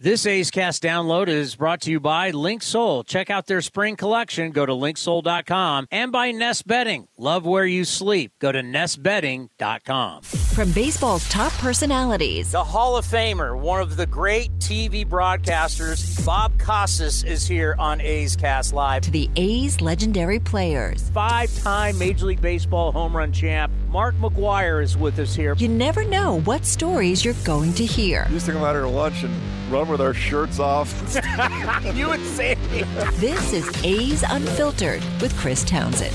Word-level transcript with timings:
This 0.00 0.26
A's 0.26 0.52
Cast 0.52 0.80
download 0.80 1.26
is 1.26 1.56
brought 1.56 1.80
to 1.80 1.90
you 1.90 1.98
by 1.98 2.30
Linksoul. 2.30 3.04
Check 3.04 3.30
out 3.30 3.48
their 3.48 3.60
spring 3.60 3.96
collection. 3.96 4.52
Go 4.52 4.64
to 4.64 4.70
linksoul.com 4.70 5.88
and 5.90 6.12
by 6.12 6.30
Nest 6.30 6.68
Bedding. 6.68 7.08
Love 7.16 7.44
where 7.44 7.66
you 7.66 7.84
sleep. 7.84 8.30
Go 8.38 8.52
to 8.52 8.60
nestbedding.com. 8.60 10.22
From 10.22 10.70
baseball's 10.70 11.28
top 11.28 11.50
personalities, 11.54 12.52
The 12.52 12.62
Hall 12.62 12.96
of 12.96 13.06
Famer, 13.06 13.58
one 13.58 13.80
of 13.80 13.96
the 13.96 14.06
great 14.06 14.52
TV 14.60 15.04
broadcasters, 15.04 16.24
Bob 16.24 16.56
Costas 16.60 17.24
is 17.24 17.48
here 17.48 17.74
on 17.76 18.00
A's 18.00 18.36
Cast 18.36 18.72
Live. 18.72 19.02
to 19.02 19.10
the 19.10 19.28
A's 19.34 19.80
legendary 19.80 20.38
players. 20.38 21.10
Five 21.10 21.52
time 21.58 21.98
Major 21.98 22.26
League 22.26 22.40
Baseball 22.40 22.92
home 22.92 23.16
run 23.16 23.32
champ, 23.32 23.72
Mark 23.88 24.14
McGwire 24.20 24.80
is 24.80 24.96
with 24.96 25.18
us 25.18 25.34
here. 25.34 25.54
You 25.58 25.66
never 25.66 26.04
know 26.04 26.38
what 26.42 26.64
stories 26.64 27.24
you're 27.24 27.34
going 27.42 27.72
to 27.74 27.84
hear. 27.84 28.26
We 28.28 28.34
used 28.34 28.46
to 28.46 28.52
come 28.52 28.62
out 28.62 28.74
here 28.76 28.82
to 28.82 28.88
lunch 28.88 29.24
and 29.24 29.34
run 29.70 29.88
with 29.88 30.00
our 30.00 30.14
shirts 30.14 30.58
off. 30.58 30.90
you 31.94 32.10
and 32.10 32.24
Sandy. 32.24 32.82
This 33.16 33.52
is 33.52 33.84
A's 33.84 34.22
Unfiltered 34.22 35.02
with 35.20 35.36
Chris 35.36 35.64
Townsend. 35.64 36.14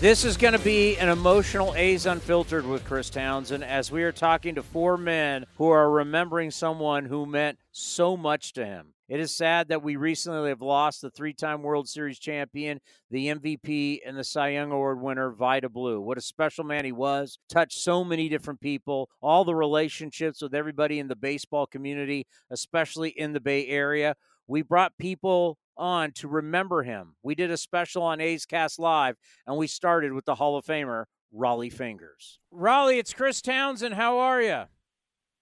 This 0.00 0.24
is 0.24 0.36
going 0.36 0.52
to 0.52 0.58
be 0.58 0.96
an 0.96 1.08
emotional 1.08 1.74
A's 1.74 2.06
Unfiltered 2.06 2.66
with 2.66 2.84
Chris 2.84 3.10
Townsend 3.10 3.62
as 3.62 3.90
we 3.90 4.02
are 4.02 4.12
talking 4.12 4.54
to 4.54 4.62
four 4.62 4.96
men 4.96 5.46
who 5.56 5.68
are 5.68 5.90
remembering 5.90 6.50
someone 6.50 7.04
who 7.06 7.26
meant 7.26 7.58
so 7.70 8.16
much 8.16 8.52
to 8.54 8.64
him. 8.64 8.94
It 9.10 9.18
is 9.18 9.34
sad 9.34 9.66
that 9.68 9.82
we 9.82 9.96
recently 9.96 10.50
have 10.50 10.62
lost 10.62 11.02
the 11.02 11.10
three 11.10 11.32
time 11.32 11.64
World 11.64 11.88
Series 11.88 12.20
champion, 12.20 12.80
the 13.10 13.26
MVP, 13.26 13.98
and 14.06 14.16
the 14.16 14.22
Cy 14.22 14.50
Young 14.50 14.70
Award 14.70 15.00
winner, 15.00 15.32
Vida 15.32 15.68
Blue. 15.68 16.00
What 16.00 16.16
a 16.16 16.20
special 16.20 16.62
man 16.62 16.84
he 16.84 16.92
was, 16.92 17.40
touched 17.48 17.80
so 17.80 18.04
many 18.04 18.28
different 18.28 18.60
people, 18.60 19.10
all 19.20 19.44
the 19.44 19.56
relationships 19.56 20.40
with 20.40 20.54
everybody 20.54 21.00
in 21.00 21.08
the 21.08 21.16
baseball 21.16 21.66
community, 21.66 22.24
especially 22.52 23.08
in 23.08 23.32
the 23.32 23.40
Bay 23.40 23.66
Area. 23.66 24.14
We 24.46 24.62
brought 24.62 24.96
people 24.96 25.58
on 25.76 26.12
to 26.12 26.28
remember 26.28 26.84
him. 26.84 27.16
We 27.24 27.34
did 27.34 27.50
a 27.50 27.56
special 27.56 28.04
on 28.04 28.20
A's 28.20 28.46
Cast 28.46 28.78
Live, 28.78 29.16
and 29.44 29.56
we 29.56 29.66
started 29.66 30.12
with 30.12 30.24
the 30.24 30.36
Hall 30.36 30.56
of 30.56 30.64
Famer, 30.64 31.06
Rollie 31.36 31.72
Fingers. 31.72 32.38
Raleigh, 32.52 33.00
it's 33.00 33.12
Chris 33.12 33.42
Townsend. 33.42 33.94
How 33.96 34.18
are 34.18 34.40
you? 34.40 34.66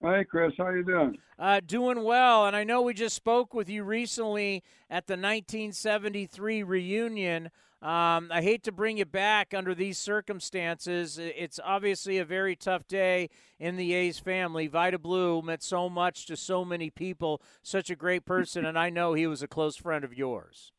Hey, 0.01 0.23
Chris, 0.23 0.53
how 0.57 0.69
you 0.69 0.83
doing? 0.83 1.17
Uh, 1.37 1.59
doing 1.65 2.03
well, 2.03 2.45
and 2.45 2.55
I 2.55 2.63
know 2.63 2.81
we 2.81 2.93
just 2.93 3.17
spoke 3.17 3.53
with 3.53 3.69
you 3.69 3.83
recently 3.83 4.63
at 4.89 5.07
the 5.07 5.13
1973 5.13 6.63
reunion. 6.63 7.49
Um, 7.81 8.29
I 8.31 8.41
hate 8.41 8.63
to 8.63 8.71
bring 8.71 8.97
you 8.97 9.05
back 9.05 9.53
under 9.53 9.75
these 9.75 9.97
circumstances. 9.97 11.17
It's 11.19 11.59
obviously 11.61 12.17
a 12.17 12.23
very 12.23 12.55
tough 12.55 12.87
day 12.87 13.29
in 13.59 13.75
the 13.75 13.93
A's 13.93 14.19
family. 14.19 14.67
Vida 14.67 14.99
Blue 14.99 15.41
meant 15.41 15.63
so 15.63 15.89
much 15.89 16.25
to 16.27 16.37
so 16.37 16.63
many 16.63 16.89
people, 16.89 17.41
such 17.61 17.89
a 17.89 17.95
great 17.95 18.25
person, 18.25 18.65
and 18.65 18.79
I 18.79 18.89
know 18.89 19.13
he 19.13 19.27
was 19.27 19.43
a 19.43 19.47
close 19.49 19.75
friend 19.75 20.05
of 20.05 20.13
yours. 20.13 20.71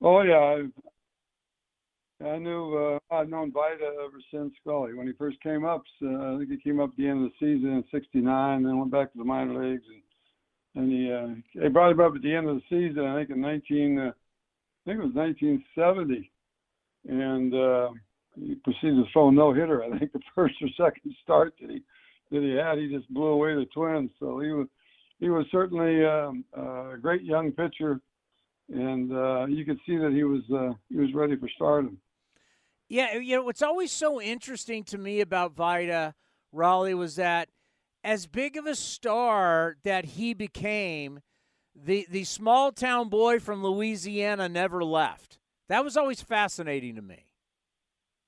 Oh 0.00 0.22
yeah, 0.22 0.62
I, 2.24 2.38
knew 2.38 2.76
uh, 2.76 3.14
I've 3.14 3.28
known 3.28 3.52
Vida 3.52 3.84
ever 3.84 4.20
since 4.30 4.52
Scully 4.60 4.94
when 4.94 5.06
he 5.06 5.12
first 5.14 5.40
came 5.42 5.64
up. 5.64 5.82
So 6.00 6.06
I 6.06 6.38
think 6.38 6.50
he 6.50 6.56
came 6.56 6.80
up 6.80 6.90
at 6.90 6.96
the 6.96 7.08
end 7.08 7.24
of 7.24 7.30
the 7.30 7.36
season 7.38 7.72
in 7.72 7.84
'69, 7.90 8.62
then 8.62 8.78
went 8.78 8.90
back 8.90 9.12
to 9.12 9.18
the 9.18 9.24
minor 9.24 9.64
leagues, 9.64 9.84
and 9.88 10.02
and 10.82 10.92
he 10.92 11.12
uh, 11.12 11.60
they 11.60 11.68
brought 11.68 11.92
him 11.92 12.00
up 12.00 12.14
at 12.14 12.22
the 12.22 12.34
end 12.34 12.48
of 12.48 12.56
the 12.56 12.62
season. 12.68 13.04
I 13.04 13.18
think 13.18 13.30
in 13.30 13.40
19, 13.40 13.98
uh, 13.98 14.02
I 14.02 14.12
think 14.84 15.00
it 15.00 15.04
was 15.04 15.14
1970, 15.14 16.30
and 17.08 17.54
uh, 17.54 17.90
he 18.34 18.54
proceeded 18.56 18.96
to 18.96 19.04
throw 19.12 19.28
a 19.28 19.32
no 19.32 19.52
hitter. 19.52 19.84
I 19.84 19.98
think 19.98 20.12
the 20.12 20.20
first 20.34 20.54
or 20.62 20.68
second 20.76 21.14
start 21.22 21.54
that 21.60 21.70
he 21.70 21.82
that 22.30 22.42
he 22.42 22.52
had, 22.52 22.78
he 22.78 22.94
just 22.94 23.12
blew 23.12 23.26
away 23.26 23.54
the 23.54 23.66
Twins. 23.74 24.10
So 24.18 24.40
he 24.40 24.52
was 24.52 24.68
he 25.20 25.28
was 25.28 25.46
certainly 25.50 26.04
um, 26.04 26.44
uh, 26.56 26.94
a 26.94 26.98
great 26.98 27.22
young 27.22 27.52
pitcher 27.52 28.00
and 28.68 29.12
uh, 29.12 29.46
you 29.46 29.64
could 29.64 29.78
see 29.86 29.96
that 29.96 30.12
he 30.12 30.24
was 30.24 30.42
uh, 30.52 30.74
he 30.88 30.96
was 30.96 31.14
ready 31.14 31.36
for 31.36 31.48
stardom. 31.54 31.98
Yeah, 32.88 33.16
you 33.16 33.36
know 33.36 33.42
what's 33.42 33.62
always 33.62 33.90
so 33.90 34.20
interesting 34.20 34.84
to 34.84 34.98
me 34.98 35.20
about 35.20 35.54
Vida 35.54 36.14
Rollie 36.54 36.96
was 36.96 37.16
that 37.16 37.48
as 38.04 38.26
big 38.26 38.56
of 38.56 38.66
a 38.66 38.76
star 38.76 39.76
that 39.82 40.04
he 40.04 40.34
became, 40.34 41.20
the 41.74 42.06
the 42.08 42.24
small 42.24 42.70
town 42.70 43.08
boy 43.08 43.40
from 43.40 43.62
Louisiana 43.62 44.48
never 44.48 44.84
left. 44.84 45.38
That 45.68 45.82
was 45.82 45.96
always 45.96 46.22
fascinating 46.22 46.94
to 46.94 47.02
me. 47.02 47.26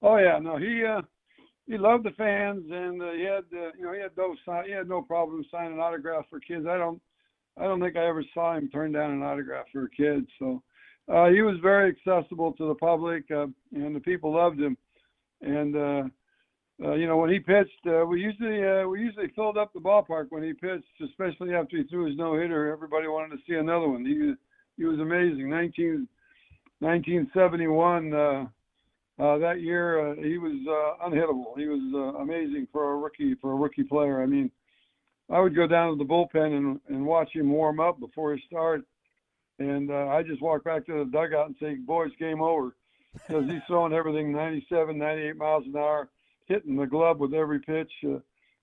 Oh 0.02 0.16
yeah, 0.16 0.38
no, 0.40 0.56
he 0.56 0.84
uh, 0.84 1.02
he 1.66 1.78
loved 1.78 2.04
the 2.04 2.10
fans, 2.12 2.64
and 2.70 3.00
uh, 3.00 3.12
he 3.12 3.22
had 3.22 3.44
uh, 3.52 3.70
you 3.78 3.84
know 3.84 3.92
he 3.92 4.00
had 4.00 4.16
no 4.16 4.34
he 4.64 4.72
had 4.72 4.88
no 4.88 5.02
problem 5.02 5.44
signing 5.50 5.78
autographs 5.78 6.26
for 6.28 6.40
kids. 6.40 6.66
I 6.68 6.76
don't 6.76 7.00
I 7.56 7.64
don't 7.64 7.80
think 7.80 7.96
I 7.96 8.06
ever 8.08 8.24
saw 8.34 8.56
him 8.56 8.68
turn 8.70 8.90
down 8.92 9.12
an 9.12 9.22
autograph 9.22 9.66
for 9.72 9.84
a 9.84 9.90
kid. 9.90 10.26
So 10.40 10.62
uh, 11.12 11.28
he 11.28 11.42
was 11.42 11.56
very 11.62 11.90
accessible 11.90 12.52
to 12.52 12.68
the 12.68 12.74
public, 12.74 13.24
uh, 13.30 13.46
and 13.72 13.94
the 13.94 14.00
people 14.00 14.34
loved 14.34 14.60
him. 14.60 14.76
And 15.40 15.76
uh, 15.76 16.02
uh, 16.84 16.94
you 16.94 17.06
know, 17.06 17.16
when 17.16 17.30
he 17.30 17.40
pitched, 17.40 17.86
uh, 17.86 18.04
we 18.06 18.20
usually 18.20 18.64
uh, 18.64 18.86
we 18.86 19.00
usually 19.00 19.28
filled 19.34 19.58
up 19.58 19.72
the 19.72 19.80
ballpark 19.80 20.26
when 20.30 20.42
he 20.42 20.52
pitched, 20.52 20.84
especially 21.04 21.54
after 21.54 21.76
he 21.76 21.84
threw 21.84 22.06
his 22.06 22.16
no 22.16 22.38
hitter. 22.38 22.72
Everybody 22.72 23.08
wanted 23.08 23.36
to 23.36 23.42
see 23.48 23.54
another 23.54 23.88
one. 23.88 24.04
He 24.04 24.34
he 24.76 24.84
was 24.84 25.00
amazing. 25.00 25.50
19, 25.50 26.06
1971. 26.80 28.14
Uh, 28.14 28.46
uh, 29.20 29.36
that 29.38 29.60
year, 29.60 30.12
uh, 30.12 30.14
he 30.14 30.38
was 30.38 30.54
uh, 30.68 31.08
unhittable. 31.08 31.58
He 31.58 31.66
was 31.66 31.80
uh, 31.92 32.18
amazing 32.20 32.68
for 32.70 32.92
a 32.92 32.96
rookie 32.96 33.34
for 33.40 33.52
a 33.52 33.56
rookie 33.56 33.82
player. 33.82 34.22
I 34.22 34.26
mean, 34.26 34.48
I 35.28 35.40
would 35.40 35.56
go 35.56 35.66
down 35.66 35.90
to 35.90 35.98
the 35.98 36.08
bullpen 36.08 36.56
and 36.56 36.80
and 36.88 37.04
watch 37.04 37.34
him 37.34 37.50
warm 37.50 37.80
up 37.80 37.98
before 37.98 38.36
he 38.36 38.42
start, 38.46 38.82
and 39.58 39.90
uh, 39.90 40.08
I 40.08 40.22
just 40.22 40.42
walk 40.42 40.64
back 40.64 40.86
to 40.86 41.04
the 41.04 41.10
dugout 41.10 41.46
and 41.46 41.56
say, 41.60 41.74
"Boys, 41.74 42.10
game 42.18 42.40
over," 42.40 42.74
because 43.14 43.44
he's 43.46 43.62
throwing 43.66 43.92
everything 43.92 44.32
97, 44.32 44.96
98 44.96 45.36
miles 45.36 45.64
an 45.66 45.76
hour, 45.76 46.08
hitting 46.46 46.76
the 46.76 46.86
glove 46.86 47.18
with 47.18 47.34
every 47.34 47.60
pitch. 47.60 47.92
Uh, 48.04 48.18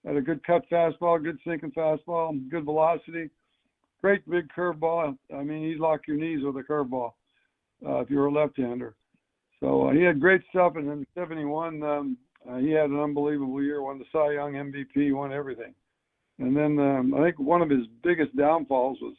had 0.05 0.17
a 0.17 0.21
good 0.21 0.45
cut 0.45 0.63
fastball, 0.69 1.21
good 1.23 1.39
sinking 1.45 1.71
fastball, 1.71 2.37
good 2.49 2.63
velocity, 2.63 3.29
great 4.01 4.27
big 4.29 4.47
curveball. 4.55 5.17
I 5.33 5.43
mean, 5.43 5.67
he'd 5.67 5.79
lock 5.79 6.07
your 6.07 6.17
knees 6.17 6.43
with 6.43 6.57
a 6.57 6.63
curveball 6.63 7.13
uh, 7.85 7.99
if 8.01 8.09
you 8.09 8.17
were 8.17 8.27
a 8.27 8.31
left-hander. 8.31 8.95
So 9.59 9.87
uh, 9.87 9.93
he 9.93 10.01
had 10.01 10.19
great 10.19 10.41
stuff, 10.49 10.75
and 10.75 10.89
in 10.89 11.07
'71, 11.15 11.81
um, 11.81 12.17
uh, 12.49 12.57
he 12.57 12.71
had 12.71 12.89
an 12.89 12.99
unbelievable 12.99 13.63
year. 13.63 13.81
Won 13.81 13.97
the 13.97 14.05
Cy 14.11 14.33
Young 14.33 14.53
MVP, 14.53 15.13
won 15.13 15.33
everything. 15.33 15.73
And 16.37 16.55
then 16.55 16.77
um, 16.79 17.13
I 17.15 17.23
think 17.23 17.39
one 17.39 17.61
of 17.61 17.69
his 17.69 17.87
biggest 18.03 18.35
downfalls 18.35 18.99
was 19.01 19.15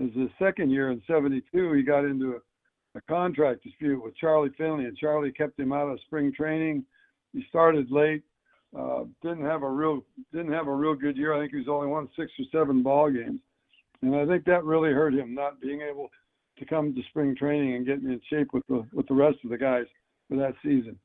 is 0.00 0.14
the 0.14 0.30
second 0.38 0.70
year 0.70 0.90
in 0.90 1.02
'72 1.06 1.72
he 1.72 1.82
got 1.82 2.04
into 2.04 2.34
a, 2.34 2.98
a 2.98 3.00
contract 3.02 3.62
dispute 3.62 4.02
with 4.02 4.16
Charlie 4.16 4.50
Finley, 4.56 4.86
and 4.86 4.96
Charlie 4.96 5.32
kept 5.32 5.58
him 5.58 5.72
out 5.72 5.88
of 5.88 6.00
spring 6.00 6.32
training. 6.32 6.84
He 7.32 7.44
started 7.48 7.90
late, 7.90 8.22
uh, 8.76 9.04
didn't 9.22 9.44
have 9.44 9.62
a 9.62 9.70
real 9.70 10.02
didn't 10.32 10.52
have 10.52 10.66
a 10.66 10.74
real 10.74 10.94
good 10.94 11.16
year. 11.16 11.34
I 11.34 11.40
think 11.40 11.52
he 11.52 11.58
was 11.58 11.68
only 11.68 11.88
won 11.88 12.08
six 12.16 12.32
or 12.38 12.44
seven 12.50 12.82
ball 12.82 13.10
games, 13.10 13.40
and 14.02 14.16
I 14.16 14.26
think 14.26 14.44
that 14.46 14.64
really 14.64 14.92
hurt 14.92 15.14
him 15.14 15.34
not 15.34 15.60
being 15.60 15.82
able 15.82 16.08
to 16.58 16.64
come 16.64 16.94
to 16.94 17.02
spring 17.10 17.36
training 17.36 17.74
and 17.74 17.86
get 17.86 17.98
in 17.98 18.20
shape 18.28 18.52
with 18.52 18.66
the 18.68 18.86
with 18.92 19.06
the 19.06 19.14
rest 19.14 19.38
of 19.44 19.50
the 19.50 19.58
guys 19.58 19.86
for 20.28 20.36
that 20.36 20.54
season 20.62 20.98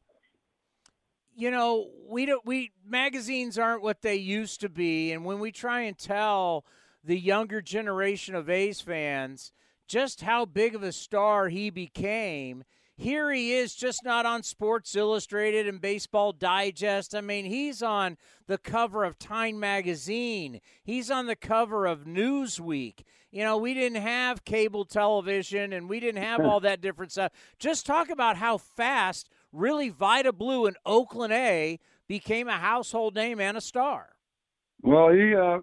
you 1.36 1.52
know, 1.52 1.90
we 2.08 2.26
don't 2.26 2.46
we 2.46 2.72
magazines 2.88 3.60
aren't 3.60 3.84
what 3.84 4.02
they 4.02 4.16
used 4.16 4.62
to 4.62 4.70
be, 4.70 5.12
and 5.12 5.26
when 5.26 5.40
we 5.40 5.52
try 5.52 5.82
and 5.82 5.98
tell 5.98 6.66
the 7.06 7.20
younger 7.20 7.62
generation 7.62 8.36
of 8.36 8.50
A's 8.50 8.82
fans 8.82 9.52
just 9.88 10.22
how 10.22 10.46
big 10.46 10.76
of 10.76 10.84
a 10.84 10.92
star 10.92 11.50
he 11.50 11.70
became, 11.70 12.64
here 12.98 13.32
he 13.32 13.54
is 13.54 13.76
just 13.76 14.04
not 14.06 14.26
on 14.26 14.42
Sports 14.42 14.96
Illustrated 14.96 15.68
and 15.68 15.82
Baseball 15.82 16.32
Digest. 16.32 17.14
I 17.14 17.22
mean, 17.22 17.46
he's 17.46 17.84
on 17.84 18.18
the 18.48 18.58
cover 18.58 19.04
of 19.04 19.20
Time 19.20 19.60
magazine. 19.60 20.62
He's 20.84 21.12
on 21.12 21.26
the 21.26 21.36
cover 21.36 21.86
of 21.86 22.06
Newsweek. 22.06 23.04
You 23.32 23.44
know, 23.44 23.58
we 23.58 23.74
didn't 23.74 24.02
have 24.02 24.46
cable 24.46 24.86
television 24.86 25.74
and 25.74 25.90
we 25.90 26.00
didn't 26.00 26.24
have 26.24 26.40
all 26.46 26.62
that 26.62 26.82
different 26.82 27.12
stuff. 27.12 27.34
Just 27.60 27.86
talk 27.86 28.10
about 28.10 28.38
how 28.38 28.58
fast 28.58 29.30
really 29.52 29.90
Vida 29.90 30.32
Blue 30.32 30.66
and 30.66 30.78
Oakland 30.86 31.34
A 31.34 31.80
became 32.08 32.48
a 32.48 32.54
household 32.54 33.14
name 33.14 33.42
and 33.42 33.58
a 33.58 33.62
star. 33.62 34.16
Well, 34.82 35.10
he 35.10 35.36
uh, 35.36 35.60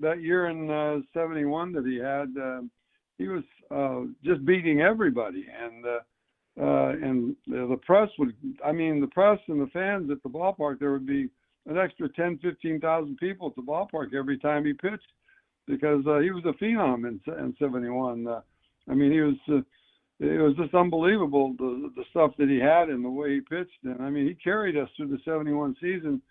that, 0.00 0.22
year 0.22 0.46
in 0.46 0.70
uh, 0.70 0.98
'71 1.12 1.72
that 1.72 1.86
he 1.86 1.96
had, 1.96 2.34
uh, 2.40 2.62
he 3.18 3.28
was 3.28 3.44
uh, 3.70 4.02
just 4.24 4.44
beating 4.44 4.80
everybody, 4.80 5.46
and 5.60 5.84
uh, 5.84 6.00
uh, 6.58 6.90
and 6.90 7.36
the 7.46 7.78
press 7.84 8.08
would. 8.18 8.34
I 8.64 8.72
mean, 8.72 9.00
the 9.00 9.06
press 9.08 9.38
and 9.48 9.60
the 9.60 9.70
fans 9.72 10.10
at 10.10 10.22
the 10.22 10.28
ballpark. 10.28 10.78
There 10.78 10.92
would 10.92 11.06
be 11.06 11.28
an 11.66 11.76
extra 11.76 12.08
10, 12.08 12.38
15,000 12.38 13.16
people 13.16 13.48
at 13.48 13.56
the 13.56 13.62
ballpark 13.62 14.14
every 14.14 14.38
time 14.38 14.64
he 14.64 14.72
pitched 14.72 15.02
because 15.66 16.04
uh, 16.06 16.18
he 16.20 16.30
was 16.30 16.44
a 16.46 16.52
phenom 16.62 17.06
in, 17.06 17.20
in 17.38 17.54
'71. 17.58 18.26
Uh, 18.26 18.40
I 18.88 18.94
mean, 18.94 19.12
he 19.12 19.20
was. 19.20 19.34
Uh, 19.48 19.62
it 20.18 20.40
was 20.40 20.56
just 20.56 20.74
unbelievable 20.74 21.54
the 21.58 21.90
the 21.94 22.04
stuff 22.10 22.30
that 22.38 22.48
he 22.48 22.58
had 22.58 22.88
and 22.88 23.04
the 23.04 23.10
way 23.10 23.34
he 23.34 23.40
pitched. 23.40 23.84
And 23.84 24.00
I 24.00 24.08
mean, 24.08 24.26
he 24.26 24.34
carried 24.34 24.76
us 24.76 24.88
through 24.96 25.08
the 25.08 25.18
'71 25.24 25.76
season 25.80 26.22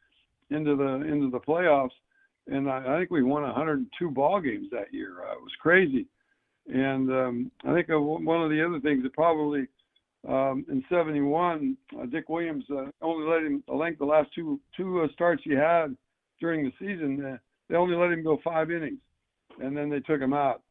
into 0.50 0.76
the 0.76 1.06
into 1.08 1.30
the 1.30 1.40
playoffs, 1.40 1.92
and 2.48 2.70
I, 2.70 2.96
I 2.96 3.00
think 3.00 3.12
we 3.12 3.24
won 3.24 3.44
102 3.44 4.10
ball 4.12 4.40
games 4.40 4.68
that 4.72 4.94
year. 4.94 5.16
Uh, 5.22 5.34
it 5.34 5.42
was 5.42 5.52
crazy. 5.62 6.08
And 6.68 7.12
um, 7.12 7.52
I 7.64 7.74
think 7.74 7.88
one 7.90 8.42
of 8.42 8.50
the 8.50 8.66
other 8.66 8.80
things 8.80 9.04
that 9.04 9.14
probably 9.14 9.68
um, 10.28 10.66
in 10.70 10.84
'71, 10.90 11.78
uh, 12.00 12.06
Dick 12.08 12.30
Williams 12.30 12.64
uh, 12.72 12.86
only 13.02 13.28
let 13.28 13.44
him. 13.44 13.64
Think 13.68 14.00
the 14.00 14.06
last 14.06 14.30
two 14.34 14.60
two 14.76 15.02
uh, 15.02 15.08
starts 15.14 15.44
he 15.44 15.54
had 15.54 15.96
during 16.40 16.66
the 16.66 16.72
season, 16.80 17.24
uh, 17.24 17.38
they 17.70 17.76
only 17.76 17.96
let 17.96 18.12
him 18.12 18.24
go 18.24 18.40
five 18.44 18.72
innings, 18.72 19.00
and 19.62 19.78
then 19.78 19.90
they 19.90 20.00
took 20.00 20.20
him 20.20 20.34
out 20.34 20.64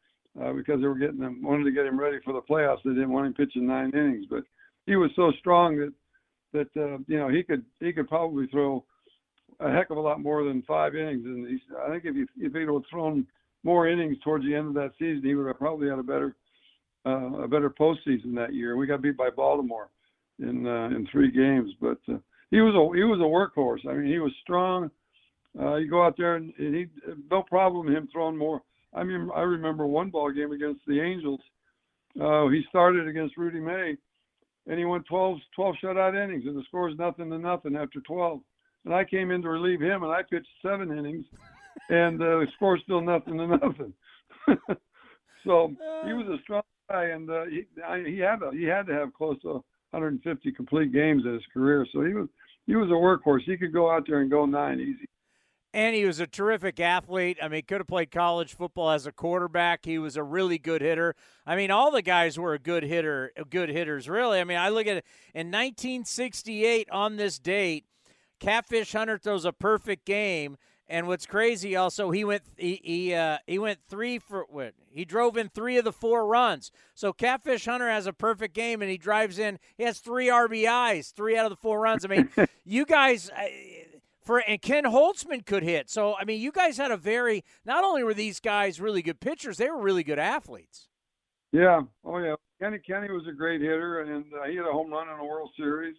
uh, 0.42 0.52
because 0.52 0.80
they 0.80 0.88
were 0.88 0.98
getting 0.98 1.22
him 1.22 1.42
wanted 1.42 1.64
to 1.64 1.70
get 1.70 1.86
him 1.86 1.98
ready 1.98 2.18
for 2.24 2.32
the 2.32 2.42
playoffs. 2.42 2.82
They 2.84 2.90
didn't 2.90 3.12
want 3.12 3.26
him 3.26 3.34
pitching 3.34 3.66
nine 3.66 3.92
innings, 3.94 4.26
but 4.28 4.42
he 4.86 4.96
was 4.96 5.10
so 5.14 5.30
strong 5.38 5.76
that 5.78 5.92
that 6.52 6.82
uh, 6.82 6.98
you 7.06 7.18
know 7.18 7.28
he 7.28 7.44
could 7.44 7.64
he 7.78 7.92
could 7.92 8.08
probably 8.08 8.48
throw 8.48 8.84
a 9.60 9.70
heck 9.70 9.90
of 9.90 9.96
a 9.96 10.00
lot 10.00 10.20
more 10.20 10.44
than 10.44 10.62
five 10.62 10.94
innings. 10.94 11.24
And 11.24 11.48
he's, 11.48 11.60
I 11.84 11.90
think 11.90 12.04
if 12.04 12.14
he 12.14 12.44
if 12.44 12.52
he'd 12.52 12.68
have 12.68 12.82
thrown 12.90 13.26
more 13.62 13.88
innings 13.88 14.16
towards 14.22 14.44
the 14.44 14.54
end 14.54 14.68
of 14.68 14.74
that 14.74 14.92
season, 14.98 15.22
he 15.24 15.34
would 15.34 15.46
have 15.46 15.58
probably 15.58 15.88
had 15.88 15.98
a 15.98 16.02
better 16.02 16.34
uh, 17.06 17.42
a 17.42 17.48
better 17.48 17.70
postseason 17.70 18.34
that 18.34 18.54
year. 18.54 18.76
We 18.76 18.86
got 18.86 19.02
beat 19.02 19.16
by 19.16 19.30
Baltimore 19.30 19.88
in 20.38 20.66
uh, 20.66 20.86
in 20.86 21.06
three 21.10 21.30
games, 21.30 21.70
but 21.80 21.98
uh, 22.08 22.18
he 22.50 22.60
was 22.60 22.74
a 22.74 22.96
he 22.96 23.04
was 23.04 23.20
a 23.20 23.22
workhorse. 23.22 23.88
I 23.88 23.94
mean, 23.94 24.10
he 24.10 24.18
was 24.18 24.32
strong. 24.42 24.90
Uh, 25.58 25.76
you 25.76 25.88
go 25.88 26.04
out 26.04 26.16
there 26.16 26.36
and, 26.36 26.52
and 26.58 26.74
he 26.74 26.86
no 27.30 27.42
problem 27.42 27.88
him 27.88 28.08
throwing 28.12 28.36
more. 28.36 28.62
I 28.92 29.02
mean, 29.02 29.28
I 29.34 29.40
remember 29.40 29.86
one 29.86 30.10
ball 30.10 30.30
game 30.32 30.52
against 30.52 30.80
the 30.86 31.00
Angels. 31.00 31.40
Uh, 32.20 32.46
he 32.48 32.62
started 32.68 33.08
against 33.08 33.36
Rudy 33.36 33.58
May, 33.58 33.96
and 34.68 34.78
he 34.78 34.84
went 34.84 35.04
12, 35.06 35.38
12 35.56 35.74
shutout 35.82 36.24
innings, 36.24 36.44
and 36.46 36.56
the 36.56 36.62
score 36.68 36.88
is 36.88 36.96
nothing 36.96 37.28
to 37.30 37.38
nothing 37.38 37.74
after 37.74 38.00
12. 38.00 38.40
And 38.84 38.94
I 38.94 39.04
came 39.04 39.30
in 39.30 39.42
to 39.42 39.48
relieve 39.48 39.80
him, 39.80 40.02
and 40.02 40.12
I 40.12 40.22
pitched 40.22 40.48
seven 40.62 40.96
innings, 40.96 41.24
and 41.88 42.20
uh, 42.20 42.40
the 42.40 42.46
score's 42.56 42.80
still 42.84 43.00
nothing 43.00 43.38
to 43.38 43.46
nothing. 43.46 43.92
so 45.44 45.74
he 46.06 46.12
was 46.12 46.26
a 46.28 46.42
strong 46.42 46.62
guy, 46.90 47.04
and 47.04 47.30
uh, 47.30 47.44
he 47.44 47.66
I, 47.86 48.04
he 48.06 48.18
had 48.18 48.40
to, 48.40 48.50
he 48.50 48.64
had 48.64 48.86
to 48.86 48.94
have 48.94 49.14
close 49.14 49.40
to 49.42 49.64
150 49.90 50.52
complete 50.52 50.92
games 50.92 51.22
in 51.24 51.34
his 51.34 51.42
career. 51.52 51.86
So 51.92 52.02
he 52.02 52.14
was 52.14 52.28
he 52.66 52.76
was 52.76 52.88
a 52.88 52.92
workhorse. 52.92 53.42
He 53.44 53.56
could 53.56 53.72
go 53.72 53.90
out 53.90 54.04
there 54.06 54.20
and 54.20 54.30
go 54.30 54.46
nine 54.46 54.80
easy. 54.80 55.08
And 55.72 55.96
he 55.96 56.04
was 56.04 56.20
a 56.20 56.26
terrific 56.26 56.78
athlete. 56.78 57.36
I 57.42 57.48
mean, 57.48 57.62
could 57.66 57.80
have 57.80 57.88
played 57.88 58.12
college 58.12 58.54
football 58.54 58.90
as 58.92 59.08
a 59.08 59.12
quarterback. 59.12 59.84
He 59.84 59.98
was 59.98 60.16
a 60.16 60.22
really 60.22 60.56
good 60.56 60.80
hitter. 60.80 61.16
I 61.44 61.56
mean, 61.56 61.72
all 61.72 61.90
the 61.90 62.00
guys 62.00 62.38
were 62.38 62.54
a 62.54 62.60
good 62.60 62.84
hitter, 62.84 63.32
good 63.50 63.70
hitters, 63.70 64.08
really. 64.08 64.38
I 64.38 64.44
mean, 64.44 64.56
I 64.56 64.68
look 64.68 64.86
at 64.86 64.98
it 64.98 65.04
in 65.34 65.48
1968 65.48 66.88
on 66.90 67.16
this 67.16 67.40
date, 67.40 67.86
Catfish 68.40 68.92
Hunter 68.92 69.18
throws 69.18 69.44
a 69.44 69.52
perfect 69.52 70.04
game. 70.04 70.56
And 70.86 71.08
what's 71.08 71.24
crazy 71.24 71.74
also, 71.76 72.10
he 72.10 72.24
went 72.24 72.42
he 72.58 72.78
he, 72.84 73.14
uh, 73.14 73.38
he 73.46 73.58
went 73.58 73.78
three 73.88 74.18
for 74.18 74.44
what 74.50 74.74
he 74.90 75.06
drove 75.06 75.38
in 75.38 75.48
three 75.48 75.78
of 75.78 75.84
the 75.84 75.92
four 75.92 76.26
runs. 76.26 76.70
So 76.94 77.12
Catfish 77.12 77.64
Hunter 77.64 77.88
has 77.88 78.06
a 78.06 78.12
perfect 78.12 78.54
game, 78.54 78.82
and 78.82 78.90
he 78.90 78.98
drives 78.98 79.38
in. 79.38 79.58
He 79.78 79.84
has 79.84 79.98
three 79.98 80.28
RBIs, 80.28 81.14
three 81.14 81.38
out 81.38 81.46
of 81.46 81.50
the 81.50 81.56
four 81.56 81.80
runs. 81.80 82.04
I 82.04 82.08
mean, 82.08 82.28
you 82.64 82.84
guys. 82.84 83.30
For 84.22 84.38
and 84.38 84.60
Ken 84.62 84.84
Holtzman 84.84 85.44
could 85.44 85.62
hit. 85.62 85.90
So 85.90 86.16
I 86.16 86.24
mean, 86.24 86.40
you 86.40 86.50
guys 86.50 86.78
had 86.78 86.90
a 86.90 86.96
very. 86.96 87.44
Not 87.64 87.84
only 87.84 88.02
were 88.02 88.14
these 88.14 88.40
guys 88.40 88.80
really 88.80 89.02
good 89.02 89.20
pitchers, 89.20 89.58
they 89.58 89.68
were 89.68 89.80
really 89.80 90.02
good 90.02 90.18
athletes. 90.18 90.88
Yeah. 91.52 91.82
Oh 92.04 92.18
yeah. 92.18 92.34
Kenny 92.60 92.78
Kenny 92.78 93.10
was 93.10 93.26
a 93.28 93.32
great 93.32 93.60
hitter, 93.60 94.00
and 94.00 94.24
uh, 94.32 94.44
he 94.48 94.56
had 94.56 94.66
a 94.66 94.72
home 94.72 94.90
run 94.90 95.08
in 95.08 95.18
the 95.18 95.24
World 95.24 95.50
Series. 95.56 95.94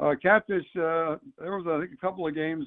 Uh, 0.00 0.14
Catfish. 0.20 0.66
Uh, 0.76 1.16
there 1.38 1.56
was 1.56 1.66
I 1.68 1.80
think 1.80 1.92
a 1.92 2.00
couple 2.00 2.26
of 2.26 2.34
games 2.34 2.66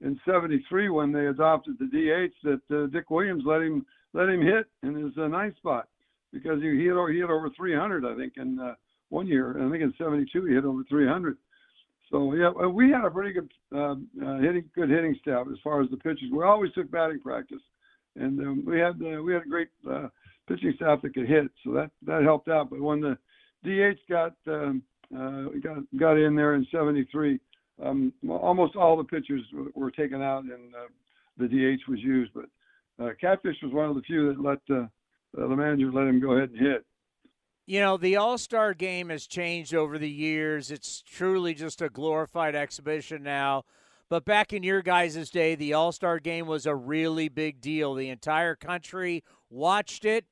in 0.00 0.18
'73 0.24 0.88
when 0.88 1.12
they 1.12 1.26
adopted 1.26 1.76
the 1.78 1.86
DH 1.86 2.34
that 2.44 2.76
uh, 2.76 2.86
Dick 2.86 3.10
Williams 3.10 3.44
let 3.46 3.60
him 3.60 3.84
let 4.12 4.28
him 4.28 4.40
hit 4.40 4.66
in 4.82 4.94
his 4.94 5.12
uh, 5.18 5.28
ninth 5.28 5.56
spot 5.56 5.88
because 6.32 6.60
he, 6.62 6.68
hit 6.68 6.94
he 7.10 7.18
hit 7.18 7.30
over 7.30 7.50
300 7.56 8.04
I 8.04 8.16
think 8.16 8.34
in 8.36 8.58
uh, 8.58 8.74
one 9.10 9.26
year. 9.26 9.52
And 9.52 9.68
I 9.68 9.70
think 9.70 9.82
in 9.82 9.94
'72 9.98 10.44
he 10.46 10.54
hit 10.54 10.64
over 10.64 10.82
300. 10.88 11.36
So 12.10 12.32
yeah, 12.34 12.50
we 12.66 12.90
had 12.90 13.04
a 13.04 13.10
pretty 13.10 13.32
good 13.32 13.50
uh, 13.74 13.92
uh, 14.24 14.38
hitting 14.38 14.64
good 14.74 14.90
hitting 14.90 15.16
staff 15.20 15.46
as 15.50 15.58
far 15.62 15.82
as 15.82 15.90
the 15.90 15.96
pitchers. 15.96 16.30
We 16.32 16.42
always 16.42 16.72
took 16.72 16.90
batting 16.90 17.20
practice, 17.20 17.62
and 18.16 18.40
um, 18.40 18.64
we 18.66 18.80
had 18.80 19.00
uh, 19.02 19.22
we 19.22 19.32
had 19.32 19.42
a 19.42 19.48
great 19.48 19.68
uh, 19.88 20.08
pitching 20.48 20.72
staff 20.76 21.02
that 21.02 21.14
could 21.14 21.28
hit, 21.28 21.50
so 21.62 21.72
that 21.72 21.90
that 22.06 22.22
helped 22.22 22.48
out. 22.48 22.70
But 22.70 22.80
when 22.80 23.00
the 23.00 23.16
DH 23.64 24.00
got 24.10 24.34
um, 24.48 24.82
uh, 25.16 25.44
got 25.62 25.78
got 25.98 26.18
in 26.18 26.34
there 26.34 26.54
in 26.54 26.66
'73 26.70 27.40
um, 27.82 28.12
almost 28.28 28.76
all 28.76 28.96
the 28.96 29.04
pitchers 29.04 29.42
were 29.74 29.90
taken 29.90 30.22
out 30.22 30.44
and 30.44 30.74
uh, 30.74 30.88
the 31.36 31.46
DH 31.46 31.88
was 31.88 32.00
used. 32.00 32.32
But 32.34 32.46
uh, 33.02 33.10
Catfish 33.20 33.56
was 33.62 33.72
one 33.72 33.88
of 33.88 33.94
the 33.94 34.02
few 34.02 34.28
that 34.28 34.42
let 34.42 34.58
uh, 34.70 34.86
the 35.32 35.56
manager 35.56 35.90
let 35.92 36.06
him 36.06 36.20
go 36.20 36.32
ahead 36.32 36.50
and 36.50 36.58
hit. 36.58 36.84
You 37.66 37.80
know, 37.80 37.96
the 37.96 38.16
All 38.16 38.36
Star 38.36 38.74
game 38.74 39.10
has 39.10 39.26
changed 39.26 39.74
over 39.74 39.96
the 39.96 40.10
years. 40.10 40.70
It's 40.70 41.02
truly 41.02 41.54
just 41.54 41.80
a 41.80 41.88
glorified 41.88 42.54
exhibition 42.54 43.22
now. 43.22 43.64
But 44.08 44.24
back 44.24 44.52
in 44.52 44.64
your 44.64 44.82
guys' 44.82 45.30
day, 45.30 45.54
the 45.54 45.72
All 45.72 45.92
Star 45.92 46.18
game 46.18 46.46
was 46.46 46.66
a 46.66 46.74
really 46.74 47.28
big 47.28 47.60
deal. 47.60 47.94
The 47.94 48.08
entire 48.08 48.56
country 48.56 49.22
watched 49.48 50.04
it. 50.04 50.24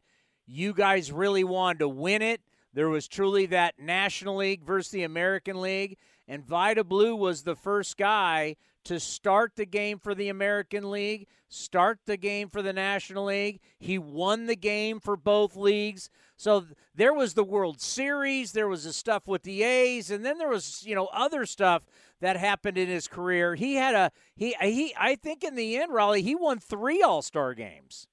You 0.47 0.73
guys 0.73 1.13
really 1.13 1.45
wanted 1.45 1.79
to 1.81 1.89
win 1.89 2.23
it. 2.23 2.41
There 2.79 2.89
was 2.89 3.09
truly 3.09 3.47
that 3.47 3.81
National 3.81 4.37
League 4.37 4.63
versus 4.63 4.93
the 4.93 5.03
American 5.03 5.61
League. 5.61 5.97
And 6.29 6.45
Vida 6.45 6.85
Blue 6.85 7.17
was 7.17 7.43
the 7.43 7.57
first 7.57 7.97
guy 7.97 8.55
to 8.85 9.01
start 9.01 9.57
the 9.57 9.67
game 9.67 9.99
for 9.99 10.15
the 10.15 10.29
American 10.29 10.89
League, 10.89 11.27
start 11.49 11.99
the 12.07 12.17
game 12.17 12.49
for 12.49 12.63
the 12.63 12.73
National 12.73 13.25
League. 13.25 13.59
He 13.81 13.99
won 13.99 14.47
the 14.47 14.55
game 14.55 15.01
for 15.01 15.17
both 15.17 15.57
leagues. 15.57 16.09
So 16.37 16.67
there 16.95 17.13
was 17.13 17.35
the 17.35 17.43
World 17.43 17.81
Series, 17.81 18.53
there 18.53 18.69
was 18.69 18.85
the 18.85 18.93
stuff 18.93 19.27
with 19.27 19.43
the 19.43 19.65
A's, 19.65 20.13
and 20.13 20.25
then 20.25 20.39
there 20.39 20.49
was, 20.49 20.85
you 20.87 20.95
know, 20.95 21.09
other 21.13 21.47
stuff 21.47 21.83
that 22.21 22.37
happened 22.37 22.79
in 22.79 22.87
his 22.87 23.09
career. 23.09 23.57
He 23.57 23.75
had 23.75 23.97
a 23.97 24.13
he 24.37 24.55
he 24.61 24.95
I 24.97 25.17
think 25.17 25.43
in 25.43 25.57
the 25.57 25.79
end, 25.79 25.91
Rollie, 25.91 26.23
he 26.23 26.37
won 26.37 26.61
3 26.61 27.03
All-Star 27.03 27.55
games. 27.55 28.07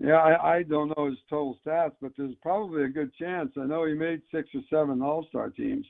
Yeah, 0.00 0.16
I, 0.16 0.56
I 0.56 0.62
don't 0.64 0.96
know 0.96 1.06
his 1.06 1.18
total 1.30 1.58
stats, 1.64 1.92
but 2.02 2.12
there's 2.16 2.34
probably 2.42 2.84
a 2.84 2.88
good 2.88 3.14
chance. 3.14 3.52
I 3.56 3.64
know 3.64 3.86
he 3.86 3.94
made 3.94 4.22
six 4.32 4.48
or 4.54 4.60
seven 4.68 5.00
All-Star 5.00 5.50
teams. 5.50 5.86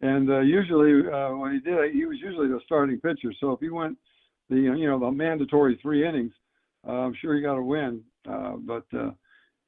And 0.00 0.30
uh, 0.30 0.40
usually, 0.40 1.08
uh, 1.10 1.34
when 1.34 1.54
he 1.54 1.60
did, 1.60 1.92
he 1.92 2.04
was 2.04 2.18
usually 2.22 2.48
the 2.48 2.60
starting 2.64 3.00
pitcher. 3.00 3.32
So 3.40 3.52
if 3.52 3.60
he 3.60 3.70
went 3.70 3.96
the 4.48 4.56
you 4.56 4.88
know 4.88 4.98
the 4.98 5.10
mandatory 5.10 5.78
three 5.82 6.06
innings, 6.06 6.32
uh, 6.86 6.92
I'm 6.92 7.14
sure 7.20 7.34
he 7.34 7.42
got 7.42 7.58
a 7.58 7.62
win. 7.62 8.02
Uh, 8.28 8.56
but 8.58 8.84
uh, 8.96 9.10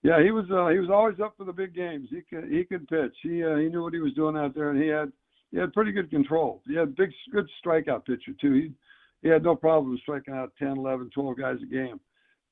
yeah, 0.02 0.22
he 0.22 0.30
was 0.30 0.44
uh, 0.50 0.68
he 0.68 0.78
was 0.78 0.90
always 0.90 1.18
up 1.20 1.34
for 1.36 1.44
the 1.44 1.52
big 1.52 1.74
games. 1.74 2.08
He 2.10 2.20
could 2.22 2.48
he 2.48 2.64
could 2.64 2.86
pitch. 2.86 3.14
He 3.22 3.42
uh, 3.44 3.56
he 3.56 3.68
knew 3.68 3.82
what 3.82 3.92
he 3.92 4.00
was 4.00 4.14
doing 4.14 4.36
out 4.36 4.54
there, 4.54 4.70
and 4.70 4.80
he 4.80 4.88
had 4.88 5.12
he 5.50 5.58
had 5.58 5.72
pretty 5.72 5.92
good 5.92 6.10
control. 6.10 6.62
He 6.66 6.76
had 6.76 6.94
big 6.94 7.10
good 7.32 7.48
strikeout 7.64 8.06
pitcher 8.06 8.32
too. 8.40 8.52
He 8.52 8.72
he 9.22 9.28
had 9.28 9.42
no 9.42 9.54
problem 9.54 9.98
striking 10.00 10.32
out 10.32 10.52
10, 10.58 10.78
11, 10.78 11.10
12 11.12 11.38
guys 11.38 11.56
a 11.62 11.66
game, 11.66 12.00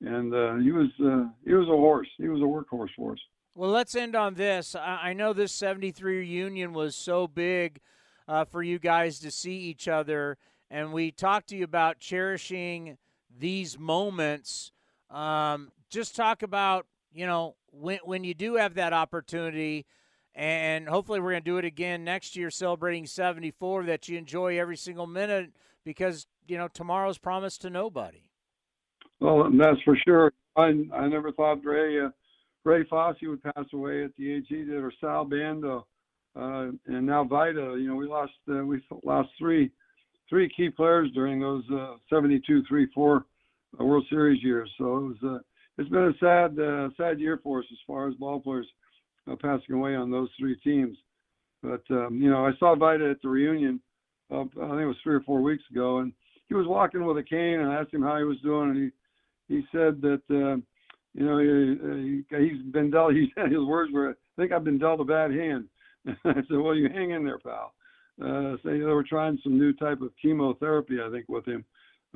and 0.01 0.35
uh, 0.35 0.57
he 0.57 0.73
was 0.73 0.89
uh, 1.01 1.29
he 1.45 1.55
was 1.55 1.69
a 1.69 1.77
horse. 1.77 2.09
He 2.19 2.29
was 2.29 2.41
a 2.41 2.45
workhorse 2.45 2.91
for 2.97 3.13
us. 3.13 3.19
Well, 3.55 3.71
let's 3.71 3.97
end 3.97 4.15
on 4.15 4.35
this. 4.35 4.77
I 4.77 5.15
know 5.15 5.33
this 5.33 5.51
73 5.51 6.19
reunion 6.19 6.73
was 6.73 6.95
so 6.95 7.27
big 7.27 7.81
uh, 8.29 8.45
for 8.45 8.63
you 8.63 8.79
guys 8.79 9.19
to 9.21 9.33
see 9.33 9.57
each 9.57 9.89
other, 9.89 10.39
and 10.71 10.93
we 10.93 11.11
talked 11.11 11.49
to 11.49 11.57
you 11.57 11.65
about 11.65 11.99
cherishing 11.99 12.99
these 13.37 13.77
moments. 13.77 14.71
Um, 15.11 15.73
just 15.91 16.15
talk 16.15 16.45
about, 16.45 16.87
you 17.13 17.27
know, 17.27 17.57
when, 17.73 17.99
when 18.05 18.23
you 18.23 18.33
do 18.33 18.55
have 18.55 18.75
that 18.75 18.93
opportunity, 18.93 19.87
and 20.37 20.89
hopefully 20.89 21.19
we're 21.19 21.33
going 21.33 21.43
to 21.43 21.51
do 21.51 21.59
it 21.59 21.65
again 21.65 22.05
next 22.05 22.37
year, 22.37 22.51
celebrating 22.51 23.07
74, 23.07 23.85
that 23.85 24.09
you 24.09 24.19
enjoy 24.19 24.57
every 24.57 24.77
single 24.77 25.09
minute 25.09 25.51
because, 25.85 26.29
you 26.47 26.57
know, 26.57 26.69
tomorrow's 26.69 27.19
promised 27.19 27.63
to 27.63 27.71
nobody. 27.71 28.28
Well, 29.21 29.51
that's 29.53 29.81
for 29.85 29.97
sure. 30.07 30.33
I, 30.57 30.73
I 30.95 31.09
never 31.09 31.33
thought 31.33 31.65
Ray. 31.65 32.01
Uh, 32.01 32.11
Ray 32.65 32.85
Fosse 32.85 33.17
would 33.23 33.43
pass 33.43 33.65
away 33.73 34.05
at 34.05 34.11
the 34.17 34.33
age 34.33 34.47
he 34.49 34.57
did, 34.57 34.71
or 34.71 34.93
Sal 35.01 35.25
Bando, 35.25 35.87
uh, 36.37 36.69
and 36.87 37.07
now 37.07 37.25
Vida. 37.25 37.77
You 37.79 37.89
know, 37.89 37.97
we 37.97 38.07
lost 38.07 38.33
uh, 38.51 38.65
we 38.65 38.81
lost 39.05 39.31
three 39.39 39.71
three 40.29 40.49
key 40.55 40.69
players 40.69 41.11
during 41.15 41.41
those 41.41 41.65
uh, 41.73 41.95
72, 42.11 42.63
3, 42.69 42.87
4 42.95 43.25
uh, 43.81 43.85
World 43.85 44.05
Series 44.11 44.43
years. 44.43 44.71
So 44.79 44.85
it 44.85 45.01
was 45.01 45.17
uh, 45.25 45.39
it's 45.79 45.89
been 45.89 46.15
a 46.15 46.19
sad 46.21 46.59
uh, 46.59 46.89
sad 46.97 47.21
year 47.21 47.41
for 47.43 47.61
us 47.61 47.65
as 47.73 47.79
far 47.87 48.09
as 48.09 48.15
ball 48.15 48.41
players 48.41 48.67
uh, 49.31 49.37
passing 49.37 49.75
away 49.75 49.95
on 49.95 50.11
those 50.11 50.29
three 50.39 50.57
teams. 50.57 50.97
But 51.63 51.83
um, 51.91 52.21
you 52.21 52.31
know, 52.31 52.45
I 52.47 52.53
saw 52.59 52.75
Vida 52.75 53.11
at 53.11 53.23
the 53.23 53.29
reunion. 53.29 53.81
Uh, 54.31 54.41
I 54.41 54.45
think 54.45 54.83
it 54.83 54.87
was 54.87 54.97
three 55.03 55.15
or 55.15 55.23
four 55.23 55.41
weeks 55.41 55.65
ago, 55.71 55.99
and 55.99 56.13
he 56.49 56.55
was 56.55 56.67
walking 56.67 57.05
with 57.05 57.17
a 57.17 57.23
cane, 57.23 57.61
and 57.61 57.71
I 57.71 57.81
asked 57.81 57.95
him 57.95 58.03
how 58.03 58.19
he 58.19 58.25
was 58.25 58.41
doing, 58.43 58.71
and 58.71 58.79
he 58.79 58.91
he 59.49 59.63
said 59.73 60.01
that 60.03 60.23
uh, 60.31 60.61
you 61.15 61.27
know 61.27 61.39
he, 61.39 62.25
he's 62.37 62.63
been 62.73 62.91
dealt. 62.91 63.13
He 63.15 63.33
his 63.37 63.65
words 63.65 63.93
were, 63.93 64.11
"I 64.11 64.15
think 64.37 64.53
I've 64.53 64.65
been 64.65 64.79
dealt 64.79 65.01
a 65.01 65.05
bad 65.05 65.31
hand." 65.31 65.69
I 66.07 66.35
said, 66.35 66.59
"Well, 66.59 66.75
you 66.75 66.89
hang 66.89 67.11
in 67.11 67.25
there, 67.25 67.39
pal." 67.39 67.73
Uh, 68.21 68.57
so 68.63 68.71
they 68.71 68.79
were 68.79 69.05
trying 69.05 69.39
some 69.43 69.59
new 69.59 69.73
type 69.73 70.01
of 70.01 70.11
chemotherapy, 70.21 70.99
I 71.05 71.11
think, 71.11 71.27
with 71.29 71.47
him 71.47 71.65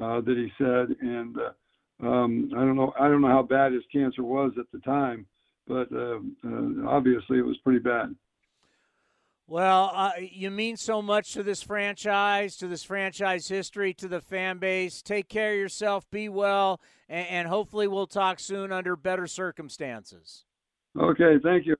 uh, 0.03 0.21
that 0.21 0.37
he 0.37 0.51
said, 0.59 0.97
and 1.01 1.37
uh, 1.39 2.07
um, 2.07 2.51
I 2.57 2.61
don't 2.61 2.77
know, 2.77 2.93
I 2.99 3.09
don't 3.09 3.21
know 3.21 3.29
how 3.29 3.43
bad 3.43 3.73
his 3.73 3.85
cancer 3.93 4.25
was 4.25 4.53
at 4.59 4.67
the 4.73 4.81
time, 4.81 5.27
but 5.69 5.87
uh, 5.93 6.19
uh, 6.45 6.89
obviously 6.89 7.39
it 7.39 7.47
was 7.47 7.57
pretty 7.63 7.79
bad. 7.79 8.15
Well, 9.47 9.91
uh, 9.93 10.13
you 10.21 10.51
mean 10.51 10.77
so 10.77 11.03
much 11.03 11.33
to 11.33 11.43
this 11.43 11.63
franchise, 11.63 12.57
to 12.57 12.69
this 12.69 12.85
franchise 12.85 13.49
history, 13.49 13.93
to 13.95 14.09
the 14.09 14.21
fan 14.21 14.59
base. 14.59 15.03
Take 15.03 15.29
care 15.29 15.53
of 15.53 15.59
yourself, 15.59 16.09
be 16.11 16.29
well, 16.29 16.81
and, 17.09 17.27
and 17.27 17.49
hopefully 17.49 17.89
we'll 17.89 18.07
talk 18.07 18.41
soon 18.41 18.73
under 18.73 18.97
better 18.97 19.27
circumstances. 19.27 20.45
Okay, 20.99 21.39
thank 21.43 21.67
you. 21.67 21.77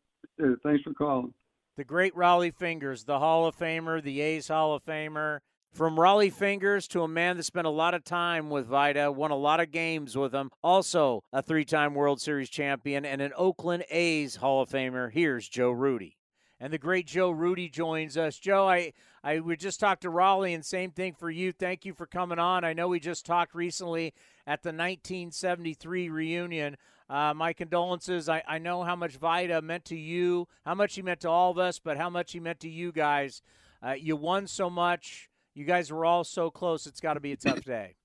Thanks 0.63 0.83
for 0.83 0.93
calling. 0.95 1.33
The 1.77 1.85
great 1.85 2.15
Rollie 2.15 2.55
Fingers, 2.55 3.05
the 3.05 3.19
Hall 3.19 3.47
of 3.47 3.57
Famer, 3.57 4.03
the 4.03 4.21
A's 4.21 4.49
Hall 4.49 4.75
of 4.75 4.85
Famer. 4.85 5.39
From 5.73 5.97
Rollie 5.97 6.31
Fingers 6.31 6.87
to 6.89 7.03
a 7.03 7.09
man 7.09 7.39
that 7.39 7.45
spent 7.45 7.67
a 7.67 7.71
lot 7.71 7.95
of 7.95 8.05
time 8.05 8.51
with 8.51 8.67
Vida, 8.67 9.11
won 9.11 9.31
a 9.31 9.37
lot 9.37 9.59
of 9.59 9.71
games 9.71 10.15
with 10.15 10.35
him, 10.35 10.51
also 10.63 11.23
a 11.33 11.41
three 11.41 11.65
time 11.65 11.95
World 11.95 12.21
Series 12.21 12.51
champion, 12.51 13.07
and 13.07 13.23
an 13.23 13.33
Oakland 13.35 13.85
A's 13.89 14.37
Hall 14.37 14.61
of 14.61 14.69
Famer. 14.69 15.11
Here's 15.11 15.49
Joe 15.49 15.71
Rudi. 15.71 16.19
And 16.63 16.73
the 16.73 16.79
great 16.79 17.09
Joe 17.09 17.33
Rudi 17.33 17.69
joins 17.69 18.17
us. 18.17 18.39
Joe, 18.39 18.69
I, 18.69 18.93
I 19.25 19.41
would 19.41 19.59
just 19.59 19.81
talk 19.81 19.99
to 20.03 20.09
Rollie, 20.09 20.55
and 20.55 20.65
same 20.65 20.93
thing 20.93 21.13
for 21.19 21.29
you. 21.29 21.51
Thank 21.51 21.85
you 21.85 21.93
for 21.93 22.07
coming 22.07 22.39
on. 22.39 22.63
I 22.63 22.73
know 22.73 22.87
we 22.87 23.01
just 23.01 23.27
talked 23.27 23.53
recently 23.53 24.15
at 24.47 24.63
the 24.63 24.69
1973 24.69 26.09
reunion. 26.09 26.77
Uh, 27.11 27.35
my 27.35 27.53
condolences. 27.53 28.29
I, 28.29 28.45
I 28.47 28.59
know 28.59 28.85
how 28.85 28.95
much 28.95 29.17
Vida 29.17 29.61
meant 29.61 29.87
to 29.87 29.97
you, 29.97 30.47
how 30.65 30.77
much 30.77 30.95
he 30.95 31.03
meant 31.03 31.23
to 31.23 31.29
all 31.29 31.51
of 31.51 31.59
us, 31.59 31.81
but 31.81 31.97
how 31.97 32.09
much 32.09 32.31
he 32.31 32.39
meant 32.39 32.61
to 32.61 32.69
you 32.69 32.93
guys. 32.93 33.43
Uh, 33.85 33.95
you 33.99 34.15
won 34.15 34.47
so 34.47 34.71
much. 34.71 35.31
You 35.57 35.65
guys 35.65 35.91
were 35.91 36.05
all 36.05 36.23
so 36.23 36.49
close. 36.49 36.87
It's 36.87 37.01
got 37.01 37.15
to 37.15 37.21
be 37.21 37.33
a 37.33 37.37
tough 37.37 37.65
day. 37.65 37.97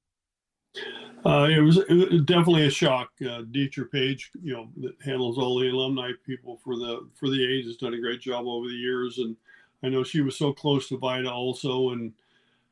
Uh, 1.25 1.47
it, 1.49 1.59
was, 1.59 1.77
it, 1.77 2.11
was, 2.11 2.21
definitely 2.23 2.67
a 2.67 2.71
shock. 2.71 3.09
Uh, 3.21 3.41
Dieter 3.51 3.89
Page, 3.91 4.31
you 4.41 4.53
know, 4.53 4.69
that 4.77 4.93
handles 5.03 5.37
all 5.37 5.59
the 5.59 5.67
alumni 5.69 6.11
people 6.25 6.59
for 6.63 6.75
the 6.75 7.07
for 7.15 7.29
the 7.29 7.43
A's, 7.43 7.65
has 7.65 7.77
done 7.77 7.95
a 7.95 7.99
great 7.99 8.21
job 8.21 8.45
over 8.45 8.67
the 8.67 8.73
years, 8.73 9.17
and 9.17 9.35
I 9.83 9.89
know 9.89 10.03
she 10.03 10.21
was 10.21 10.37
so 10.37 10.53
close 10.53 10.87
to 10.89 10.97
Vida 10.97 11.31
also, 11.31 11.89
and 11.89 12.13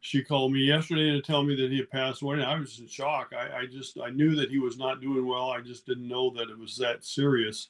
she 0.01 0.23
called 0.23 0.53
me 0.53 0.59
yesterday 0.59 1.11
to 1.11 1.21
tell 1.21 1.43
me 1.43 1.55
that 1.55 1.71
he 1.71 1.77
had 1.77 1.89
passed 1.89 2.21
away. 2.21 2.35
And 2.35 2.45
I 2.45 2.59
was 2.59 2.79
in 2.79 2.87
shock. 2.87 3.33
I, 3.37 3.61
I 3.61 3.65
just 3.65 3.99
I 3.99 4.09
knew 4.09 4.35
that 4.35 4.51
he 4.51 4.59
was 4.59 4.77
not 4.77 5.01
doing 5.01 5.25
well. 5.25 5.49
I 5.49 5.61
just 5.61 5.85
didn't 5.85 6.07
know 6.07 6.29
that 6.31 6.49
it 6.49 6.57
was 6.57 6.77
that 6.77 7.03
serious 7.03 7.69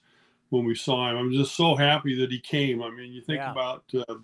when 0.49 0.65
we 0.65 0.75
saw 0.75 1.09
him. 1.09 1.17
I'm 1.17 1.31
just 1.31 1.55
so 1.55 1.75
happy 1.75 2.19
that 2.19 2.31
he 2.31 2.39
came. 2.39 2.83
I 2.83 2.91
mean, 2.91 3.13
you 3.13 3.21
think 3.21 3.39
yeah. 3.39 3.51
about. 3.51 3.83
Uh, 4.07 4.15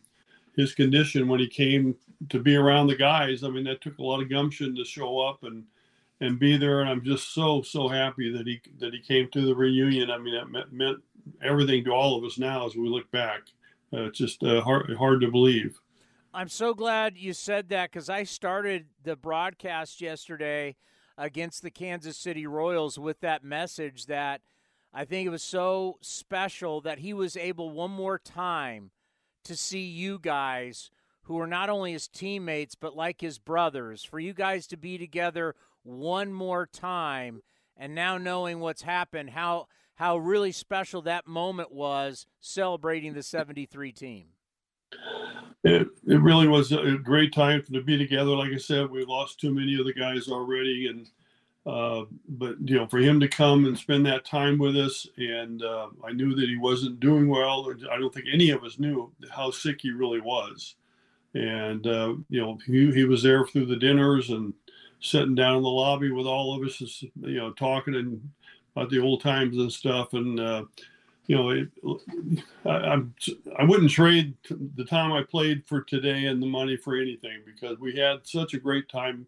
his 0.56 0.74
condition 0.74 1.28
when 1.28 1.40
he 1.40 1.48
came 1.48 1.96
to 2.30 2.40
be 2.40 2.56
around 2.56 2.88
the 2.88 2.96
guys. 2.96 3.44
I 3.44 3.50
mean, 3.50 3.64
that 3.66 3.82
took 3.82 3.98
a 3.98 4.04
lot 4.04 4.22
of 4.22 4.30
gumption 4.30 4.76
to 4.76 4.86
show 4.86 5.20
up 5.20 5.44
and 5.44 5.64
and 6.22 6.40
be 6.40 6.56
there. 6.56 6.80
And 6.80 6.90
I'm 6.90 7.04
just 7.04 7.34
so 7.34 7.62
so 7.64 7.88
happy 7.88 8.32
that 8.32 8.48
he 8.48 8.62
that 8.80 8.94
he 8.94 9.02
came 9.02 9.30
to 9.32 9.42
the 9.42 9.56
reunion. 9.56 10.10
I 10.10 10.18
mean, 10.18 10.36
it 10.36 10.50
meant, 10.50 10.72
meant 10.72 11.00
everything 11.44 11.84
to 11.86 11.92
all 11.92 12.18
of 12.18 12.24
us 12.24 12.38
now 12.38 12.66
as 12.66 12.76
we 12.76 12.88
look 12.88 13.12
back. 13.12 13.42
Uh, 13.94 14.04
it's 14.04 14.20
just 14.20 14.42
uh, 14.44 14.62
hard 14.62 14.96
hard 14.98 15.20
to 15.22 15.32
believe. 15.32 15.82
I'm 16.34 16.48
so 16.48 16.74
glad 16.74 17.18
you 17.18 17.34
said 17.34 17.68
that 17.70 17.92
because 17.92 18.10
I 18.10 18.24
started 18.24 18.86
the 19.04 19.18
broadcast 19.18 20.00
yesterday 20.00 20.78
against 21.18 21.62
the 21.62 21.72
Kansas 21.72 22.16
City 22.16 22.48
Royals 22.48 22.98
with 22.98 23.20
that 23.20 23.44
message 23.44 24.06
that 24.06 24.40
I 24.94 25.04
think 25.04 25.28
it 25.28 25.32
was 25.32 25.44
so 25.44 25.98
special 26.02 26.80
that 26.82 27.00
he 27.00 27.14
was 27.14 27.36
able 27.36 27.70
one 27.72 27.92
more 27.92 28.18
time 28.18 28.92
to 29.44 29.58
see 29.58 29.82
you 29.82 30.20
guys 30.20 30.90
who 31.24 31.38
are 31.40 31.48
not 31.48 31.70
only 31.70 31.92
his 31.92 32.08
teammates 32.08 32.76
but 32.76 32.96
like 32.96 33.20
his 33.20 33.38
brothers 33.38 34.04
for 34.04 34.20
you 34.20 34.34
guys 34.34 34.68
to 34.68 34.78
be 34.78 34.98
together 34.98 35.56
one 35.84 36.34
more 36.34 36.66
time 36.66 37.42
and 37.78 37.96
now 37.96 38.18
knowing 38.18 38.60
what's 38.60 38.82
happened 38.82 39.30
how 39.32 39.68
how 39.96 40.18
really 40.18 40.52
special 40.52 41.02
that 41.02 41.28
moment 41.28 41.72
was 41.72 42.26
celebrating 42.40 43.14
the 43.14 43.24
73 43.24 43.92
team 43.92 44.28
it, 45.64 45.88
it 46.08 46.22
really 46.22 46.48
was 46.48 46.72
a 46.72 46.98
great 46.98 47.34
time 47.34 47.64
to 47.72 47.82
be 47.82 47.98
together 47.98 48.32
like 48.32 48.52
i 48.52 48.58
said 48.58 48.90
we 48.90 49.06
lost 49.06 49.40
too 49.40 49.54
many 49.54 49.80
of 49.80 49.86
the 49.86 49.94
guys 49.94 50.28
already 50.28 50.88
and 50.88 51.10
uh, 51.66 52.06
but 52.28 52.56
you 52.66 52.76
know, 52.76 52.88
for 52.88 52.98
him 52.98 53.20
to 53.20 53.28
come 53.28 53.66
and 53.66 53.78
spend 53.78 54.06
that 54.06 54.26
time 54.26 54.58
with 54.58 54.76
us, 54.76 55.06
and 55.18 55.64
uh, 55.64 55.88
I 56.04 56.12
knew 56.12 56.34
that 56.34 56.50
he 56.50 56.58
wasn't 56.58 57.00
doing 57.00 57.28
well. 57.28 57.72
I 57.92 58.00
don't 58.00 58.14
think 58.14 58.26
any 58.32 58.50
of 58.50 58.64
us 58.64 58.80
knew 58.80 59.12
how 59.30 59.52
sick 59.52 59.82
he 59.82 59.92
really 59.92 60.22
was. 60.22 60.76
And 61.36 61.86
uh, 61.86 62.16
you 62.30 62.42
know, 62.42 62.58
he, 62.66 62.92
he 62.92 63.04
was 63.06 63.22
there 63.22 63.46
through 63.46 63.68
the 63.68 63.76
dinners 63.76 64.32
and 64.32 64.54
sitting 65.02 65.36
down 65.36 65.58
in 65.58 65.64
the 65.64 65.70
lobby 65.70 66.12
with 66.12 66.26
all 66.26 66.56
of 66.56 66.66
us, 66.66 66.80
you 66.82 67.12
know, 67.38 67.52
talking 67.52 67.96
and 67.96 68.30
about 68.76 68.90
the 68.90 69.00
old 69.00 69.22
times 69.22 69.58
and 69.58 69.72
stuff. 69.72 70.14
And 70.14 70.40
uh, 70.40 70.64
you 71.28 71.36
know, 71.36 71.50
it, 71.50 71.70
I, 72.66 72.70
I'm 72.70 73.14
I 73.60 73.64
wouldn't 73.64 73.92
trade 73.92 74.34
the 74.76 74.86
time 74.86 75.12
I 75.12 75.24
played 75.24 75.64
for 75.66 75.82
today 75.82 76.26
and 76.26 76.42
the 76.42 76.48
money 76.48 76.78
for 76.78 76.96
anything 76.96 77.42
because 77.46 77.80
we 77.80 77.96
had 77.96 78.26
such 78.26 78.54
a 78.54 78.60
great 78.60 78.88
time 78.90 79.26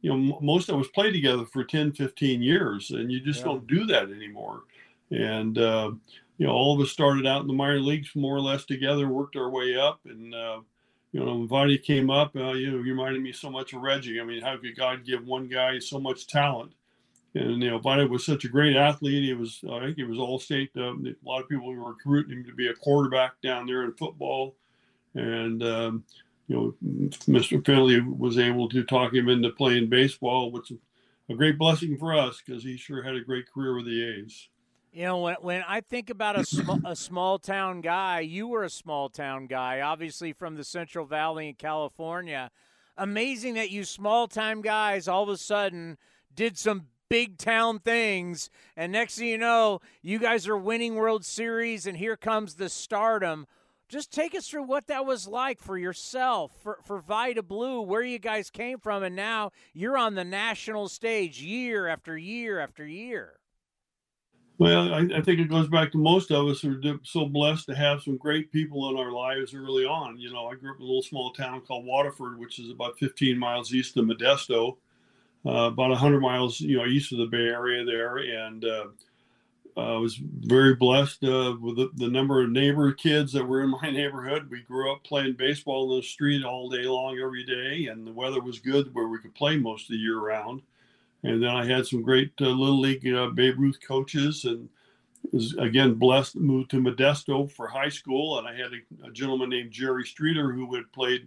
you 0.00 0.10
know, 0.10 0.38
most 0.40 0.68
of 0.68 0.78
us 0.78 0.86
play 0.88 1.10
together 1.10 1.44
for 1.44 1.64
10, 1.64 1.92
15 1.92 2.42
years, 2.42 2.90
and 2.90 3.10
you 3.10 3.20
just 3.20 3.40
yeah. 3.40 3.46
don't 3.46 3.66
do 3.66 3.84
that 3.86 4.10
anymore. 4.10 4.62
And, 5.10 5.58
uh, 5.58 5.92
you 6.36 6.46
know, 6.46 6.52
all 6.52 6.74
of 6.74 6.80
us 6.80 6.90
started 6.90 7.26
out 7.26 7.40
in 7.40 7.48
the 7.48 7.52
minor 7.52 7.80
leagues 7.80 8.14
more 8.14 8.36
or 8.36 8.40
less 8.40 8.64
together, 8.64 9.08
worked 9.08 9.36
our 9.36 9.50
way 9.50 9.76
up. 9.76 10.00
And, 10.04 10.34
uh, 10.34 10.60
you 11.12 11.24
know, 11.24 11.46
Vida 11.46 11.78
came 11.78 12.10
up, 12.10 12.36
uh, 12.36 12.52
you 12.52 12.70
know, 12.70 12.78
reminded 12.78 13.22
me 13.22 13.32
so 13.32 13.50
much 13.50 13.72
of 13.72 13.80
Reggie. 13.80 14.20
I 14.20 14.24
mean, 14.24 14.42
how 14.42 14.56
could 14.56 14.76
God 14.76 15.04
give 15.04 15.24
one 15.24 15.48
guy 15.48 15.78
so 15.78 15.98
much 15.98 16.26
talent? 16.26 16.72
And, 17.34 17.62
you 17.62 17.70
know, 17.70 17.78
Vida 17.78 18.06
was 18.06 18.24
such 18.24 18.44
a 18.44 18.48
great 18.48 18.76
athlete. 18.76 19.24
He 19.24 19.34
was, 19.34 19.62
I 19.70 19.80
think 19.80 19.96
he 19.96 20.04
was 20.04 20.18
all 20.18 20.38
state. 20.38 20.70
Um, 20.76 21.06
a 21.06 21.28
lot 21.28 21.42
of 21.42 21.48
people 21.48 21.72
were 21.72 21.90
recruiting 21.90 22.38
him 22.38 22.44
to 22.44 22.54
be 22.54 22.68
a 22.68 22.74
quarterback 22.74 23.40
down 23.42 23.66
there 23.66 23.84
in 23.84 23.92
football. 23.92 24.56
And, 25.14 25.62
um, 25.62 26.04
you 26.46 26.56
know, 26.82 27.12
Mr. 27.26 27.64
Finley 27.64 28.00
was 28.00 28.38
able 28.38 28.68
to 28.70 28.82
talk 28.84 29.14
him 29.14 29.28
into 29.28 29.50
playing 29.50 29.88
baseball, 29.88 30.50
which 30.50 30.72
a 31.30 31.34
great 31.34 31.58
blessing 31.58 31.96
for 31.98 32.16
us 32.16 32.42
because 32.44 32.62
he 32.62 32.76
sure 32.76 33.02
had 33.02 33.14
a 33.14 33.20
great 33.20 33.50
career 33.50 33.76
with 33.76 33.86
the 33.86 34.02
A's. 34.02 34.48
You 34.92 35.04
know, 35.04 35.18
when, 35.18 35.36
when 35.40 35.64
I 35.68 35.80
think 35.80 36.10
about 36.10 36.38
a, 36.38 36.44
sm- 36.44 36.84
a 36.84 36.96
small 36.96 37.38
town 37.38 37.82
guy, 37.82 38.20
you 38.20 38.48
were 38.48 38.64
a 38.64 38.70
small 38.70 39.08
town 39.08 39.46
guy, 39.46 39.80
obviously 39.80 40.32
from 40.32 40.56
the 40.56 40.64
Central 40.64 41.04
Valley 41.04 41.48
in 41.48 41.54
California. 41.54 42.50
Amazing 42.96 43.54
that 43.54 43.70
you 43.70 43.84
small 43.84 44.26
time 44.26 44.62
guys 44.62 45.06
all 45.06 45.22
of 45.22 45.28
a 45.28 45.36
sudden 45.36 45.98
did 46.34 46.56
some 46.56 46.86
big 47.08 47.38
town 47.38 47.78
things. 47.78 48.50
And 48.76 48.90
next 48.90 49.18
thing 49.18 49.28
you 49.28 49.38
know, 49.38 49.80
you 50.02 50.18
guys 50.18 50.48
are 50.48 50.56
winning 50.56 50.94
World 50.94 51.24
Series, 51.24 51.86
and 51.86 51.96
here 51.96 52.16
comes 52.16 52.54
the 52.54 52.68
stardom 52.68 53.46
just 53.88 54.12
take 54.12 54.34
us 54.34 54.46
through 54.46 54.64
what 54.64 54.86
that 54.88 55.06
was 55.06 55.26
like 55.26 55.58
for 55.58 55.78
yourself, 55.78 56.52
for, 56.62 56.78
for 56.84 57.00
Vida 57.00 57.42
Blue, 57.42 57.80
where 57.80 58.02
you 58.02 58.18
guys 58.18 58.50
came 58.50 58.78
from, 58.78 59.02
and 59.02 59.16
now 59.16 59.50
you're 59.72 59.96
on 59.96 60.14
the 60.14 60.24
national 60.24 60.88
stage 60.88 61.40
year 61.40 61.86
after 61.86 62.16
year 62.16 62.60
after 62.60 62.86
year. 62.86 63.37
Well, 64.58 64.92
I, 64.92 64.98
I, 65.16 65.20
think 65.22 65.38
it 65.38 65.48
goes 65.48 65.68
back 65.68 65.92
to 65.92 65.98
most 65.98 66.32
of 66.32 66.48
us 66.48 66.60
who 66.60 66.80
are 66.84 66.98
so 67.04 67.26
blessed 67.26 67.66
to 67.66 67.76
have 67.76 68.02
some 68.02 68.16
great 68.16 68.50
people 68.50 68.90
in 68.90 68.96
our 68.96 69.12
lives 69.12 69.54
early 69.54 69.84
on. 69.84 70.18
You 70.18 70.32
know, 70.32 70.48
I 70.48 70.56
grew 70.56 70.72
up 70.72 70.78
in 70.78 70.82
a 70.82 70.86
little 70.86 71.02
small 71.02 71.32
town 71.32 71.60
called 71.60 71.86
Waterford, 71.86 72.40
which 72.40 72.58
is 72.58 72.70
about 72.70 72.98
15 72.98 73.38
miles 73.38 73.72
east 73.72 73.96
of 73.96 74.06
Modesto, 74.06 74.76
uh, 75.46 75.68
about 75.68 75.90
100 75.90 76.18
miles, 76.18 76.60
you 76.60 76.76
know, 76.76 76.86
east 76.86 77.12
of 77.12 77.18
the 77.18 77.26
Bay 77.26 77.46
Area 77.46 77.84
there, 77.84 78.16
and 78.16 78.64
uh, 78.64 78.86
I 79.76 79.96
was 79.96 80.16
very 80.16 80.74
blessed 80.74 81.22
uh, 81.22 81.54
with 81.60 81.76
the, 81.76 81.90
the, 81.94 82.08
number 82.08 82.42
of 82.42 82.50
neighbor 82.50 82.90
kids 82.92 83.32
that 83.34 83.46
were 83.46 83.62
in 83.62 83.70
my 83.82 83.90
neighborhood. 83.90 84.50
We 84.50 84.62
grew 84.62 84.92
up 84.92 85.04
playing 85.04 85.34
baseball 85.34 85.92
in 85.92 86.00
the 86.00 86.02
street 86.02 86.44
all 86.44 86.68
day 86.68 86.82
long, 86.82 87.20
every 87.20 87.44
day, 87.44 87.86
and 87.86 88.04
the 88.04 88.12
weather 88.12 88.40
was 88.40 88.58
good 88.58 88.92
where 88.92 89.06
we 89.06 89.20
could 89.20 89.36
play 89.36 89.56
most 89.56 89.84
of 89.84 89.90
the 89.90 89.98
year 89.98 90.18
round. 90.18 90.62
And 91.24 91.42
then 91.42 91.50
I 91.50 91.64
had 91.64 91.86
some 91.86 92.02
great 92.02 92.32
uh, 92.40 92.46
little 92.46 92.80
league 92.80 93.06
uh, 93.12 93.28
Babe 93.28 93.58
Ruth 93.58 93.78
coaches, 93.86 94.44
and 94.44 94.68
was 95.32 95.54
again 95.58 95.94
blessed 95.94 96.34
to 96.34 96.40
move 96.40 96.68
to 96.68 96.80
Modesto 96.80 97.50
for 97.50 97.66
high 97.66 97.88
school. 97.88 98.38
And 98.38 98.46
I 98.46 98.52
had 98.52 98.70
a, 98.72 99.08
a 99.08 99.12
gentleman 99.12 99.50
named 99.50 99.72
Jerry 99.72 100.04
Streeter 100.04 100.52
who 100.52 100.74
had 100.74 100.90
played 100.92 101.26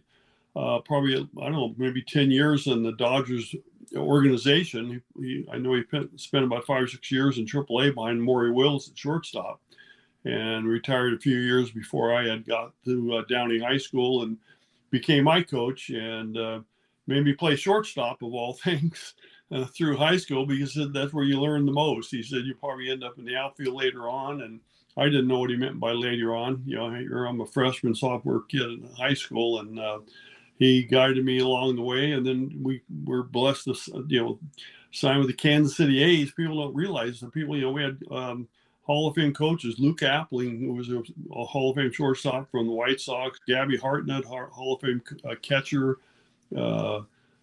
uh, 0.55 0.79
probably 0.79 1.15
I 1.15 1.43
don't 1.43 1.51
know 1.51 1.75
maybe 1.77 2.01
ten 2.01 2.31
years 2.31 2.67
in 2.67 2.83
the 2.83 2.93
Dodgers 2.93 3.53
organization. 3.95 5.03
He, 5.17 5.23
he, 5.23 5.45
I 5.51 5.57
know 5.57 5.73
he 5.73 5.83
spent 6.15 6.45
about 6.45 6.65
five 6.65 6.83
or 6.83 6.87
six 6.87 7.11
years 7.11 7.37
in 7.37 7.45
AAA 7.45 7.93
behind 7.93 8.21
Maury 8.21 8.51
Wills 8.51 8.89
at 8.89 8.97
shortstop, 8.97 9.61
and 10.25 10.67
retired 10.67 11.13
a 11.13 11.19
few 11.19 11.37
years 11.37 11.71
before 11.71 12.15
I 12.15 12.27
had 12.27 12.45
got 12.45 12.73
to 12.85 13.15
uh, 13.15 13.23
Downey 13.29 13.59
High 13.59 13.77
School 13.77 14.23
and 14.23 14.37
became 14.89 15.23
my 15.23 15.41
coach 15.41 15.89
and 15.89 16.37
uh, 16.37 16.59
made 17.07 17.23
me 17.23 17.33
play 17.33 17.55
shortstop 17.55 18.21
of 18.21 18.33
all 18.33 18.53
things 18.63 19.13
uh, 19.51 19.65
through 19.65 19.97
high 19.97 20.17
school 20.17 20.45
because 20.45 20.77
that's 20.93 21.13
where 21.13 21.25
you 21.25 21.39
learn 21.39 21.65
the 21.65 21.71
most. 21.71 22.11
He 22.11 22.23
said 22.23 22.45
you 22.45 22.55
probably 22.55 22.89
end 22.89 23.03
up 23.03 23.17
in 23.17 23.25
the 23.25 23.35
outfield 23.35 23.75
later 23.75 24.09
on, 24.09 24.41
and 24.41 24.59
I 24.97 25.05
didn't 25.05 25.27
know 25.27 25.39
what 25.39 25.49
he 25.49 25.55
meant 25.55 25.79
by 25.79 25.91
later 25.91 26.35
on. 26.35 26.63
You 26.65 26.77
know, 26.77 26.85
I'm 26.85 27.41
a 27.41 27.45
freshman 27.45 27.95
sophomore 27.95 28.43
kid 28.47 28.61
in 28.61 28.89
high 28.97 29.13
school, 29.13 29.59
and 29.59 29.79
uh, 29.79 29.99
he 30.57 30.83
guided 30.83 31.25
me 31.25 31.39
along 31.39 31.75
the 31.75 31.81
way. 31.81 32.11
And 32.11 32.25
then 32.25 32.59
we 32.61 32.81
were 33.05 33.23
blessed 33.23 33.65
to 33.65 34.05
you 34.07 34.21
know 34.21 34.39
sign 34.91 35.19
with 35.19 35.27
the 35.27 35.33
Kansas 35.33 35.77
City 35.77 36.01
A's. 36.03 36.31
People 36.31 36.63
don't 36.63 36.75
realize 36.75 37.19
the 37.19 37.29
people 37.29 37.55
you 37.55 37.63
know 37.63 37.71
we 37.71 37.83
had. 37.83 37.97
Um, 38.09 38.47
Hall 38.83 39.07
of 39.07 39.15
Fame 39.15 39.31
coaches, 39.31 39.75
Luke 39.77 39.99
Appling, 39.99 40.59
who 40.59 40.73
was 40.73 40.89
a, 40.89 41.03
a, 41.33 41.45
Hall 41.45 41.69
of 41.69 41.75
Fame 41.75 41.91
shortstop 41.91 42.49
from 42.49 42.65
the 42.65 42.73
White 42.73 42.99
Sox, 42.99 43.39
Gabby 43.47 43.77
Hartnett, 43.77 44.25
Hall 44.25 44.73
of 44.73 44.81
Fame 44.81 45.01
uh, 45.23 45.35
catcher, 45.41 45.99
uh, 46.57 47.01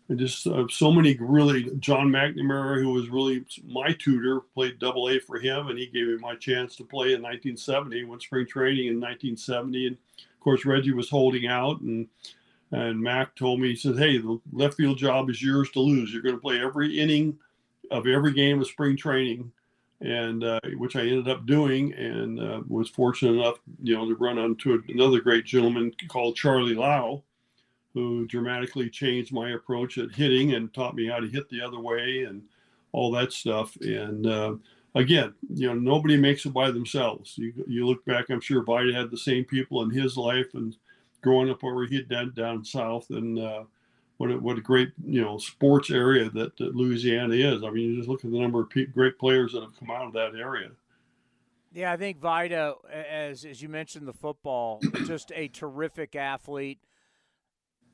and 0.08 0.18
just 0.18 0.46
uh, 0.46 0.64
so 0.70 0.90
many 0.90 1.16
really 1.20 1.70
John 1.80 2.08
McNamara, 2.08 2.80
who 2.80 2.92
was 2.92 3.10
really 3.10 3.44
my 3.66 3.92
tutor, 3.92 4.40
played 4.54 4.78
Double 4.78 5.08
A 5.08 5.18
for 5.18 5.38
him, 5.38 5.68
and 5.68 5.78
he 5.78 5.86
gave 5.86 6.06
me 6.06 6.16
my 6.16 6.34
chance 6.34 6.76
to 6.76 6.84
play 6.84 7.08
in 7.08 7.22
1970. 7.22 8.04
Went 8.04 8.22
spring 8.22 8.46
training 8.46 8.86
in 8.86 9.00
1970, 9.00 9.88
and 9.88 9.96
of 9.96 10.40
course 10.40 10.64
Reggie 10.64 10.92
was 10.92 11.10
holding 11.10 11.46
out, 11.46 11.80
and 11.80 12.08
and 12.72 13.00
Mac 13.00 13.34
told 13.36 13.60
me 13.60 13.68
he 13.68 13.76
said, 13.76 13.98
"Hey, 13.98 14.18
the 14.18 14.40
left 14.52 14.76
field 14.76 14.98
job 14.98 15.28
is 15.28 15.42
yours 15.42 15.70
to 15.72 15.80
lose. 15.80 16.12
You're 16.12 16.22
going 16.22 16.34
to 16.34 16.40
play 16.40 16.60
every 16.60 16.98
inning 16.98 17.38
of 17.90 18.06
every 18.06 18.32
game 18.32 18.60
of 18.60 18.66
spring 18.66 18.96
training." 18.96 19.52
And 20.00 20.44
uh, 20.44 20.60
which 20.76 20.94
I 20.94 21.00
ended 21.00 21.28
up 21.28 21.44
doing, 21.44 21.92
and 21.94 22.40
uh, 22.40 22.60
was 22.68 22.88
fortunate 22.88 23.32
enough, 23.32 23.58
you 23.82 23.96
know, 23.96 24.08
to 24.08 24.14
run 24.14 24.38
onto 24.38 24.80
another 24.88 25.20
great 25.20 25.44
gentleman 25.44 25.92
called 26.06 26.36
Charlie 26.36 26.76
Lau, 26.76 27.24
who 27.98 28.26
dramatically 28.26 28.88
changed 28.88 29.32
my 29.32 29.50
approach 29.50 29.98
at 29.98 30.12
hitting 30.12 30.54
and 30.54 30.72
taught 30.72 30.94
me 30.94 31.08
how 31.08 31.18
to 31.18 31.26
hit 31.26 31.48
the 31.48 31.60
other 31.60 31.80
way 31.80 32.22
and 32.22 32.42
all 32.92 33.10
that 33.10 33.32
stuff. 33.32 33.74
And 33.80 34.24
uh, 34.24 34.54
again, 34.94 35.34
you 35.52 35.66
know, 35.66 35.74
nobody 35.74 36.16
makes 36.16 36.46
it 36.46 36.50
by 36.50 36.70
themselves. 36.70 37.36
You, 37.36 37.52
you 37.66 37.86
look 37.86 38.04
back, 38.04 38.30
I'm 38.30 38.40
sure 38.40 38.62
Vida 38.62 38.92
had 38.92 39.10
the 39.10 39.18
same 39.18 39.44
people 39.44 39.82
in 39.82 39.90
his 39.90 40.16
life 40.16 40.54
and 40.54 40.76
growing 41.22 41.50
up 41.50 41.64
over 41.64 41.86
he 41.86 42.00
down, 42.02 42.32
down 42.34 42.64
south 42.64 43.10
and 43.10 43.38
uh, 43.38 43.64
what 44.18 44.30
a, 44.30 44.38
what 44.38 44.58
a 44.58 44.60
great 44.62 44.92
you 45.04 45.20
know 45.20 45.36
sports 45.38 45.90
area 45.90 46.30
that, 46.30 46.56
that 46.56 46.76
Louisiana 46.76 47.34
is. 47.34 47.64
I 47.64 47.70
mean, 47.70 47.90
you 47.90 47.96
just 47.96 48.08
look 48.08 48.24
at 48.24 48.30
the 48.30 48.38
number 48.38 48.60
of 48.60 48.70
pe- 48.70 48.86
great 48.86 49.18
players 49.18 49.52
that 49.52 49.62
have 49.62 49.76
come 49.76 49.90
out 49.90 50.06
of 50.06 50.12
that 50.12 50.38
area. 50.38 50.70
Yeah, 51.72 51.92
I 51.92 51.96
think 51.96 52.20
Vida, 52.20 52.74
as 52.92 53.44
as 53.44 53.60
you 53.60 53.68
mentioned, 53.68 54.06
the 54.06 54.12
football, 54.12 54.80
just 55.04 55.32
a 55.34 55.48
terrific 55.48 56.14
athlete 56.14 56.78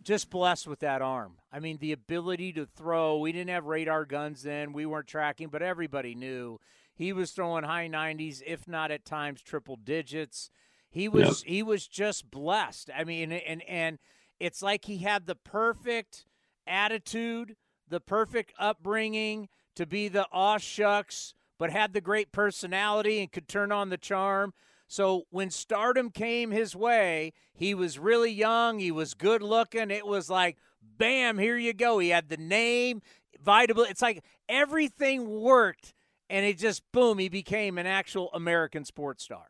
just 0.04 0.30
blessed 0.30 0.66
with 0.66 0.80
that 0.80 1.02
arm. 1.02 1.38
I 1.52 1.60
mean, 1.60 1.78
the 1.78 1.92
ability 1.92 2.52
to 2.54 2.66
throw. 2.66 3.18
We 3.18 3.32
didn't 3.32 3.50
have 3.50 3.64
radar 3.64 4.04
guns 4.04 4.42
then. 4.42 4.72
We 4.72 4.86
weren't 4.86 5.06
tracking, 5.06 5.48
but 5.48 5.62
everybody 5.62 6.14
knew 6.14 6.60
he 6.94 7.12
was 7.12 7.32
throwing 7.32 7.64
high 7.64 7.88
90s, 7.88 8.42
if 8.46 8.68
not 8.68 8.90
at 8.90 9.04
times 9.04 9.42
triple 9.42 9.76
digits. 9.76 10.50
He 10.90 11.08
was 11.08 11.42
yep. 11.42 11.50
he 11.50 11.62
was 11.62 11.88
just 11.88 12.30
blessed. 12.30 12.90
I 12.96 13.02
mean, 13.02 13.32
and 13.32 13.62
and 13.62 13.98
it's 14.38 14.62
like 14.62 14.84
he 14.84 14.98
had 14.98 15.26
the 15.26 15.34
perfect 15.34 16.24
attitude, 16.66 17.56
the 17.88 18.00
perfect 18.00 18.52
upbringing 18.58 19.48
to 19.74 19.86
be 19.86 20.06
the 20.06 20.26
aw 20.30 20.58
shucks, 20.58 21.34
but 21.58 21.70
had 21.70 21.94
the 21.94 22.00
great 22.00 22.30
personality 22.30 23.20
and 23.20 23.32
could 23.32 23.48
turn 23.48 23.72
on 23.72 23.88
the 23.88 23.96
charm. 23.96 24.54
So 24.86 25.24
when 25.30 25.50
stardom 25.50 26.10
came 26.10 26.50
his 26.50 26.76
way, 26.76 27.32
he 27.54 27.74
was 27.74 27.98
really 27.98 28.30
young, 28.30 28.78
he 28.78 28.90
was 28.90 29.14
good 29.14 29.42
looking. 29.42 29.90
It 29.90 30.06
was 30.06 30.28
like, 30.28 30.58
bam, 30.98 31.38
here 31.38 31.56
you 31.56 31.72
go. 31.72 31.98
He 31.98 32.10
had 32.10 32.28
the 32.28 32.36
name, 32.36 33.02
Vida 33.42 33.74
Blue. 33.74 33.84
It's 33.84 34.02
like 34.02 34.22
everything 34.48 35.40
worked, 35.40 35.94
and 36.28 36.44
it 36.44 36.58
just 36.58 36.82
boom, 36.92 37.18
he 37.18 37.28
became 37.28 37.78
an 37.78 37.86
actual 37.86 38.30
American 38.34 38.84
sports 38.84 39.24
star. 39.24 39.46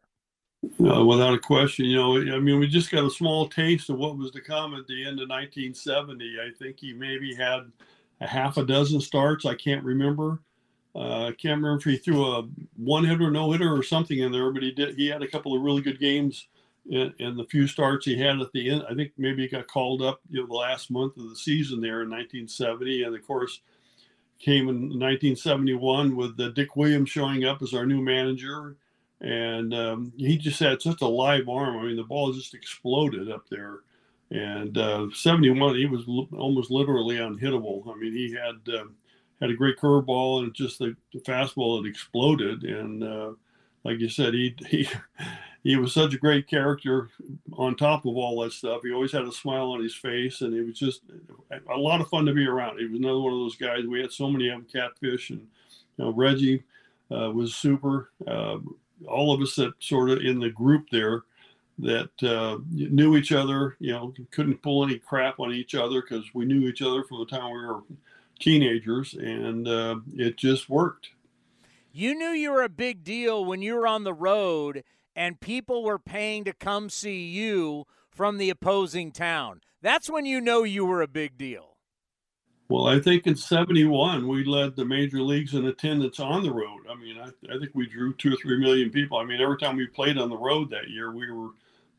Uh, 0.80 1.04
without 1.04 1.34
a 1.34 1.38
question, 1.38 1.84
you 1.84 1.96
know, 1.96 2.16
I 2.34 2.38
mean, 2.38 2.58
we 2.58 2.66
just 2.66 2.90
got 2.90 3.04
a 3.04 3.10
small 3.10 3.48
taste 3.48 3.90
of 3.90 3.98
what 3.98 4.16
was 4.16 4.30
to 4.30 4.40
come 4.40 4.74
at 4.74 4.86
the 4.86 5.02
end 5.02 5.20
of 5.20 5.28
1970. 5.28 6.36
I 6.40 6.50
think 6.58 6.80
he 6.80 6.92
maybe 6.92 7.34
had 7.34 7.70
a 8.20 8.26
half 8.26 8.56
a 8.56 8.64
dozen 8.64 9.00
starts. 9.00 9.44
I 9.44 9.54
can't 9.54 9.84
remember. 9.84 10.38
Uh, 10.94 11.26
I 11.26 11.32
can't 11.32 11.60
remember 11.60 11.76
if 11.76 11.84
he 11.84 11.96
threw 11.96 12.24
a 12.24 12.42
one 12.76 13.04
hitter, 13.04 13.30
no 13.30 13.50
hitter, 13.50 13.74
or 13.74 13.82
something 13.82 14.18
in 14.18 14.30
there, 14.30 14.50
but 14.52 14.62
he 14.62 14.70
did. 14.70 14.94
He 14.94 15.08
had 15.08 15.22
a 15.22 15.28
couple 15.28 15.54
of 15.54 15.62
really 15.62 15.82
good 15.82 15.98
games 15.98 16.46
in, 16.88 17.12
in, 17.18 17.36
the 17.36 17.44
few 17.44 17.66
starts 17.66 18.06
he 18.06 18.16
had 18.16 18.40
at 18.40 18.52
the 18.52 18.70
end. 18.70 18.84
I 18.88 18.94
think 18.94 19.12
maybe 19.18 19.42
he 19.42 19.48
got 19.48 19.66
called 19.66 20.02
up, 20.02 20.20
you 20.30 20.40
know, 20.40 20.46
the 20.46 20.54
last 20.54 20.90
month 20.90 21.16
of 21.16 21.28
the 21.28 21.36
season 21.36 21.80
there 21.80 22.02
in 22.02 22.10
1970, 22.10 23.02
and 23.02 23.16
of 23.16 23.26
course 23.26 23.60
came 24.38 24.68
in 24.68 24.76
1971 25.00 26.14
with 26.14 26.38
uh, 26.38 26.50
Dick 26.50 26.76
Williams 26.76 27.10
showing 27.10 27.44
up 27.44 27.62
as 27.62 27.74
our 27.74 27.86
new 27.86 28.00
manager, 28.00 28.76
and 29.20 29.74
um, 29.74 30.12
he 30.16 30.36
just 30.36 30.60
had 30.60 30.80
such 30.80 31.00
a 31.00 31.06
live 31.06 31.48
arm. 31.48 31.78
I 31.78 31.84
mean, 31.84 31.96
the 31.96 32.04
ball 32.04 32.32
just 32.32 32.54
exploded 32.54 33.30
up 33.30 33.48
there. 33.48 33.80
And 34.30 34.76
uh, 34.76 35.06
71, 35.12 35.76
he 35.76 35.86
was 35.86 36.04
l- 36.08 36.28
almost 36.36 36.70
literally 36.70 37.16
unhittable. 37.16 37.88
I 37.92 37.98
mean, 37.98 38.12
he 38.12 38.32
had. 38.32 38.72
Uh, 38.72 38.84
had 39.44 39.50
a 39.50 39.56
great 39.56 39.76
curveball 39.76 40.42
and 40.42 40.54
just 40.54 40.78
the, 40.78 40.96
the 41.12 41.20
fastball 41.20 41.76
had 41.76 41.90
exploded. 41.90 42.62
And 42.64 43.04
uh, 43.04 43.32
like 43.84 44.00
you 44.00 44.08
said, 44.08 44.32
he 44.32 44.56
he 44.66 44.88
he 45.62 45.76
was 45.76 45.92
such 45.92 46.14
a 46.14 46.18
great 46.18 46.48
character. 46.48 47.10
On 47.52 47.76
top 47.76 48.06
of 48.06 48.16
all 48.16 48.40
that 48.40 48.52
stuff, 48.52 48.80
he 48.82 48.92
always 48.92 49.12
had 49.12 49.24
a 49.24 49.32
smile 49.32 49.72
on 49.72 49.82
his 49.82 49.94
face, 49.94 50.40
and 50.40 50.54
it 50.54 50.64
was 50.64 50.78
just 50.78 51.02
a 51.70 51.76
lot 51.76 52.00
of 52.00 52.08
fun 52.08 52.24
to 52.24 52.32
be 52.32 52.46
around. 52.46 52.78
He 52.78 52.86
was 52.86 52.98
another 52.98 53.20
one 53.20 53.34
of 53.34 53.38
those 53.40 53.56
guys. 53.56 53.84
We 53.84 54.00
had 54.00 54.12
so 54.12 54.30
many 54.30 54.48
of 54.48 54.54
them, 54.54 54.66
catfish, 54.72 55.28
and 55.28 55.40
you 55.98 56.04
know 56.04 56.12
Reggie 56.12 56.62
uh, 57.14 57.30
was 57.30 57.54
super. 57.54 58.12
Uh, 58.26 58.58
all 59.06 59.34
of 59.34 59.42
us 59.42 59.56
that 59.56 59.74
sort 59.78 60.08
of 60.08 60.20
in 60.20 60.40
the 60.40 60.48
group 60.48 60.88
there 60.90 61.24
that 61.80 62.22
uh, 62.22 62.56
knew 62.70 63.16
each 63.16 63.32
other, 63.32 63.76
you 63.78 63.92
know, 63.92 64.14
couldn't 64.30 64.62
pull 64.62 64.84
any 64.84 64.98
crap 64.98 65.38
on 65.38 65.52
each 65.52 65.74
other 65.74 66.00
because 66.00 66.24
we 66.32 66.46
knew 66.46 66.66
each 66.66 66.80
other 66.80 67.02
from 67.04 67.18
the 67.18 67.26
time 67.26 67.52
we 67.52 67.66
were 67.66 67.82
teenagers, 68.40 69.14
and 69.14 69.66
uh, 69.68 69.96
it 70.14 70.36
just 70.36 70.68
worked. 70.68 71.10
You 71.92 72.14
knew 72.14 72.30
you 72.30 72.50
were 72.52 72.62
a 72.62 72.68
big 72.68 73.04
deal 73.04 73.44
when 73.44 73.62
you 73.62 73.74
were 73.74 73.86
on 73.86 74.04
the 74.04 74.14
road 74.14 74.82
and 75.16 75.40
people 75.40 75.84
were 75.84 75.98
paying 75.98 76.44
to 76.44 76.52
come 76.52 76.90
see 76.90 77.26
you 77.26 77.84
from 78.10 78.38
the 78.38 78.50
opposing 78.50 79.12
town. 79.12 79.60
That's 79.82 80.10
when 80.10 80.26
you 80.26 80.40
know 80.40 80.64
you 80.64 80.84
were 80.84 81.02
a 81.02 81.08
big 81.08 81.36
deal. 81.38 81.76
Well, 82.68 82.86
I 82.86 82.98
think 82.98 83.26
in 83.26 83.36
71, 83.36 84.26
we 84.26 84.42
led 84.44 84.74
the 84.74 84.84
major 84.84 85.20
leagues 85.20 85.54
in 85.54 85.66
attendance 85.66 86.18
on 86.18 86.42
the 86.42 86.50
road. 86.50 86.80
I 86.90 86.94
mean, 86.94 87.18
I, 87.18 87.28
I 87.54 87.58
think 87.58 87.72
we 87.74 87.86
drew 87.86 88.14
two 88.14 88.32
or 88.32 88.36
three 88.36 88.58
million 88.58 88.90
people. 88.90 89.18
I 89.18 89.24
mean, 89.24 89.40
every 89.40 89.58
time 89.58 89.76
we 89.76 89.86
played 89.86 90.16
on 90.16 90.30
the 90.30 90.36
road 90.36 90.70
that 90.70 90.88
year, 90.88 91.12
we 91.12 91.30
were 91.30 91.50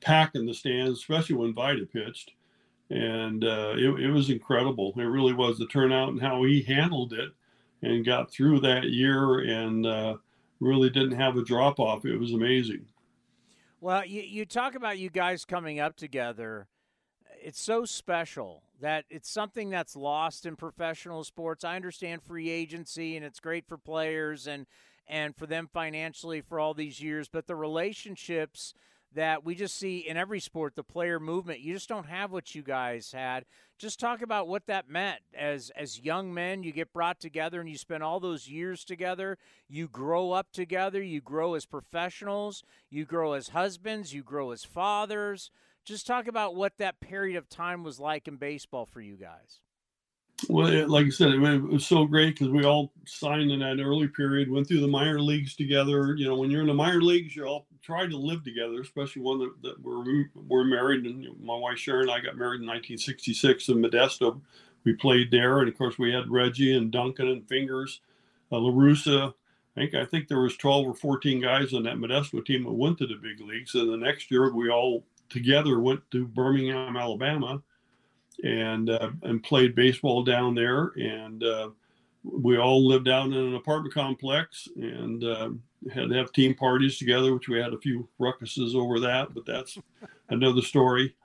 packing 0.02 0.46
the 0.46 0.54
stands, 0.54 1.00
especially 1.00 1.36
when 1.36 1.54
Vida 1.54 1.86
pitched 1.86 2.32
and 2.90 3.44
uh, 3.44 3.74
it, 3.78 3.90
it 4.00 4.12
was 4.12 4.30
incredible. 4.30 4.94
It 4.96 5.02
really 5.02 5.34
was 5.34 5.58
the 5.58 5.68
turnout 5.68 6.10
and 6.10 6.22
how 6.22 6.44
he 6.44 6.62
handled 6.62 7.14
it 7.14 7.32
and 7.82 8.06
got 8.06 8.32
through 8.32 8.60
that 8.62 8.86
year 8.86 9.40
and 9.40 9.86
uh, 9.86 10.18
really 10.60 10.90
didn't 10.90 11.20
have 11.20 11.38
a 11.38 11.44
drop 11.44 11.80
off. 11.80 12.06
It 12.06 12.18
was 12.18 12.34
amazing. 12.34 12.86
Well, 13.82 14.06
you, 14.06 14.22
you 14.22 14.46
talk 14.46 14.76
about 14.76 14.98
you 14.98 15.10
guys 15.10 15.46
coming 15.46 15.80
up 15.80 15.96
together. 15.96 16.68
It's 17.42 17.62
so 17.62 17.86
special 17.86 18.64
that 18.82 19.06
it's 19.10 19.30
something 19.30 19.70
that's 19.70 19.96
lost 19.96 20.46
in 20.46 20.56
professional 20.56 21.24
sports. 21.24 21.64
I 21.64 21.76
understand 21.76 22.24
free 22.24 22.50
agency 22.50 23.16
and 23.16 23.26
it's 23.26 23.40
great 23.40 23.68
for 23.68 23.78
players 23.78 24.48
and 24.48 24.66
and 25.08 25.36
for 25.36 25.46
them 25.46 25.70
financially 25.72 26.42
for 26.42 26.60
all 26.60 26.74
these 26.74 27.00
years, 27.00 27.30
but 27.30 27.46
the 27.46 27.56
relationships 27.56 28.74
that 29.16 29.44
we 29.44 29.56
just 29.56 29.78
see 29.78 30.00
in 30.00 30.18
every 30.18 30.40
sport 30.40 30.76
the 30.76 30.84
player 30.84 31.20
movement. 31.20 31.62
You 31.62 31.74
just 31.74 31.90
don't 31.90 32.08
have 32.08 32.32
what 32.32 32.54
you 32.54 32.62
guys 32.62 33.12
had. 33.12 33.46
Just 33.78 34.00
talk 34.00 34.22
about 34.22 34.48
what 34.48 34.68
that 34.68 34.90
meant. 34.90 35.22
As 35.34 35.72
as 35.76 36.00
young 36.00 36.34
men 36.34 36.64
you 36.64 36.72
get 36.72 36.94
brought 36.94 37.20
together 37.20 37.60
and 37.60 37.70
you 37.70 37.78
spend 37.78 38.04
all 38.04 38.20
those 38.20 38.48
years 38.48 38.86
together. 38.86 39.38
You 39.68 39.88
grow 39.88 40.32
up 40.32 40.52
together. 40.52 41.02
You 41.02 41.22
grow 41.22 41.56
as 41.56 41.66
professionals. 41.66 42.64
You 42.90 43.06
grow 43.06 43.34
as 43.34 43.50
husbands. 43.50 44.14
You 44.14 44.24
grow 44.24 44.52
as 44.52 44.64
fathers. 44.64 45.50
Just 45.84 46.08
talk 46.08 46.28
about 46.28 46.56
what 46.56 46.78
that 46.78 47.00
period 47.00 47.38
of 47.38 47.50
time 47.50 47.84
was 47.84 48.00
like 48.00 48.28
in 48.28 48.38
baseball 48.38 48.86
for 48.86 49.02
you 49.02 49.16
guys 49.16 49.62
well, 50.50 50.88
like 50.90 51.06
I 51.06 51.10
said, 51.10 51.30
it 51.30 51.40
was 51.40 51.86
so 51.86 52.06
great 52.06 52.38
because 52.38 52.50
we 52.50 52.66
all 52.66 52.92
signed 53.06 53.52
in 53.52 53.60
that 53.60 53.82
early 53.82 54.08
period, 54.08 54.52
went 54.52 54.68
through 54.68 54.82
the 54.82 54.88
minor 54.88 55.22
leagues 55.22 55.56
together. 55.56 56.16
You 56.16 56.28
know, 56.28 56.36
when 56.36 56.52
you're 56.52 56.62
in 56.62 56.68
the 56.68 56.74
minor 56.74 57.02
leagues, 57.02 57.36
you're 57.36 57.48
all 57.48 57.68
try 57.82 58.06
to 58.06 58.18
live 58.18 58.44
together, 58.44 58.82
especially 58.82 59.22
one 59.22 59.40
that, 59.40 59.54
that 59.62 59.82
we're 59.82 60.26
we're 60.48 60.66
married. 60.66 61.06
And 61.06 61.26
my 61.42 61.56
wife 61.56 61.78
Sharon 61.78 62.10
and 62.10 62.12
I 62.12 62.20
got 62.20 62.38
married 62.38 62.62
in 62.62 62.68
1966 62.68 63.70
in 63.70 63.78
Modesto. 63.78 64.42
We 64.84 64.94
played 64.94 65.32
there, 65.32 65.60
and 65.60 65.70
of 65.70 65.78
course 65.78 65.98
we 65.98 66.12
had 66.12 66.30
Reggie 66.30 66.76
and 66.76 66.92
Duncan 66.92 67.30
and 67.30 67.48
Fingers, 67.48 68.02
uh, 68.52 68.60
La 68.60 68.72
Russa. 68.72 69.34
I 69.78 69.80
think 69.80 69.96
I 69.96 70.06
think 70.06 70.28
there 70.28 70.42
was 70.42 70.58
12 70.58 70.88
or 70.88 70.94
14 70.94 71.42
guys 71.42 71.74
on 71.74 71.84
that 71.84 71.96
Modesto 71.96 72.46
team 72.46 72.66
that 72.66 72.72
went 72.74 72.98
to 72.98 73.08
the 73.08 73.16
big 73.16 73.40
leagues. 73.40 73.74
And 73.74 73.92
the 73.92 73.98
next 73.98 74.30
year 74.30 74.54
we 74.54 74.70
all 74.70 75.06
together 75.30 75.80
went 75.80 76.02
to 76.12 76.28
Birmingham, 76.28 76.98
Alabama, 76.98 77.62
and 78.44 78.90
uh, 78.90 79.12
and 79.24 79.44
played 79.44 79.76
baseball 79.76 80.24
down 80.24 80.56
there. 80.56 80.92
And 80.96 81.44
uh, 81.44 81.70
we 82.24 82.58
all 82.58 82.86
lived 82.86 83.08
out 83.08 83.28
in 83.28 83.34
an 83.34 83.56
apartment 83.56 83.94
complex 83.94 84.68
and 84.76 85.24
uh, 85.24 85.50
had 85.94 86.10
to 86.10 86.16
have 86.16 86.32
team 86.32 86.56
parties 86.56 86.98
together, 86.98 87.34
which 87.34 87.48
we 87.48 87.60
had 87.60 87.74
a 87.74 87.80
few 87.80 88.08
ruckuses 88.20 88.76
over 88.76 89.00
that, 89.02 89.34
but 89.34 89.46
that's 89.46 89.78
another 90.30 90.62
story. 90.62 91.16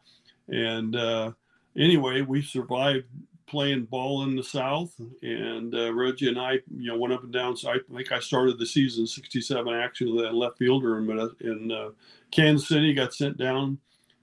And 0.49 0.97
uh, 0.97 1.33
anyway, 1.77 2.23
we 2.23 2.43
survived 2.43 3.07
playing 3.47 3.85
ball 3.85 4.23
in 4.23 4.37
the 4.37 4.45
South, 4.45 4.95
and 5.23 5.75
uh, 5.75 5.93
Reggie 5.93 6.29
and 6.29 6.39
I, 6.39 6.61
you 6.77 6.93
know, 6.93 6.97
went 6.97 7.13
up 7.13 7.25
and 7.25 7.33
down. 7.33 7.57
So 7.57 7.71
I 7.71 7.79
think 7.93 8.13
I 8.13 8.21
started 8.21 8.59
the 8.59 8.67
season 8.67 9.07
'67 9.07 9.75
actually, 9.75 10.23
that 10.23 10.35
left 10.35 10.59
fielder 10.59 10.99
in, 10.99 11.31
in 11.41 11.73
uh, 11.73 11.91
Kansas 12.31 12.69
City. 12.69 12.95
Got 12.95 13.15
sent 13.15 13.37
down 13.37 13.79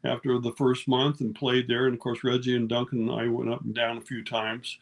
after 0.08 0.40
the 0.40 0.54
first 0.54 0.88
month 0.88 1.22
and 1.22 1.36
played 1.36 1.68
there. 1.68 1.86
And 1.86 1.94
of 1.94 2.00
course, 2.00 2.24
Reggie 2.24 2.56
and 2.56 2.70
Duncan 2.70 3.10
and 3.10 3.20
I 3.20 3.28
went 3.28 3.52
up 3.52 3.62
and 3.62 3.76
down 3.76 3.98
a 3.98 4.02
few 4.02 4.24
times. 4.24 4.78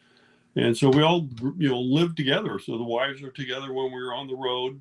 And 0.54 0.76
so 0.76 0.88
we 0.88 1.02
all, 1.02 1.28
you 1.58 1.68
know, 1.68 1.80
lived 1.80 2.16
together. 2.16 2.58
So 2.58 2.78
the 2.78 2.84
wives 2.84 3.22
are 3.22 3.30
together 3.30 3.72
when 3.72 3.92
we 3.92 4.02
were 4.02 4.14
on 4.14 4.26
the 4.26 4.36
road. 4.36 4.80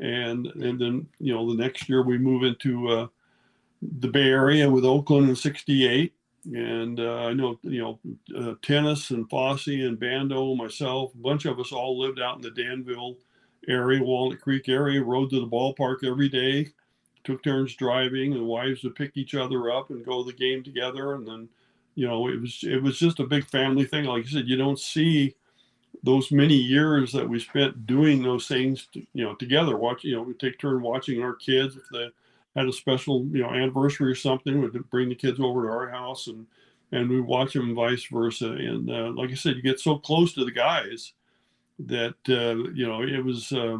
And, 0.00 0.46
and 0.46 0.80
then, 0.80 1.06
you 1.18 1.34
know, 1.34 1.48
the 1.48 1.62
next 1.62 1.88
year 1.88 2.02
we 2.02 2.18
move 2.18 2.44
into 2.44 2.88
uh, 2.88 3.06
the 4.00 4.08
Bay 4.08 4.28
Area 4.28 4.70
with 4.70 4.84
Oakland 4.84 5.28
in 5.28 5.36
68. 5.36 6.14
And 6.46 6.98
uh, 6.98 7.26
I 7.26 7.34
know, 7.34 7.58
you 7.62 7.82
know, 7.82 8.00
uh, 8.36 8.54
Tenace 8.62 9.10
and 9.10 9.28
Fosse 9.28 9.68
and 9.68 10.00
Bando, 10.00 10.54
myself, 10.54 11.12
a 11.14 11.18
bunch 11.18 11.44
of 11.44 11.60
us 11.60 11.72
all 11.72 12.00
lived 12.00 12.20
out 12.20 12.36
in 12.36 12.42
the 12.42 12.50
Danville 12.50 13.16
area, 13.68 14.02
Walnut 14.02 14.40
Creek 14.40 14.68
area, 14.68 15.02
rode 15.02 15.30
to 15.30 15.40
the 15.40 15.46
ballpark 15.46 16.04
every 16.04 16.28
day 16.28 16.72
took 17.24 17.42
turns 17.42 17.74
driving. 17.74 18.32
and 18.32 18.46
wives 18.46 18.82
would 18.82 18.94
pick 18.94 19.16
each 19.16 19.34
other 19.34 19.70
up 19.70 19.90
and 19.90 20.04
go 20.04 20.22
to 20.22 20.30
the 20.30 20.36
game 20.36 20.62
together. 20.62 21.14
And 21.14 21.26
then, 21.26 21.48
you 21.94 22.06
know, 22.06 22.28
it 22.28 22.40
was 22.40 22.60
it 22.62 22.82
was 22.82 22.98
just 22.98 23.20
a 23.20 23.26
big 23.26 23.46
family 23.46 23.84
thing. 23.84 24.04
Like 24.04 24.24
you 24.24 24.30
said, 24.30 24.48
you 24.48 24.56
don't 24.56 24.78
see 24.78 25.34
those 26.02 26.32
many 26.32 26.54
years 26.54 27.12
that 27.12 27.28
we 27.28 27.38
spent 27.38 27.86
doing 27.86 28.22
those 28.22 28.48
things, 28.48 28.88
to, 28.92 29.00
you 29.12 29.24
know, 29.24 29.34
together. 29.34 29.76
Watch, 29.76 30.04
you 30.04 30.16
know, 30.16 30.22
we 30.22 30.34
take 30.34 30.58
turn 30.58 30.82
watching 30.82 31.22
our 31.22 31.34
kids 31.34 31.76
if 31.76 31.84
they 31.92 32.10
had 32.56 32.66
a 32.68 32.72
special, 32.72 33.24
you 33.26 33.42
know, 33.42 33.50
anniversary 33.50 34.10
or 34.10 34.14
something. 34.14 34.60
We'd 34.60 34.90
bring 34.90 35.08
the 35.08 35.14
kids 35.14 35.38
over 35.40 35.62
to 35.62 35.68
our 35.68 35.88
house 35.88 36.26
and 36.26 36.46
and 36.92 37.08
we 37.08 37.20
watch 37.20 37.54
them, 37.54 37.74
vice 37.74 38.04
versa. 38.04 38.50
And 38.50 38.90
uh, 38.90 39.12
like 39.14 39.30
I 39.30 39.34
said, 39.34 39.56
you 39.56 39.62
get 39.62 39.80
so 39.80 39.96
close 39.96 40.34
to 40.34 40.44
the 40.44 40.50
guys 40.50 41.14
that 41.78 42.14
uh, 42.28 42.70
you 42.74 42.86
know 42.86 43.02
it 43.02 43.24
was. 43.24 43.52
Uh, 43.52 43.78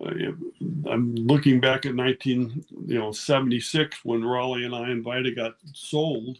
I'm 0.00 1.14
looking 1.14 1.60
back 1.60 1.86
at 1.86 1.94
19, 1.94 2.64
you 2.86 2.98
know, 2.98 3.12
76 3.12 4.04
when 4.04 4.22
Rollie 4.22 4.64
and 4.64 4.74
I 4.74 4.90
and 4.90 5.02
Vida 5.02 5.30
got 5.30 5.54
sold, 5.72 6.38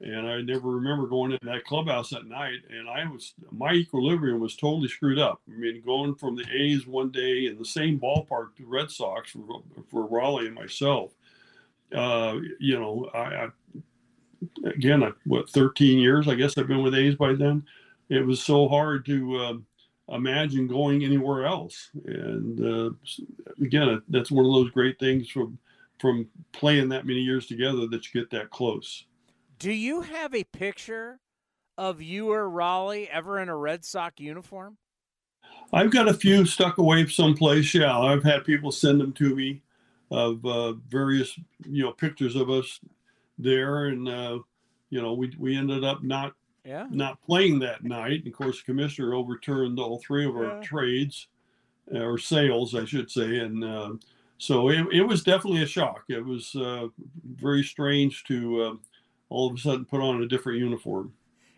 and 0.00 0.26
I 0.26 0.40
never 0.42 0.68
remember 0.70 1.06
going 1.06 1.32
into 1.32 1.46
that 1.46 1.64
clubhouse 1.64 2.10
that 2.10 2.26
night. 2.26 2.60
And 2.70 2.88
I 2.88 3.06
was 3.08 3.34
my 3.50 3.72
equilibrium 3.72 4.40
was 4.40 4.56
totally 4.56 4.88
screwed 4.88 5.18
up. 5.18 5.40
I 5.48 5.52
mean, 5.58 5.82
going 5.84 6.14
from 6.14 6.36
the 6.36 6.44
A's 6.52 6.86
one 6.86 7.10
day 7.10 7.46
in 7.46 7.58
the 7.58 7.64
same 7.64 7.98
ballpark 7.98 8.56
to 8.56 8.66
Red 8.66 8.90
Sox 8.90 9.30
for, 9.30 9.62
for 9.90 10.08
Rollie 10.08 10.46
and 10.46 10.54
myself. 10.54 11.12
Uh, 11.94 12.38
you 12.58 12.78
know, 12.78 13.08
I, 13.14 13.18
I 13.18 13.48
again, 14.64 15.02
I, 15.02 15.12
what 15.24 15.48
13 15.50 15.98
years? 15.98 16.28
I 16.28 16.34
guess 16.34 16.58
I've 16.58 16.68
been 16.68 16.82
with 16.82 16.94
A's 16.94 17.14
by 17.14 17.34
then. 17.34 17.64
It 18.08 18.24
was 18.24 18.42
so 18.42 18.68
hard 18.68 19.04
to. 19.06 19.36
Uh, 19.36 19.54
imagine 20.08 20.66
going 20.66 21.04
anywhere 21.04 21.46
else. 21.46 21.90
And 22.04 22.60
uh, 22.60 22.90
again, 23.60 24.02
that's 24.08 24.30
one 24.30 24.44
of 24.44 24.52
those 24.52 24.70
great 24.70 24.98
things 24.98 25.28
from 25.28 25.58
from 25.98 26.28
playing 26.52 26.90
that 26.90 27.06
many 27.06 27.20
years 27.20 27.46
together 27.46 27.86
that 27.86 28.12
you 28.12 28.20
get 28.20 28.30
that 28.30 28.50
close. 28.50 29.04
Do 29.58 29.72
you 29.72 30.02
have 30.02 30.34
a 30.34 30.44
picture 30.44 31.20
of 31.78 32.02
you 32.02 32.30
or 32.30 32.50
Rollie 32.50 33.08
ever 33.08 33.40
in 33.40 33.48
a 33.48 33.56
Red 33.56 33.82
Sox 33.82 34.20
uniform? 34.20 34.76
I've 35.72 35.90
got 35.90 36.08
a 36.08 36.14
few 36.14 36.44
stuck 36.44 36.78
away 36.78 37.06
someplace. 37.06 37.74
Yeah, 37.74 37.98
I've 37.98 38.22
had 38.22 38.44
people 38.44 38.70
send 38.70 39.00
them 39.00 39.12
to 39.14 39.34
me 39.34 39.62
of 40.10 40.44
uh, 40.44 40.72
various 40.88 41.38
you 41.64 41.82
know 41.82 41.92
pictures 41.92 42.36
of 42.36 42.50
us 42.50 42.80
there, 43.38 43.86
and 43.86 44.08
uh, 44.08 44.38
you 44.90 45.02
know 45.02 45.14
we 45.14 45.34
we 45.38 45.56
ended 45.56 45.82
up 45.82 46.02
not 46.02 46.34
yeah. 46.66 46.86
not 46.90 47.22
playing 47.22 47.58
that 47.60 47.84
night. 47.84 48.20
And 48.24 48.26
of 48.28 48.32
course, 48.34 48.58
the 48.58 48.64
commissioner 48.64 49.14
overturned 49.14 49.78
all 49.78 49.98
three 50.00 50.26
of 50.26 50.34
Yeah. 50.34 50.42
our 50.42 50.62
trades 50.62 51.28
uh, 51.94 52.00
or 52.00 52.18
sales, 52.18 52.74
I 52.74 52.84
should 52.84 53.10
say. 53.10 53.38
And 53.38 53.62
uh, 53.64 53.92
so 54.38 54.68
it, 54.70 54.86
it 54.92 55.02
was 55.02 55.22
definitely 55.22 55.62
a 55.62 55.66
shock. 55.66 56.04
It 56.08 56.24
was 56.24 56.54
uh, 56.56 56.88
very 57.24 57.62
strange 57.62 58.24
to 58.24 58.62
uh, 58.62 58.74
all 59.28 59.48
of 59.50 59.56
a 59.56 59.58
sudden 59.58 59.84
put 59.84 60.00
on 60.00 60.22
a 60.22 60.26
different 60.28 60.58
uniform. 60.58 61.12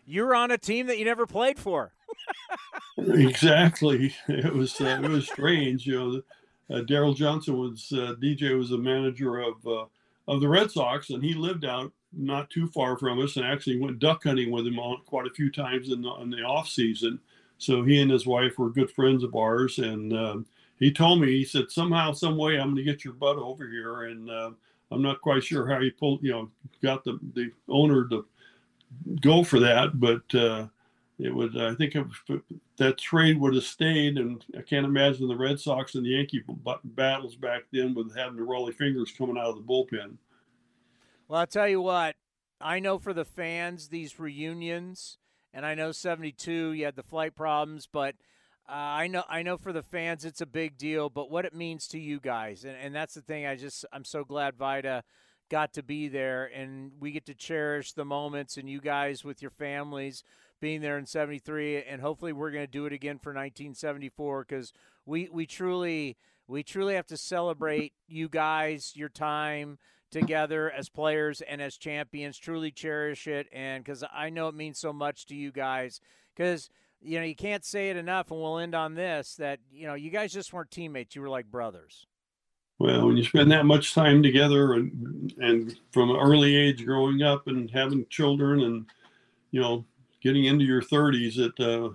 You 0.05 0.23
were 0.25 0.35
on 0.35 0.51
a 0.51 0.57
team 0.57 0.87
that 0.87 0.97
you 0.97 1.05
never 1.05 1.25
played 1.27 1.59
for. 1.59 1.91
exactly. 2.97 4.13
It 4.27 4.53
was 4.53 4.79
uh, 4.81 5.01
it 5.03 5.09
was 5.09 5.27
strange. 5.27 5.85
You 5.85 6.23
know, 6.69 6.75
uh, 6.75 6.81
Darrell 6.81 7.13
Johnson 7.13 7.57
was 7.57 7.91
uh, 7.91 8.15
DJ 8.21 8.57
was 8.57 8.69
the 8.69 8.77
manager 8.77 9.39
of 9.39 9.65
uh, 9.67 9.85
of 10.27 10.41
the 10.41 10.47
Red 10.47 10.71
Sox, 10.71 11.09
and 11.09 11.23
he 11.23 11.33
lived 11.33 11.65
out 11.65 11.91
not 12.11 12.49
too 12.49 12.67
far 12.67 12.97
from 12.97 13.19
us, 13.19 13.35
and 13.35 13.45
actually 13.45 13.79
went 13.79 13.99
duck 13.99 14.23
hunting 14.23 14.51
with 14.51 14.65
him 14.65 14.79
on 14.79 15.01
quite 15.05 15.27
a 15.27 15.33
few 15.33 15.51
times 15.51 15.91
in 15.91 16.01
the 16.01 16.11
in 16.15 16.29
the 16.29 16.41
off 16.41 16.67
season. 16.67 17.19
So 17.57 17.83
he 17.83 18.01
and 18.01 18.09
his 18.09 18.25
wife 18.25 18.57
were 18.57 18.69
good 18.69 18.89
friends 18.91 19.23
of 19.23 19.35
ours, 19.35 19.79
and 19.79 20.13
um, 20.13 20.45
he 20.79 20.91
told 20.91 21.19
me 21.19 21.27
he 21.27 21.45
said 21.45 21.69
somehow, 21.69 22.13
some 22.13 22.37
way, 22.37 22.57
I'm 22.57 22.73
going 22.73 22.77
to 22.77 22.83
get 22.83 23.03
your 23.03 23.13
butt 23.13 23.37
over 23.37 23.67
here, 23.67 24.03
and 24.03 24.29
uh, 24.29 24.51
I'm 24.91 25.01
not 25.01 25.21
quite 25.21 25.43
sure 25.43 25.67
how 25.67 25.79
he 25.81 25.91
pulled, 25.91 26.23
you 26.23 26.31
know, 26.31 26.49
got 26.81 27.03
the 27.03 27.19
the 27.33 27.51
owner 27.67 28.07
to 28.09 28.25
go 29.21 29.43
for 29.43 29.59
that, 29.59 29.99
but 29.99 30.23
uh, 30.33 30.67
it 31.19 31.35
would. 31.35 31.59
I 31.61 31.75
think 31.75 31.95
it 31.95 32.05
was, 32.07 32.41
that 32.77 32.97
trade 32.97 33.39
would 33.39 33.53
have 33.55 33.63
stayed, 33.65 34.17
and 34.17 34.43
I 34.57 34.61
can't 34.61 34.85
imagine 34.85 35.27
the 35.27 35.35
Red 35.35 35.59
Sox 35.59 35.95
and 35.95 36.05
the 36.05 36.11
Yankee 36.11 36.43
battles 36.83 37.35
back 37.35 37.63
then 37.71 37.93
with 37.93 38.15
having 38.15 38.37
the 38.37 38.43
Rollie 38.43 38.73
fingers 38.73 39.11
coming 39.11 39.37
out 39.37 39.49
of 39.49 39.55
the 39.57 39.61
bullpen. 39.61 40.15
Well, 41.29 41.41
I'll 41.41 41.45
tell 41.45 41.67
you 41.67 41.79
what, 41.79 42.15
I 42.59 42.79
know 42.79 42.97
for 42.97 43.13
the 43.13 43.23
fans, 43.23 43.89
these 43.89 44.19
reunions, 44.19 45.19
and 45.53 45.63
I 45.63 45.75
know 45.75 45.91
72, 45.91 46.71
you 46.71 46.85
had 46.85 46.95
the 46.95 47.03
flight 47.03 47.35
problems, 47.35 47.85
but 47.85 48.15
uh, 48.67 48.71
I 48.73 49.05
know 49.05 49.23
I 49.29 49.43
know 49.43 49.55
for 49.55 49.71
the 49.71 49.83
fans 49.83 50.25
it's 50.25 50.41
a 50.41 50.47
big 50.47 50.75
deal, 50.75 51.07
but 51.07 51.29
what 51.29 51.45
it 51.45 51.53
means 51.53 51.87
to 51.89 51.99
you 51.99 52.19
guys, 52.19 52.65
and, 52.65 52.75
and 52.75 52.95
that's 52.95 53.13
the 53.13 53.21
thing. 53.21 53.45
I 53.45 53.55
just 53.55 53.85
I'm 53.93 54.05
so 54.05 54.23
glad 54.23 54.55
Vida 54.55 55.03
got 55.51 55.71
to 55.73 55.83
be 55.83 56.07
there, 56.07 56.45
and 56.45 56.93
we 56.99 57.11
get 57.11 57.27
to 57.27 57.35
cherish 57.35 57.93
the 57.93 58.05
moments, 58.05 58.57
and 58.57 58.67
you 58.67 58.81
guys 58.81 59.23
with 59.23 59.39
your 59.39 59.51
families 59.51 60.23
being 60.59 60.81
there 60.81 60.97
in 60.97 61.05
73 61.05 61.83
and 61.83 62.01
hopefully 62.01 62.33
we're 62.33 62.51
going 62.51 62.65
to 62.65 62.71
do 62.71 62.85
it 62.85 62.91
again 62.91 63.17
for 63.17 63.29
1974 63.29 64.45
because 64.45 64.73
we, 65.05 65.29
we 65.31 65.45
truly 65.45 66.17
we 66.49 66.63
truly 66.63 66.95
have 66.95 67.07
to 67.07 67.15
celebrate 67.15 67.93
you 68.09 68.27
guys 68.27 68.91
your 68.93 69.07
time 69.07 69.77
together 70.11 70.71
as 70.71 70.89
players 70.89 71.41
and 71.41 71.61
as 71.61 71.77
champions. 71.77 72.37
Truly 72.37 72.71
cherish 72.71 73.27
it 73.27 73.47
and 73.51 73.83
because 73.83 74.03
i 74.13 74.29
know 74.29 74.47
it 74.47 74.55
means 74.55 74.79
so 74.79 74.93
much 74.93 75.25
to 75.27 75.35
you 75.35 75.51
guys. 75.51 76.01
Because 76.35 76.69
you 77.01 77.19
know 77.19 77.25
you 77.25 77.35
can't 77.35 77.65
say 77.65 77.89
it 77.89 77.97
enough 77.97 78.31
and 78.31 78.39
we'll 78.39 78.59
end 78.59 78.75
on 78.75 78.95
this 78.95 79.35
that 79.35 79.59
you 79.71 79.87
know 79.87 79.93
you 79.93 80.09
guys 80.09 80.33
just 80.33 80.53
weren't 80.53 80.71
teammates. 80.71 81.15
You 81.15 81.21
were 81.21 81.29
like 81.29 81.45
brothers. 81.45 82.07
Well 82.77 83.07
when 83.07 83.17
you 83.17 83.23
spend 83.23 83.51
that 83.51 83.65
much 83.65 83.93
time 83.93 84.23
together 84.23 84.73
and 84.73 85.33
and 85.39 85.77
from 85.91 86.09
an 86.09 86.17
early 86.17 86.55
age 86.55 86.85
growing 86.85 87.23
up 87.23 87.47
and 87.47 87.69
having 87.71 88.05
children 88.09 88.61
and 88.61 88.85
you 89.51 89.61
know 89.61 89.85
getting 90.21 90.45
into 90.45 90.65
your 90.65 90.81
30s 90.81 91.37
it 91.37 91.59
uh, 91.59 91.89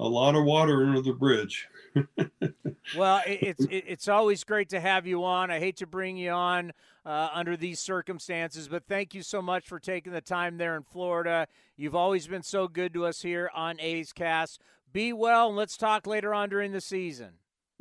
a 0.00 0.08
lot 0.08 0.34
of 0.34 0.44
water 0.44 0.84
under 0.84 1.00
the 1.00 1.12
bridge 1.12 1.68
well 2.96 3.22
it's 3.26 3.66
it's 3.70 4.08
always 4.08 4.44
great 4.44 4.68
to 4.70 4.80
have 4.80 5.06
you 5.06 5.24
on. 5.24 5.50
I 5.50 5.58
hate 5.58 5.76
to 5.78 5.86
bring 5.86 6.16
you 6.16 6.30
on 6.30 6.72
uh, 7.04 7.28
under 7.32 7.56
these 7.56 7.80
circumstances 7.80 8.68
but 8.68 8.84
thank 8.88 9.14
you 9.14 9.22
so 9.22 9.40
much 9.40 9.66
for 9.66 9.78
taking 9.78 10.12
the 10.12 10.20
time 10.20 10.58
there 10.58 10.76
in 10.76 10.82
florida. 10.82 11.46
You've 11.76 11.94
always 11.94 12.26
been 12.26 12.42
so 12.42 12.68
good 12.68 12.94
to 12.94 13.06
us 13.06 13.22
here 13.22 13.50
on 13.54 13.80
a's 13.80 14.12
cast. 14.12 14.60
Be 14.92 15.12
well 15.12 15.48
and 15.48 15.56
let's 15.56 15.76
talk 15.76 16.06
later 16.06 16.34
on 16.34 16.48
during 16.48 16.72
the 16.72 16.80
season. 16.80 17.30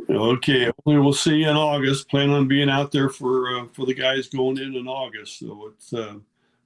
Okay 0.10 0.72
we'll 0.86 1.14
see 1.14 1.38
you 1.38 1.50
in 1.50 1.56
august. 1.56 2.10
Plan 2.10 2.30
on 2.30 2.48
being 2.48 2.70
out 2.70 2.92
there 2.92 3.10
for 3.10 3.58
uh, 3.58 3.66
for 3.74 3.86
the 3.86 3.94
guys 3.94 4.28
going 4.28 4.58
in 4.58 4.76
in 4.76 4.88
august. 4.88 5.40
So 5.40 5.72
it's 5.74 5.94
uh, 5.94 6.16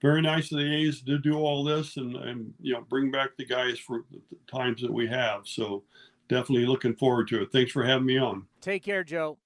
very 0.01 0.21
nice 0.21 0.51
of 0.51 0.59
the 0.59 0.75
A's 0.75 1.01
to 1.01 1.17
do 1.17 1.37
all 1.37 1.63
this 1.63 1.97
and, 1.97 2.15
and 2.15 2.53
you 2.61 2.73
know 2.73 2.81
bring 2.89 3.11
back 3.11 3.31
the 3.37 3.45
guys 3.45 3.79
for 3.79 4.03
the 4.11 4.19
times 4.51 4.81
that 4.81 4.93
we 4.93 5.07
have. 5.07 5.41
So 5.45 5.83
definitely 6.29 6.65
looking 6.65 6.95
forward 6.95 7.27
to 7.29 7.41
it. 7.41 7.51
Thanks 7.51 7.71
for 7.71 7.83
having 7.83 8.05
me 8.05 8.17
on. 8.17 8.45
Take 8.61 8.83
care, 8.83 9.03
Joe. 9.03 9.37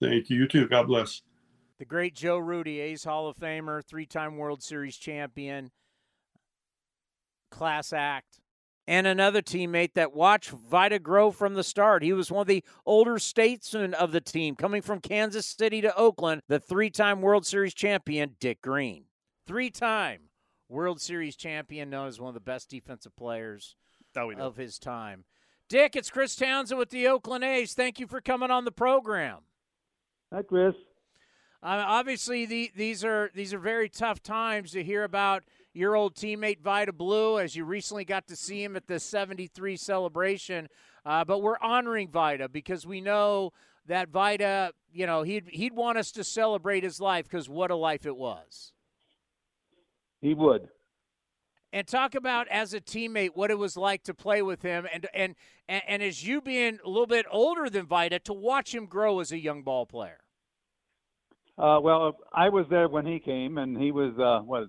Thank 0.00 0.30
you. 0.30 0.38
You 0.38 0.48
too. 0.48 0.66
God 0.68 0.86
bless. 0.86 1.22
the 1.78 1.84
great 1.84 2.14
Joe 2.14 2.38
Rudi, 2.38 2.80
A's 2.80 3.04
Hall 3.04 3.28
of 3.28 3.36
Famer, 3.36 3.84
three 3.84 4.06
time 4.06 4.36
World 4.36 4.62
Series 4.62 4.96
champion, 4.96 5.70
class 7.50 7.92
act. 7.92 8.40
And 8.86 9.06
another 9.06 9.40
teammate 9.40 9.94
that 9.94 10.14
watched 10.14 10.50
Vida 10.50 10.98
grow 10.98 11.30
from 11.30 11.54
the 11.54 11.64
start. 11.64 12.02
He 12.02 12.12
was 12.12 12.30
one 12.30 12.42
of 12.42 12.46
the 12.46 12.62
older 12.84 13.18
statesmen 13.18 13.94
of 13.94 14.12
the 14.12 14.20
team, 14.20 14.56
coming 14.56 14.82
from 14.82 15.00
Kansas 15.00 15.46
City 15.46 15.80
to 15.80 15.96
Oakland, 15.96 16.42
the 16.48 16.60
three 16.60 16.90
time 16.90 17.22
World 17.22 17.46
Series 17.46 17.72
champion, 17.72 18.36
Dick 18.40 18.60
Green. 18.60 19.04
Three 19.46 19.70
time 19.70 20.28
World 20.68 21.00
Series 21.00 21.34
champion, 21.34 21.88
known 21.88 22.08
as 22.08 22.20
one 22.20 22.28
of 22.28 22.34
the 22.34 22.40
best 22.40 22.68
defensive 22.68 23.16
players 23.16 23.74
oh, 24.16 24.32
of 24.32 24.56
his 24.56 24.78
time. 24.78 25.24
Dick, 25.74 25.96
it's 25.96 26.08
Chris 26.08 26.36
Townsend 26.36 26.78
with 26.78 26.90
the 26.90 27.08
Oakland 27.08 27.42
A's. 27.42 27.74
Thank 27.74 27.98
you 27.98 28.06
for 28.06 28.20
coming 28.20 28.48
on 28.48 28.64
the 28.64 28.70
program. 28.70 29.38
Hi, 30.32 30.42
Chris. 30.42 30.72
Uh, 31.64 31.82
obviously, 31.84 32.46
the, 32.46 32.70
these 32.76 33.04
are 33.04 33.32
these 33.34 33.52
are 33.52 33.58
very 33.58 33.88
tough 33.88 34.22
times 34.22 34.70
to 34.70 34.84
hear 34.84 35.02
about 35.02 35.42
your 35.72 35.96
old 35.96 36.14
teammate 36.14 36.60
Vida 36.60 36.92
Blue, 36.92 37.40
as 37.40 37.56
you 37.56 37.64
recently 37.64 38.04
got 38.04 38.28
to 38.28 38.36
see 38.36 38.62
him 38.62 38.76
at 38.76 38.86
the 38.86 39.00
73 39.00 39.76
celebration. 39.76 40.68
Uh, 41.04 41.24
but 41.24 41.42
we're 41.42 41.58
honoring 41.60 42.08
Vida 42.08 42.48
because 42.48 42.86
we 42.86 43.00
know 43.00 43.52
that 43.86 44.10
Vida, 44.10 44.70
you 44.92 45.06
know, 45.06 45.24
he'd 45.24 45.48
he'd 45.48 45.74
want 45.74 45.98
us 45.98 46.12
to 46.12 46.22
celebrate 46.22 46.84
his 46.84 47.00
life 47.00 47.24
because 47.24 47.48
what 47.48 47.72
a 47.72 47.76
life 47.76 48.06
it 48.06 48.16
was. 48.16 48.72
He 50.20 50.34
would. 50.34 50.68
And 51.74 51.88
talk 51.88 52.14
about 52.14 52.46
as 52.50 52.72
a 52.72 52.80
teammate 52.80 53.30
what 53.34 53.50
it 53.50 53.58
was 53.58 53.76
like 53.76 54.04
to 54.04 54.14
play 54.14 54.42
with 54.42 54.62
him, 54.62 54.86
and 54.92 55.08
and 55.12 55.34
and, 55.68 55.82
and 55.88 56.02
as 56.04 56.24
you 56.24 56.40
being 56.40 56.78
a 56.84 56.88
little 56.88 57.08
bit 57.08 57.26
older 57.28 57.68
than 57.68 57.84
Vida, 57.84 58.20
to 58.20 58.32
watch 58.32 58.72
him 58.72 58.86
grow 58.86 59.18
as 59.18 59.32
a 59.32 59.38
young 59.38 59.64
ball 59.64 59.84
player. 59.84 60.20
Uh, 61.58 61.80
well, 61.82 62.16
I 62.32 62.48
was 62.48 62.66
there 62.70 62.88
when 62.88 63.04
he 63.04 63.18
came, 63.18 63.58
and 63.58 63.76
he 63.76 63.90
was 63.90 64.16
uh, 64.20 64.44
what 64.44 64.68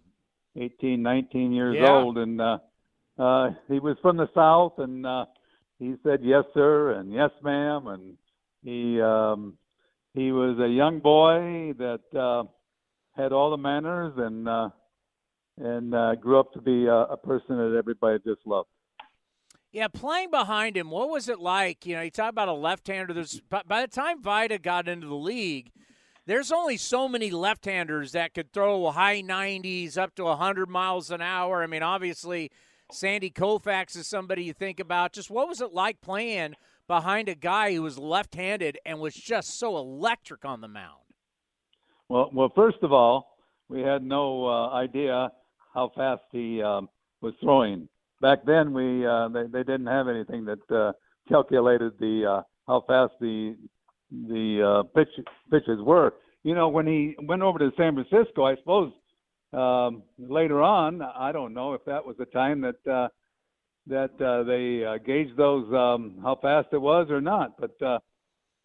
18, 0.56 1.04
19 1.04 1.52
years 1.52 1.78
Yeah. 1.80 1.92
old, 1.92 2.18
and 2.18 2.42
uh, 2.42 2.58
uh, 3.20 3.52
he 3.68 3.78
was 3.78 3.98
from 4.02 4.18
the 4.18 4.30
South, 4.34 4.74
and 4.80 5.06
uh, 5.06 5.26
he 5.78 5.94
said 6.02 6.22
yes, 6.24 6.46
sir, 6.56 6.94
and 6.94 7.14
yes, 7.14 7.30
ma'am, 7.44 7.86
and 7.86 8.18
he 8.64 9.00
um, 9.00 9.60
he 10.16 10.32
was 10.32 10.58
a 10.58 10.68
young 10.68 11.02
boy 11.02 11.74
that 11.78 12.20
uh, 12.20 12.46
had 13.16 13.32
all 13.32 13.52
the 13.52 13.58
manners, 13.58 14.14
and 14.18 14.50
uh, 14.50 14.70
and 15.58 15.96
uh, 15.96 16.16
grew 16.16 16.40
up 16.40 16.54
to 16.54 16.62
be 16.62 16.86
a, 16.86 16.94
a 16.94 17.18
person 17.18 17.58
that 17.58 17.76
everybody 17.78 18.20
just 18.26 18.46
loved. 18.46 18.70
Yeah, 19.72 19.90
playing 19.90 20.32
behind 20.32 20.78
him, 20.78 20.90
what 20.90 21.10
was 21.10 21.28
it 21.28 21.40
like? 21.40 21.86
You 21.86 21.96
know, 21.96 22.02
you 22.02 22.12
talk 22.12 22.30
about 22.30 22.48
a 22.48 22.54
left-hander. 22.54 23.14
There's 23.14 23.42
by, 23.42 23.62
by 23.68 23.82
the 23.82 23.88
time 23.88 24.22
Vida 24.22 24.58
got 24.58 24.88
into 24.88 25.08
the 25.08 25.16
league, 25.16 25.72
there's 26.26 26.52
only 26.52 26.78
so 26.78 27.10
many 27.10 27.30
left-handers 27.30 28.14
that 28.14 28.34
could 28.34 28.54
throw 28.54 28.90
high 28.92 29.22
90s 29.22 29.98
up 29.98 30.16
to 30.16 30.24
100 30.24 30.70
miles 30.70 31.12
an 31.12 31.22
hour. 31.22 31.62
I 31.62 31.68
mean, 31.68 31.84
obviously, 31.84 32.52
Sandy 32.92 33.30
Koufax 33.30 33.98
is 33.98 34.08
somebody 34.08 34.46
you 34.46 34.54
think 34.54 34.80
about. 34.80 35.12
Just 35.12 35.30
what 35.30 35.50
was 35.50 35.60
it 35.60 35.74
like 35.74 36.00
playing 36.02 36.56
behind 36.88 37.28
a 37.28 37.36
guy 37.36 37.74
who 37.74 37.82
was 37.82 37.98
left-handed 37.98 38.80
and 38.86 39.00
was 39.00 39.14
just 39.14 39.60
so 39.60 39.78
electric 39.78 40.46
on 40.46 40.62
the 40.62 40.68
mound? 40.68 41.02
Well, 42.08 42.30
well, 42.32 42.52
first 42.56 42.78
of 42.82 42.94
all, 42.94 43.38
we 43.68 43.82
had 43.82 44.04
no 44.04 44.48
uh, 44.48 44.70
idea 44.70 45.32
how 45.76 45.92
fast 45.96 46.24
he 46.32 46.64
um, 46.64 46.90
was 47.22 47.34
throwing. 47.42 47.88
Back 48.22 48.46
then, 48.46 48.74
we 48.74 49.06
uh, 49.06 49.28
they, 49.28 49.44
they 49.44 49.64
didn't 49.64 49.88
have 49.88 50.08
anything 50.08 50.46
that 50.46 50.72
uh, 50.72 50.94
calculated 51.30 51.94
the 52.00 52.26
uh, 52.26 52.42
how 52.68 52.84
fast 52.88 53.14
the 53.20 53.56
the 54.12 54.80
uh, 54.80 54.84
pitch 54.98 55.10
pitches 55.52 55.80
were. 55.82 56.14
You 56.44 56.56
know, 56.56 56.70
when 56.70 56.88
he 56.88 57.16
went 57.24 57.42
over 57.42 57.60
to 57.60 57.72
San 57.78 57.94
Francisco, 57.94 58.46
I 58.46 58.56
suppose 58.56 58.92
um, 59.54 60.04
later 60.18 60.62
on, 60.62 61.02
I 61.02 61.32
don't 61.32 61.54
know 61.54 61.74
if 61.74 61.84
that 61.86 62.06
was 62.06 62.16
the 62.18 62.26
time 62.26 62.62
that 62.62 62.92
uh, 62.92 63.10
that 63.88 64.20
uh, 64.22 64.44
they 64.44 64.86
uh, 64.86 64.98
gauged 65.06 65.38
those 65.38 65.72
um, 65.74 66.20
how 66.24 66.38
fast 66.42 66.70
it 66.72 66.82
was 66.82 67.08
or 67.10 67.22
not. 67.22 67.60
But 67.60 67.76
uh, 67.82 68.00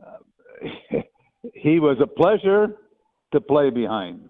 uh, 0.05 0.99
he 1.55 1.81
was 1.81 1.99
a 2.03 2.07
pleasure 2.07 2.77
to 3.33 3.41
play 3.41 3.71
behind. 3.71 4.29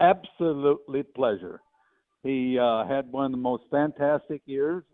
Absolutely 0.00 1.02
pleasure. 1.02 1.60
He 2.22 2.58
uh, 2.58 2.86
had 2.86 3.10
one 3.10 3.26
of 3.26 3.30
the 3.30 3.38
most 3.38 3.64
fantastic 3.70 4.42
years 4.46 4.84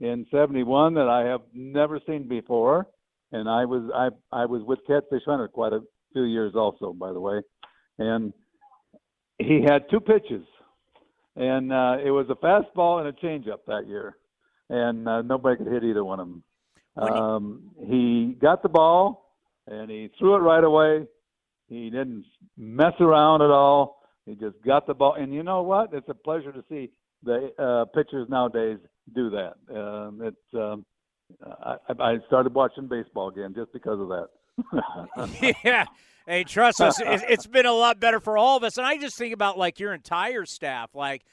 in 0.00 0.26
'71 0.30 0.94
that 0.94 1.08
I 1.08 1.28
have 1.28 1.40
never 1.52 2.00
seen 2.06 2.28
before, 2.28 2.86
and 3.32 3.48
I 3.48 3.64
was 3.64 3.90
I 3.94 4.08
I 4.36 4.46
was 4.46 4.62
with 4.62 4.80
Catfish 4.86 5.24
Hunter 5.26 5.48
quite 5.48 5.72
a 5.72 5.80
few 6.12 6.24
years 6.24 6.54
also, 6.54 6.92
by 6.92 7.12
the 7.12 7.20
way, 7.20 7.40
and 7.98 8.32
he 9.38 9.62
had 9.66 9.90
two 9.90 10.00
pitches, 10.00 10.46
and 11.36 11.72
uh, 11.72 11.96
it 12.04 12.10
was 12.10 12.26
a 12.30 12.34
fastball 12.34 13.00
and 13.00 13.08
a 13.08 13.12
changeup 13.12 13.64
that 13.66 13.86
year, 13.86 14.16
and 14.68 15.08
uh, 15.08 15.22
nobody 15.22 15.56
could 15.56 15.72
hit 15.72 15.84
either 15.84 16.04
one 16.04 16.20
of 16.20 16.28
them. 16.28 16.42
Um, 16.96 17.70
he 17.86 18.36
got 18.40 18.62
the 18.62 18.68
ball 18.68 19.28
and 19.70 19.90
he 19.90 20.10
threw 20.18 20.34
it 20.34 20.38
right 20.38 20.64
away. 20.64 21.06
He 21.68 21.90
didn't 21.90 22.24
mess 22.56 22.94
around 23.00 23.42
at 23.42 23.50
all. 23.50 23.97
He 24.28 24.34
just 24.34 24.56
got 24.64 24.86
the 24.86 24.94
ball, 24.94 25.14
and 25.14 25.32
you 25.32 25.42
know 25.42 25.62
what? 25.62 25.90
It's 25.94 26.08
a 26.08 26.14
pleasure 26.14 26.52
to 26.52 26.62
see 26.68 26.90
the 27.22 27.50
uh, 27.58 27.84
pitchers 27.86 28.28
nowadays 28.28 28.78
do 29.14 29.30
that. 29.30 29.54
Um, 29.74 30.20
it's 30.22 30.54
um, 30.54 30.84
I, 31.64 31.76
I 31.98 32.16
started 32.26 32.54
watching 32.54 32.88
baseball 32.88 33.28
again 33.28 33.54
just 33.56 33.72
because 33.72 33.98
of 34.00 34.08
that. 34.08 35.54
yeah. 35.64 35.84
Hey, 36.26 36.44
trust 36.44 36.80
us, 36.82 37.00
it- 37.00 37.24
it's 37.28 37.46
been 37.46 37.64
a 37.66 37.72
lot 37.72 38.00
better 38.00 38.20
for 38.20 38.36
all 38.36 38.56
of 38.58 38.64
us. 38.64 38.76
And 38.76 38.86
I 38.86 38.98
just 38.98 39.16
think 39.16 39.32
about 39.32 39.56
like 39.58 39.80
your 39.80 39.94
entire 39.94 40.44
staff. 40.44 40.94
Like 40.94 41.24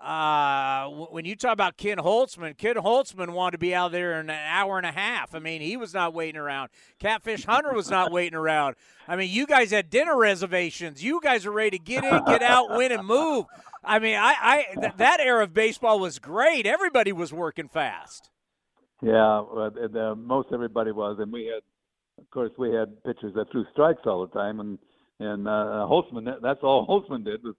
uh, 0.00 0.88
when 1.10 1.24
you 1.24 1.36
talk 1.36 1.52
about 1.52 1.76
Ken 1.76 1.98
Holtzman, 1.98 2.56
Ken 2.56 2.76
Holtzman 2.76 3.30
wanted 3.32 3.52
to 3.52 3.58
be 3.58 3.74
out 3.74 3.92
there 3.92 4.18
in 4.20 4.30
an 4.30 4.38
hour 4.48 4.76
and 4.76 4.86
a 4.86 4.92
half. 4.92 5.34
I 5.34 5.38
mean, 5.38 5.60
he 5.60 5.76
was 5.76 5.94
not 5.94 6.12
waiting 6.14 6.40
around. 6.40 6.70
Catfish 6.98 7.44
Hunter 7.44 7.72
was 7.72 7.90
not 7.90 8.10
waiting 8.12 8.36
around. 8.36 8.76
I 9.06 9.16
mean, 9.16 9.30
you 9.30 9.46
guys 9.46 9.70
had 9.70 9.90
dinner 9.90 10.16
reservations. 10.16 11.02
You 11.04 11.20
guys 11.22 11.46
are 11.46 11.52
ready 11.52 11.78
to 11.78 11.84
get 11.84 12.04
in, 12.04 12.24
get 12.24 12.42
out, 12.42 12.76
win, 12.76 12.92
and 12.92 13.06
move. 13.06 13.46
I 13.84 13.98
mean, 13.98 14.16
I, 14.16 14.34
I 14.40 14.66
th- 14.80 14.92
that 14.96 15.20
era 15.20 15.42
of 15.44 15.52
baseball 15.54 15.98
was 15.98 16.18
great. 16.18 16.66
Everybody 16.66 17.12
was 17.12 17.32
working 17.32 17.68
fast. 17.68 18.30
Yeah, 19.02 19.40
uh, 19.40 20.14
most 20.16 20.48
everybody 20.52 20.92
was, 20.92 21.18
and 21.18 21.32
we 21.32 21.46
had, 21.46 21.62
of 22.22 22.30
course, 22.30 22.52
we 22.56 22.72
had 22.72 23.02
pitchers 23.02 23.34
that 23.34 23.50
threw 23.50 23.64
strikes 23.72 24.02
all 24.06 24.24
the 24.26 24.32
time, 24.32 24.60
and 24.60 24.78
and 25.18 25.46
uh, 25.48 25.86
Holtzman, 25.90 26.24
that- 26.26 26.42
that's 26.42 26.60
all 26.62 26.86
Holtzman 26.86 27.24
did 27.24 27.40
was 27.42 27.54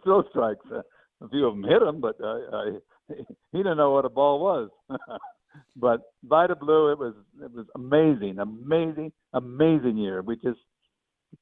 throw 0.04 0.22
strikes. 0.30 0.64
A 1.20 1.28
few 1.28 1.46
of 1.46 1.54
them 1.54 1.64
hit 1.64 1.82
him, 1.82 2.00
but 2.00 2.16
uh, 2.22 2.38
uh, 2.52 2.64
he 3.52 3.58
didn't 3.58 3.76
know 3.76 3.90
what 3.92 4.04
a 4.04 4.10
ball 4.10 4.40
was. 4.40 4.70
but 5.76 6.02
Vida 6.24 6.54
Blue, 6.54 6.92
it 6.92 6.98
was 6.98 7.14
it 7.42 7.52
was 7.52 7.66
amazing, 7.74 8.38
amazing, 8.38 9.12
amazing 9.32 9.96
year. 9.96 10.22
We 10.22 10.36
just, 10.36 10.60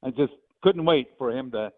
I 0.02 0.10
just 0.10 0.32
couldn't 0.62 0.84
wait 0.84 1.08
for 1.18 1.30
him 1.30 1.50
to 1.52 1.70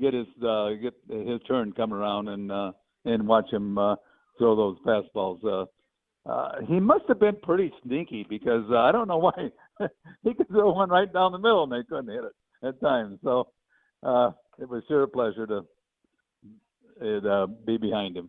get 0.00 0.14
his 0.14 0.26
uh, 0.46 0.70
get 0.82 0.94
his 1.08 1.40
turn 1.48 1.72
come 1.72 1.92
around 1.92 2.28
and 2.28 2.52
uh, 2.52 2.72
and 3.04 3.26
watch 3.26 3.50
him 3.50 3.78
uh, 3.78 3.96
throw 4.38 4.54
those 4.56 4.76
fastballs. 4.86 5.44
Uh, 5.44 5.66
uh, 6.30 6.60
he 6.66 6.80
must 6.80 7.04
have 7.08 7.20
been 7.20 7.36
pretty 7.42 7.72
sneaky 7.84 8.26
because 8.28 8.64
uh, 8.70 8.78
I 8.78 8.92
don't 8.92 9.08
know 9.08 9.18
why 9.18 9.50
he 10.22 10.34
could 10.34 10.48
throw 10.48 10.72
one 10.72 10.90
right 10.90 11.12
down 11.12 11.32
the 11.32 11.38
middle 11.38 11.62
and 11.62 11.72
they 11.72 11.86
couldn't 11.88 12.12
hit 12.12 12.24
it 12.24 12.66
at 12.66 12.80
times. 12.80 13.18
So 13.22 13.48
uh, 14.02 14.32
it 14.58 14.68
was 14.68 14.82
sure 14.88 15.04
a 15.04 15.08
pleasure 15.08 15.46
to 15.46 15.64
it, 17.00 17.26
uh, 17.26 17.46
be 17.46 17.76
behind 17.76 18.16
him. 18.16 18.28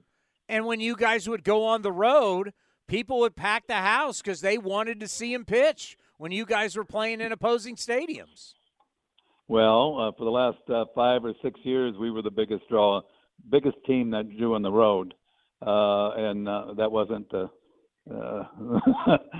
And 0.50 0.66
when 0.66 0.80
you 0.80 0.96
guys 0.96 1.28
would 1.28 1.44
go 1.44 1.66
on 1.66 1.82
the 1.82 1.92
road, 1.92 2.54
people 2.88 3.20
would 3.20 3.36
pack 3.36 3.68
the 3.68 3.76
house 3.76 4.22
because 4.22 4.42
they 4.42 4.58
wanted 4.58 5.00
to 5.02 5.08
see 5.08 5.34
him 5.34 5.46
pitch 5.46 5.98
when 6.18 6.32
you 6.32 6.46
guys 6.46 6.76
were 6.76 6.86
playing 6.86 7.22
in 7.22 7.32
opposing 7.32 7.76
stadiums. 7.76 8.54
Well, 9.48 10.00
uh, 10.00 10.12
for 10.18 10.26
the 10.26 10.32
last 10.32 10.58
uh, 10.70 10.86
five 10.94 11.24
or 11.24 11.34
six 11.42 11.60
years, 11.64 11.96
we 12.00 12.12
were 12.12 12.22
the 12.22 12.32
biggest 12.32 12.68
draw, 12.70 13.02
biggest 13.50 13.78
team 13.86 14.12
that 14.12 14.30
drew 14.38 14.56
on 14.56 14.62
the 14.62 14.72
road, 14.72 15.14
uh, 15.66 16.12
and 16.12 16.48
uh, 16.48 16.74
that 16.78 16.92
wasn't 16.92 17.34
uh, 17.34 17.48
uh, 18.10 18.44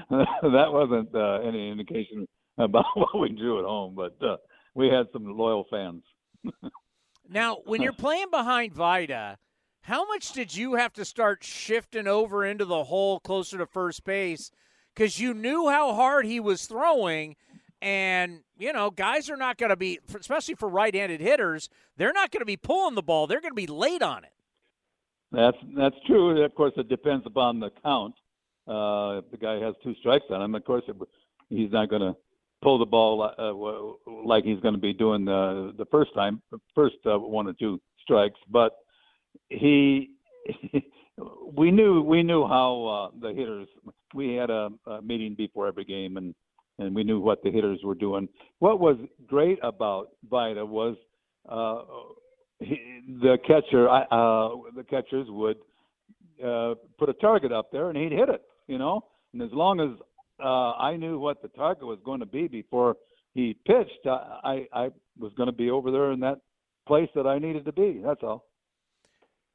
that 0.10 0.68
wasn't 0.72 1.14
uh, 1.14 1.40
any 1.48 1.70
indication 1.70 2.28
about 2.58 2.86
what 2.96 3.20
we 3.20 3.30
drew 3.30 3.60
at 3.60 3.66
home. 3.66 3.96
But 3.96 4.16
uh, 4.26 4.38
we 4.76 4.88
had 4.88 5.08
some 5.14 5.26
loyal 5.38 5.66
fans. 5.70 6.04
Now, 7.30 7.58
when 7.66 7.82
you're 7.82 7.94
playing 7.98 8.30
behind 8.32 8.74
Vida, 8.74 9.38
how 9.82 10.06
much 10.08 10.34
did 10.34 10.56
you 10.56 10.76
have 10.76 10.94
to 10.94 11.06
start 11.06 11.44
shifting 11.44 12.08
over 12.08 12.44
into 12.44 12.66
the 12.66 12.86
hole 12.86 13.20
closer 13.20 13.58
to 13.58 13.66
first 13.66 14.04
base? 14.04 14.52
Because 14.94 15.20
you 15.20 15.34
knew 15.34 15.70
how 15.70 15.94
hard 15.94 16.26
he 16.26 16.40
was 16.40 16.66
throwing. 16.66 17.36
And, 17.82 18.42
you 18.58 18.74
know, 18.74 18.90
guys 18.90 19.30
are 19.30 19.38
not 19.38 19.58
going 19.58 19.70
to 19.70 19.76
be, 19.76 20.00
especially 20.14 20.56
for 20.56 20.68
right 20.68 20.94
handed 20.94 21.22
hitters, 21.22 21.70
they're 21.96 22.14
not 22.14 22.32
going 22.32 22.42
to 22.42 22.46
be 22.46 22.58
pulling 22.58 22.96
the 22.96 23.04
ball. 23.04 23.28
They're 23.28 23.42
going 23.42 23.52
to 23.52 23.56
be 23.56 23.68
late 23.68 24.02
on 24.02 24.24
it. 24.24 24.34
That's 25.32 25.58
that's 25.76 25.96
true. 26.06 26.44
Of 26.44 26.56
course, 26.56 26.74
it 26.78 26.88
depends 26.88 27.26
upon 27.26 27.60
the 27.60 27.70
count. 27.84 28.16
Uh, 28.68 29.20
if 29.20 29.32
the 29.32 29.38
guy 29.38 29.60
has 29.60 29.76
two 29.84 29.94
strikes 29.96 30.26
on 30.30 30.42
him, 30.42 30.56
of 30.56 30.64
course, 30.64 30.84
it, 30.88 30.96
he's 31.50 31.72
not 31.72 31.90
going 31.90 32.02
to 32.02 32.16
pull 32.62 32.80
the 32.80 32.86
ball 32.86 33.22
uh, 33.24 34.12
like 34.26 34.44
he's 34.44 34.60
going 34.60 34.74
to 34.74 34.80
be 34.80 34.94
doing 34.94 35.26
the 35.26 35.74
the 35.78 35.86
first 35.86 36.14
time, 36.14 36.42
first 36.76 36.96
uh, 37.06 37.18
one 37.18 37.48
or 37.48 37.54
two 37.54 37.80
strikes, 38.02 38.40
but 38.50 38.74
he. 39.50 40.12
we 41.56 41.72
knew 41.72 42.02
we 42.02 42.24
knew 42.24 42.48
how 42.48 43.12
uh, 43.14 43.20
the 43.20 43.34
hitters. 43.34 43.68
We 44.14 44.34
had 44.34 44.50
a, 44.50 44.70
a 44.86 45.02
meeting 45.02 45.36
before 45.36 45.68
every 45.68 45.86
game, 45.86 46.18
and 46.18 46.34
and 46.80 46.96
we 46.96 47.04
knew 47.04 47.20
what 47.20 47.42
the 47.44 47.52
hitters 47.52 47.80
were 47.84 47.96
doing. 47.96 48.30
What 48.60 48.80
was 48.80 48.98
great 49.26 49.60
about 49.64 50.10
Vida 50.30 50.66
was 50.66 50.96
uh, 51.50 51.82
he, 52.60 53.02
the 53.22 53.38
catcher. 53.46 53.90
Uh, 53.90 54.50
the 54.76 54.84
catchers 54.88 55.28
would 55.30 55.58
uh, 56.44 56.76
put 56.98 57.10
a 57.10 57.14
target 57.14 57.52
up 57.52 57.72
there, 57.72 57.90
and 57.90 57.98
he'd 57.98 58.12
hit 58.12 58.30
it. 58.30 58.44
You 58.68 58.78
know, 58.78 59.06
and 59.34 59.42
as 59.42 59.50
long 59.52 59.80
as 59.80 59.90
uh, 60.44 60.72
I 60.74 60.98
knew 60.98 61.20
what 61.20 61.42
the 61.42 61.48
target 61.50 61.86
was 61.86 62.00
going 62.04 62.20
to 62.20 62.26
be 62.26 62.48
before 62.48 62.96
he 63.34 63.56
pitched, 63.66 64.06
I, 64.06 64.40
I, 64.74 64.84
I 64.86 64.90
was 65.20 65.34
going 65.34 65.48
to 65.48 65.56
be 65.56 65.70
over 65.70 65.92
there 65.92 66.12
in 66.12 66.20
that 66.22 66.40
place 66.88 67.10
that 67.16 67.28
I 67.28 67.38
needed 67.40 67.66
to 67.66 67.72
be. 67.72 68.02
That's 68.04 68.24
all. 68.24 68.46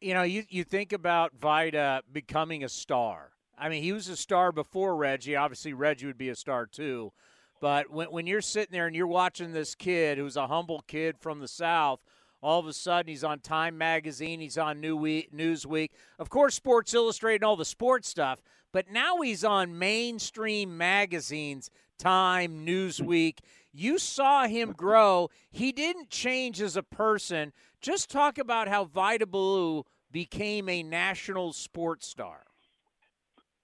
You 0.01 0.15
know, 0.15 0.23
you, 0.23 0.45
you 0.49 0.65
think 0.65 0.93
about 0.93 1.33
Vida 1.41 2.03
becoming 2.13 2.65
a 2.65 2.69
star. 2.69 3.31
I 3.59 3.69
mean, 3.69 3.83
he 3.83 3.93
was 3.93 4.09
a 4.09 4.17
star 4.17 4.53
before 4.53 4.97
Reggie. 4.97 5.37
Obviously, 5.37 5.73
Reggie 5.73 6.07
would 6.07 6.19
be 6.19 6.29
a 6.29 6.35
star 6.35 6.67
too. 6.67 7.13
But 7.61 7.91
when, 7.91 8.09
when 8.09 8.27
you're 8.27 8.41
sitting 8.41 8.73
there 8.73 8.87
and 8.87 8.97
you're 8.97 9.07
watching 9.07 9.53
this 9.53 9.75
kid 9.75 10.19
who's 10.19 10.37
a 10.37 10.49
humble 10.49 10.83
kid 10.89 11.17
from 11.19 11.39
the 11.39 11.49
South, 11.49 12.01
all 12.43 12.59
of 12.59 12.67
a 12.67 12.73
sudden 12.73 13.09
he's 13.09 13.25
on 13.25 13.39
Time 13.39 13.79
Magazine, 13.79 14.41
he's 14.41 14.59
on 14.59 14.81
New 14.81 14.97
Week, 14.97 15.33
Newsweek, 15.35 15.91
of 16.19 16.29
course, 16.29 16.55
Sports 16.55 16.93
Illustrated 16.93 17.37
and 17.37 17.45
all 17.45 17.57
the 17.57 17.65
sports 17.65 18.09
stuff. 18.09 18.43
But 18.73 18.91
now 18.91 19.21
he's 19.21 19.45
on 19.45 19.79
mainstream 19.79 20.77
magazines, 20.77 21.71
Time, 21.99 22.67
Newsweek. 22.67 23.39
You 23.73 23.99
saw 23.99 24.47
him 24.47 24.73
grow. 24.73 25.31
He 25.51 25.73
didn't 25.73 26.11
change 26.11 26.61
as 26.61 26.77
a 26.77 26.83
person. 26.83 27.53
Just 27.81 28.11
talk 28.11 28.39
about 28.39 28.69
how 28.69 28.85
Vida 28.85 29.27
Blue 29.27 29.85
became 30.11 30.69
a 30.69 30.83
national 30.83 31.53
sports 31.53 32.07
star. 32.07 32.45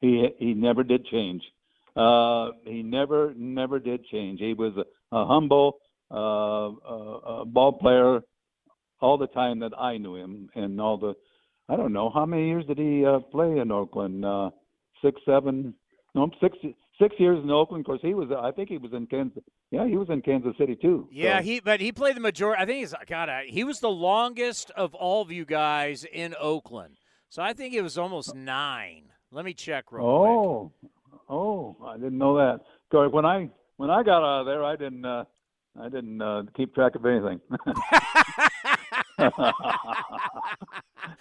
He 0.00 0.28
he 0.38 0.54
never 0.54 0.84
did 0.84 1.04
change. 1.06 1.42
Uh, 1.96 2.50
he 2.64 2.82
never 2.82 3.34
never 3.36 3.78
did 3.80 4.04
change. 4.06 4.40
He 4.40 4.54
was 4.54 4.72
a, 4.76 5.16
a 5.16 5.26
humble 5.26 5.78
uh, 6.10 6.68
uh, 6.68 7.44
ball 7.44 7.72
player 7.72 8.20
all 9.00 9.18
the 9.18 9.26
time 9.28 9.60
that 9.60 9.72
I 9.78 9.98
knew 9.98 10.16
him, 10.16 10.48
and 10.54 10.80
all 10.80 10.98
the 10.98 11.14
I 11.68 11.76
don't 11.76 11.92
know 11.92 12.10
how 12.10 12.24
many 12.24 12.48
years 12.48 12.64
did 12.66 12.78
he 12.78 13.04
uh, 13.04 13.18
play 13.18 13.58
in 13.58 13.70
Oakland. 13.70 14.24
Uh, 14.24 14.50
six, 15.02 15.20
seven, 15.26 15.74
no, 16.14 16.30
six, 16.40 16.56
six 17.00 17.14
years 17.18 17.38
in 17.42 17.50
Oakland. 17.50 17.82
Of 17.82 17.86
course, 17.86 18.00
he 18.02 18.14
was. 18.14 18.30
I 18.30 18.50
think 18.52 18.70
he 18.70 18.78
was 18.78 18.92
in 18.92 19.06
Kansas. 19.06 19.42
Yeah, 19.70 19.86
he 19.86 19.96
was 19.96 20.08
in 20.08 20.22
Kansas 20.22 20.54
City 20.58 20.76
too. 20.76 21.08
Yeah, 21.12 21.38
so. 21.38 21.44
he 21.44 21.60
but 21.60 21.80
he 21.80 21.92
played 21.92 22.16
the 22.16 22.20
majority. 22.20 22.62
I 22.62 22.66
think 22.66 22.78
he's 22.78 22.94
God. 23.06 23.28
He 23.46 23.64
was 23.64 23.80
the 23.80 23.90
longest 23.90 24.70
of 24.70 24.94
all 24.94 25.22
of 25.22 25.30
you 25.30 25.44
guys 25.44 26.04
in 26.10 26.34
Oakland. 26.40 26.96
So 27.28 27.42
I 27.42 27.52
think 27.52 27.74
it 27.74 27.82
was 27.82 27.98
almost 27.98 28.34
nine. 28.34 29.04
Let 29.30 29.44
me 29.44 29.52
check 29.52 29.92
real 29.92 30.06
oh, 30.06 30.72
quick. 30.80 30.92
Oh, 31.28 31.76
oh, 31.80 31.86
I 31.86 31.96
didn't 31.96 32.16
know 32.16 32.38
that. 32.38 32.60
When 33.12 33.26
I 33.26 33.50
when 33.76 33.90
I 33.90 34.02
got 34.02 34.22
out 34.22 34.40
of 34.40 34.46
there, 34.46 34.64
I 34.64 34.76
didn't. 34.76 35.04
Uh, 35.04 35.24
I 35.80 35.88
didn't 35.88 36.20
uh, 36.20 36.42
keep 36.56 36.74
track 36.74 36.96
of 36.96 37.06
anything. 37.06 37.40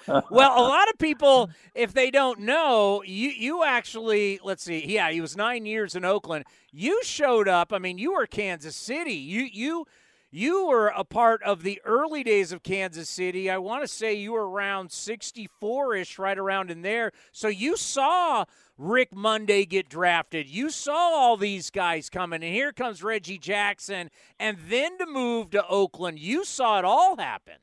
well, 0.07 0.53
a 0.59 0.65
lot 0.67 0.89
of 0.89 0.97
people, 0.99 1.49
if 1.73 1.93
they 1.93 2.11
don't 2.11 2.39
know, 2.39 3.03
you 3.03 3.29
you 3.29 3.63
actually 3.63 4.39
let's 4.43 4.63
see, 4.63 4.85
yeah, 4.87 5.11
he 5.11 5.21
was 5.21 5.35
nine 5.35 5.65
years 5.65 5.95
in 5.95 6.05
Oakland. 6.05 6.45
You 6.71 7.01
showed 7.03 7.47
up. 7.47 7.73
I 7.73 7.79
mean, 7.79 7.97
you 7.97 8.13
were 8.13 8.27
Kansas 8.27 8.75
City. 8.75 9.13
You 9.13 9.47
you 9.51 9.85
you 10.29 10.67
were 10.67 10.87
a 10.87 11.05
part 11.05 11.41
of 11.43 11.63
the 11.63 11.81
early 11.85 12.21
days 12.23 12.51
of 12.51 12.61
Kansas 12.61 13.09
City. 13.09 13.49
I 13.49 13.57
want 13.59 13.83
to 13.83 13.87
say 13.87 14.13
you 14.13 14.33
were 14.33 14.49
around 14.49 14.91
64 14.91 15.95
ish, 15.95 16.19
right 16.19 16.37
around 16.37 16.69
in 16.69 16.81
there. 16.81 17.13
So 17.31 17.47
you 17.47 17.77
saw 17.77 18.43
Rick 18.77 19.15
Monday 19.15 19.65
get 19.65 19.89
drafted. 19.89 20.49
You 20.49 20.69
saw 20.69 20.93
all 20.93 21.37
these 21.37 21.69
guys 21.69 22.09
coming, 22.09 22.43
and 22.43 22.53
here 22.53 22.73
comes 22.73 23.01
Reggie 23.01 23.37
Jackson. 23.37 24.09
And 24.37 24.57
then 24.67 24.97
to 24.97 25.05
move 25.05 25.51
to 25.51 25.65
Oakland, 25.65 26.19
you 26.19 26.43
saw 26.43 26.77
it 26.77 26.85
all 26.85 27.17
happen. 27.17 27.55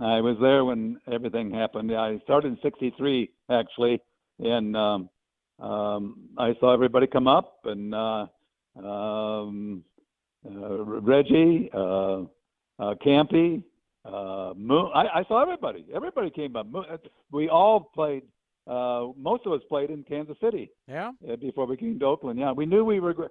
I 0.00 0.20
was 0.20 0.36
there 0.40 0.64
when 0.64 0.98
everything 1.12 1.50
happened. 1.50 1.94
I 1.94 2.18
started 2.24 2.52
in 2.52 2.58
'63 2.62 3.30
actually, 3.50 4.00
and 4.38 4.76
um, 4.76 5.10
um, 5.58 6.28
I 6.38 6.54
saw 6.58 6.72
everybody 6.72 7.06
come 7.06 7.28
up, 7.28 7.58
and 7.64 7.94
uh, 7.94 8.26
um, 8.82 9.84
uh, 10.46 10.84
Reggie, 10.84 11.70
uh, 11.74 12.22
uh, 12.78 12.94
Campy, 13.04 13.62
uh, 14.06 14.54
Moon. 14.56 14.90
I, 14.94 15.20
I 15.20 15.24
saw 15.28 15.42
everybody. 15.42 15.84
Everybody 15.94 16.30
came 16.30 16.56
up. 16.56 16.66
We 17.30 17.48
all 17.50 17.90
played. 17.94 18.22
Uh, 18.66 19.08
most 19.16 19.44
of 19.46 19.52
us 19.52 19.60
played 19.68 19.90
in 19.90 20.02
Kansas 20.04 20.36
City. 20.40 20.70
Yeah. 20.88 21.10
Uh, 21.30 21.36
before 21.36 21.66
we 21.66 21.76
came 21.76 21.98
to 21.98 22.06
Oakland. 22.06 22.38
Yeah, 22.38 22.52
we 22.52 22.64
knew 22.64 22.84
we 22.84 23.00
were. 23.00 23.30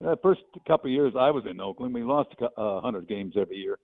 The 0.00 0.16
first 0.22 0.42
couple 0.66 0.86
of 0.88 0.92
years 0.92 1.14
I 1.18 1.30
was 1.30 1.44
in 1.50 1.60
Oakland, 1.60 1.92
we 1.92 2.04
lost 2.04 2.28
a 2.40 2.60
uh, 2.60 2.80
hundred 2.80 3.08
games 3.08 3.34
every 3.36 3.56
year 3.56 3.78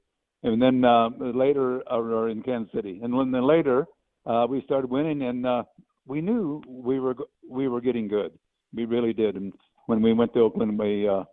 and 0.45 0.61
then 0.61 0.85
uh, 0.85 1.09
later 1.19 1.83
are 1.91 2.29
in 2.29 2.43
Kansas 2.43 2.73
City. 2.73 3.01
And 3.03 3.17
when 3.17 3.33
then 3.33 3.47
later 3.47 3.87
uh, 4.27 4.47
we 4.49 4.63
started 4.63 4.91
winning, 4.91 5.23
and 5.23 5.47
uh, 5.47 5.65
we 6.07 6.21
knew 6.21 6.63
we 6.69 7.01
were 7.01 7.17
we 7.49 7.67
were 7.67 7.81
getting 7.81 8.07
good. 8.07 8.31
We 8.75 8.85
really 8.85 9.13
did. 9.13 9.37
And 9.37 9.53
when 9.87 10.03
we 10.03 10.13
went 10.13 10.35
to 10.35 10.41
Oakland, 10.41 10.79
we 10.79 11.09
uh, 11.09 11.25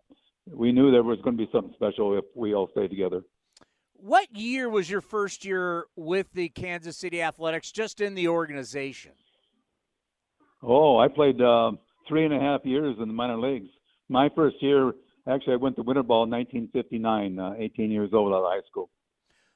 we 0.47 0.71
knew 0.71 0.91
there 0.91 1.03
was 1.03 1.19
going 1.23 1.37
to 1.37 1.45
be 1.45 1.49
something 1.51 1.73
special 1.75 2.17
if 2.17 2.25
we 2.35 2.55
all 2.55 2.69
stayed 2.71 2.89
together. 2.89 3.21
What 3.93 4.35
year 4.35 4.67
was 4.69 4.89
your 4.89 5.01
first 5.01 5.45
year 5.45 5.85
with 5.95 6.27
the 6.33 6.49
Kansas 6.49 6.97
City 6.97 7.21
Athletics, 7.21 7.71
just 7.71 8.01
in 8.01 8.15
the 8.15 8.29
organization? 8.29 9.11
Oh, 10.63 10.97
I 10.97 11.07
played 11.07 11.39
uh, 11.41 11.73
three 12.07 12.25
and 12.25 12.33
a 12.33 12.39
half 12.39 12.61
years 12.63 12.95
in 12.99 13.07
the 13.07 13.13
minor 13.13 13.37
leagues. 13.37 13.69
My 14.09 14.29
first 14.35 14.55
year, 14.61 14.93
actually, 15.27 15.53
I 15.53 15.57
went 15.57 15.75
to 15.75 15.83
winter 15.83 16.01
ball 16.01 16.23
in 16.23 16.31
1959, 16.31 17.39
uh, 17.39 17.53
18 17.59 17.91
years 17.91 18.09
old 18.13 18.33
out 18.33 18.43
of 18.43 18.51
high 18.51 18.65
school. 18.69 18.89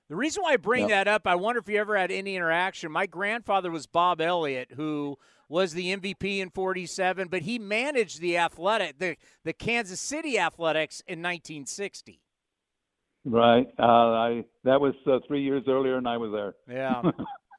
The 0.08 0.16
reason 0.16 0.44
why 0.44 0.54
I 0.54 0.58
bring 0.58 0.90
yep. 0.90 1.06
that 1.06 1.08
up, 1.08 1.26
I 1.26 1.36
wonder 1.36 1.60
if 1.60 1.68
you 1.68 1.80
ever 1.80 1.98
had 1.98 2.12
any 2.12 2.36
interaction. 2.36 2.92
My 2.92 3.08
grandfather 3.08 3.72
was 3.72 3.88
Bob 3.88 4.22
Elliott, 4.22 4.72
who 4.76 5.18
was 5.50 5.74
the 5.74 5.96
MVP 5.96 6.40
in 6.40 6.50
47, 6.52 7.28
but 7.28 7.42
he 7.42 7.58
managed 7.58 8.22
the 8.22 8.38
athletic, 8.38 9.00
the, 9.00 9.16
the 9.44 9.54
Kansas 9.54 10.00
City 10.00 10.38
Athletics 10.38 11.02
in 11.08 11.20
1960. 11.20 12.22
Right. 13.26 13.68
Uh, 13.80 13.84
I 13.84 14.46
that 14.64 14.80
was 14.80 14.94
uh, 15.08 15.18
three 15.28 15.42
years 15.42 15.64
earlier, 15.68 15.98
and 15.98 16.08
I 16.08 16.18
was 16.18 16.32
there. 16.32 16.54
Yeah. 16.70 17.12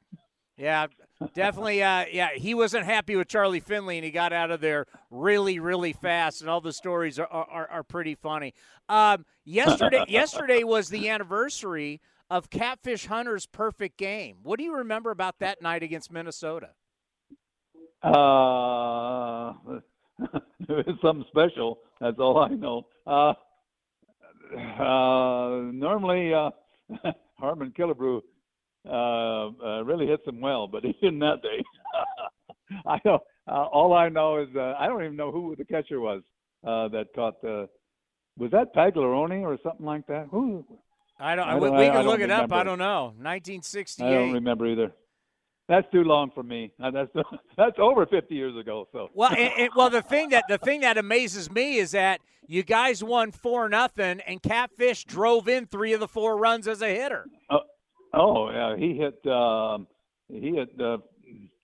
yeah, 0.57 0.87
definitely. 1.35 1.83
Uh, 1.83 2.05
yeah, 2.09 2.29
he 2.35 2.53
wasn't 2.53 2.85
happy 2.85 3.17
with 3.17 3.27
Charlie 3.27 3.59
Finley, 3.59 3.97
and 3.97 4.05
he 4.05 4.11
got 4.11 4.31
out 4.31 4.49
of 4.49 4.61
there 4.61 4.85
really, 5.11 5.59
really 5.59 5.91
fast. 5.91 6.39
And 6.39 6.49
all 6.49 6.61
the 6.61 6.71
stories 6.71 7.19
are 7.19 7.27
are, 7.27 7.67
are 7.67 7.83
pretty 7.83 8.15
funny. 8.15 8.53
Um, 8.87 9.25
yesterday, 9.43 10.05
yesterday 10.07 10.63
was 10.63 10.87
the 10.87 11.09
anniversary 11.09 11.99
of 12.29 12.49
Catfish 12.49 13.05
Hunter's 13.05 13.45
perfect 13.45 13.97
game. 13.97 14.37
What 14.43 14.57
do 14.57 14.63
you 14.63 14.75
remember 14.75 15.11
about 15.11 15.39
that 15.39 15.61
night 15.61 15.83
against 15.83 16.11
Minnesota? 16.11 16.71
Uh, 18.03 19.53
it 20.59 20.87
was 20.87 20.97
something 21.01 21.25
special. 21.29 21.79
That's 21.99 22.19
all 22.19 22.39
I 22.39 22.49
know. 22.49 22.87
Uh, 23.05 23.33
uh, 24.55 25.71
normally, 25.71 26.33
uh, 26.33 26.51
Harmon 27.39 27.73
Killebrew 27.77 28.21
uh, 28.87 28.91
uh, 28.91 29.83
really 29.83 30.07
hits 30.07 30.25
him 30.25 30.39
well, 30.39 30.67
but 30.67 30.83
he 30.83 30.93
didn't 31.01 31.19
that 31.19 31.41
day. 31.41 31.63
I 32.85 32.99
know. 33.05 33.19
Uh, 33.47 33.65
all 33.65 33.93
I 33.93 34.09
know 34.09 34.41
is 34.41 34.49
uh, 34.55 34.73
I 34.77 34.87
don't 34.87 35.03
even 35.03 35.15
know 35.15 35.31
who 35.31 35.55
the 35.55 35.65
catcher 35.65 35.99
was 35.99 36.21
uh, 36.65 36.87
that 36.89 37.07
caught 37.15 37.41
the. 37.41 37.69
Was 38.37 38.51
that 38.51 38.75
Pagliaroni 38.75 39.41
or 39.41 39.57
something 39.63 39.85
like 39.85 40.05
that? 40.07 40.27
Who 40.29 40.63
I 41.19 41.35
don't. 41.35 41.47
I 41.47 41.59
don't 41.59 41.77
we, 41.77 41.87
can 41.87 42.05
look 42.05 42.19
it 42.19 42.23
remember. 42.23 42.53
up. 42.53 42.59
I 42.59 42.63
don't 42.63 42.79
know. 42.79 43.05
1968. 43.17 44.05
I 44.05 44.11
don't 44.11 44.33
remember 44.33 44.67
either. 44.67 44.91
That's 45.67 45.87
too 45.91 46.03
long 46.03 46.31
for 46.33 46.43
me. 46.43 46.71
That's 46.79 47.09
that's 47.57 47.77
over 47.77 48.05
50 48.05 48.33
years 48.33 48.57
ago. 48.57 48.87
So 48.91 49.09
well, 49.13 49.31
it, 49.33 49.51
it, 49.57 49.71
well, 49.75 49.89
the 49.89 50.01
thing 50.01 50.29
that 50.29 50.45
the 50.47 50.57
thing 50.57 50.81
that 50.81 50.97
amazes 50.97 51.51
me 51.51 51.77
is 51.77 51.91
that 51.91 52.21
you 52.47 52.63
guys 52.63 53.03
won 53.03 53.31
four 53.31 53.67
nothing, 53.67 54.21
and 54.21 54.41
Catfish 54.41 55.05
drove 55.05 55.47
in 55.47 55.65
three 55.65 55.93
of 55.93 55.99
the 55.99 56.07
four 56.07 56.37
runs 56.37 56.67
as 56.67 56.81
a 56.81 56.87
hitter. 56.87 57.25
Uh, 57.49 57.59
oh 58.13 58.49
yeah, 58.51 58.77
he 58.77 58.95
hit 58.95 59.25
um, 59.27 59.87
he 60.29 60.51
hit 60.51 60.69
uh, 60.79 60.97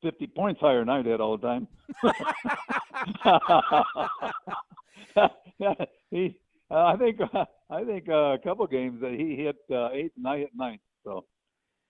50 0.02 0.28
points 0.28 0.60
higher 0.60 0.80
than 0.80 0.90
I 0.90 1.02
did 1.02 1.22
all 1.22 1.38
the 1.38 1.48
time. 1.48 1.68
he 6.12 6.38
uh, 6.70 6.86
I 6.86 6.98
think 6.98 7.20
uh, 7.22 7.46
I 7.74 7.84
think 7.84 8.08
uh, 8.08 8.34
a 8.34 8.38
couple 8.38 8.68
games 8.68 9.02
that 9.02 9.14
he 9.14 9.36
hit 9.36 9.56
uh, 9.72 9.90
eight 9.92 10.12
and 10.16 10.28
I 10.28 10.38
hit 10.40 10.52
ninth. 10.56 10.82
So 11.04 11.26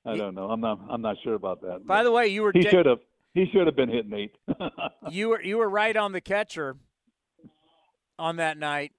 I 0.06 0.16
don't 0.16 0.34
know. 0.34 0.50
I'm 0.50 0.62
not 0.62 0.80
I'm 0.90 1.02
not 1.02 1.18
sure 1.24 1.34
about 1.34 1.62
that. 1.62 1.86
By 1.86 2.04
the 2.04 2.12
way, 2.12 2.28
you 2.28 2.42
were 2.42 2.52
he 2.54 2.62
de- 2.62 2.70
should 2.70 2.86
have 2.86 3.00
he 3.34 3.48
should 3.52 3.68
have 3.68 3.76
been 3.76 3.90
hitting 3.90 4.14
eight. 4.14 4.36
you 5.10 5.30
were 5.30 5.42
you 5.42 5.58
were 5.58 5.70
right 5.70 5.96
on 5.96 6.14
the 6.14 6.22
catcher 6.22 6.78
on 8.18 8.38
that 8.38 8.58
night. 8.58 8.94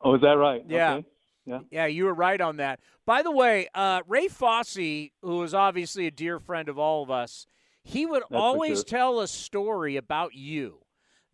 Oh, 0.00 0.14
is 0.14 0.20
that 0.20 0.36
right? 0.36 0.62
Yeah. 0.68 0.94
Okay. 0.94 1.06
Yeah. 1.44 1.60
Yeah, 1.70 1.86
you 1.86 2.04
were 2.04 2.14
right 2.14 2.40
on 2.40 2.56
that. 2.56 2.80
By 3.04 3.22
the 3.22 3.30
way, 3.30 3.68
uh, 3.72 4.02
Ray 4.06 4.26
Fosse, 4.26 5.10
who 5.22 5.42
is 5.42 5.54
obviously 5.54 6.06
a 6.06 6.10
dear 6.10 6.40
friend 6.40 6.68
of 6.68 6.76
all 6.76 7.04
of 7.04 7.10
us, 7.10 7.46
he 7.84 8.04
would 8.04 8.24
That's 8.28 8.40
always 8.40 8.78
sure. 8.78 8.84
tell 8.84 9.20
a 9.20 9.28
story 9.28 9.96
about 9.96 10.34
you 10.34 10.80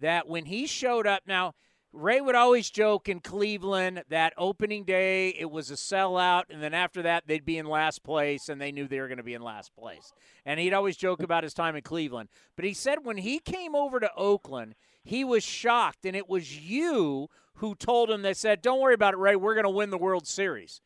that 0.00 0.28
when 0.28 0.44
he 0.44 0.66
showed 0.66 1.06
up 1.06 1.22
now 1.26 1.54
Ray 1.92 2.22
would 2.22 2.34
always 2.34 2.70
joke 2.70 3.08
in 3.08 3.20
Cleveland 3.20 4.04
that 4.08 4.32
opening 4.38 4.84
day 4.84 5.28
it 5.28 5.50
was 5.50 5.70
a 5.70 5.74
sellout, 5.74 6.44
and 6.48 6.62
then 6.62 6.72
after 6.72 7.02
that 7.02 7.26
they'd 7.26 7.44
be 7.44 7.58
in 7.58 7.66
last 7.66 8.02
place, 8.02 8.48
and 8.48 8.60
they 8.60 8.72
knew 8.72 8.88
they 8.88 9.00
were 9.00 9.08
going 9.08 9.18
to 9.18 9.22
be 9.22 9.34
in 9.34 9.42
last 9.42 9.74
place. 9.76 10.12
And 10.46 10.58
he'd 10.58 10.72
always 10.72 10.96
joke 10.96 11.22
about 11.22 11.44
his 11.44 11.52
time 11.52 11.76
in 11.76 11.82
Cleveland. 11.82 12.30
But 12.56 12.64
he 12.64 12.72
said 12.72 13.04
when 13.04 13.18
he 13.18 13.38
came 13.38 13.74
over 13.74 14.00
to 14.00 14.10
Oakland, 14.16 14.74
he 15.04 15.22
was 15.22 15.44
shocked, 15.44 16.06
and 16.06 16.16
it 16.16 16.30
was 16.30 16.58
you 16.58 17.28
who 17.56 17.74
told 17.74 18.10
him 18.10 18.22
they 18.22 18.34
said, 18.34 18.62
"Don't 18.62 18.80
worry 18.80 18.94
about 18.94 19.12
it, 19.12 19.18
Ray. 19.18 19.36
We're 19.36 19.54
going 19.54 19.64
to 19.64 19.70
win 19.70 19.90
the 19.90 19.98
World 19.98 20.26
Series." 20.26 20.80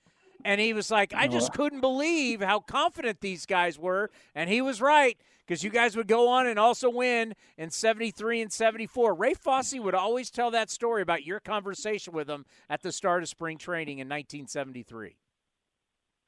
And 0.44 0.60
he 0.60 0.72
was 0.72 0.90
like, 0.90 1.14
"I 1.14 1.28
just 1.28 1.52
couldn't 1.52 1.80
believe 1.80 2.40
how 2.40 2.58
confident 2.58 3.20
these 3.20 3.46
guys 3.46 3.78
were," 3.78 4.10
and 4.34 4.50
he 4.50 4.60
was 4.60 4.80
right 4.80 5.16
because 5.46 5.62
you 5.62 5.70
guys 5.70 5.96
would 5.96 6.08
go 6.08 6.28
on 6.28 6.46
and 6.46 6.58
also 6.58 6.90
win 6.90 7.34
in 7.56 7.70
73 7.70 8.42
and 8.42 8.52
74. 8.52 9.14
Ray 9.14 9.34
Fosse 9.34 9.74
would 9.74 9.94
always 9.94 10.30
tell 10.30 10.50
that 10.50 10.70
story 10.70 11.02
about 11.02 11.24
your 11.24 11.40
conversation 11.40 12.12
with 12.12 12.28
him 12.28 12.44
at 12.68 12.82
the 12.82 12.92
start 12.92 13.22
of 13.22 13.28
spring 13.28 13.58
training 13.58 13.98
in 13.98 14.08
1973. 14.08 15.16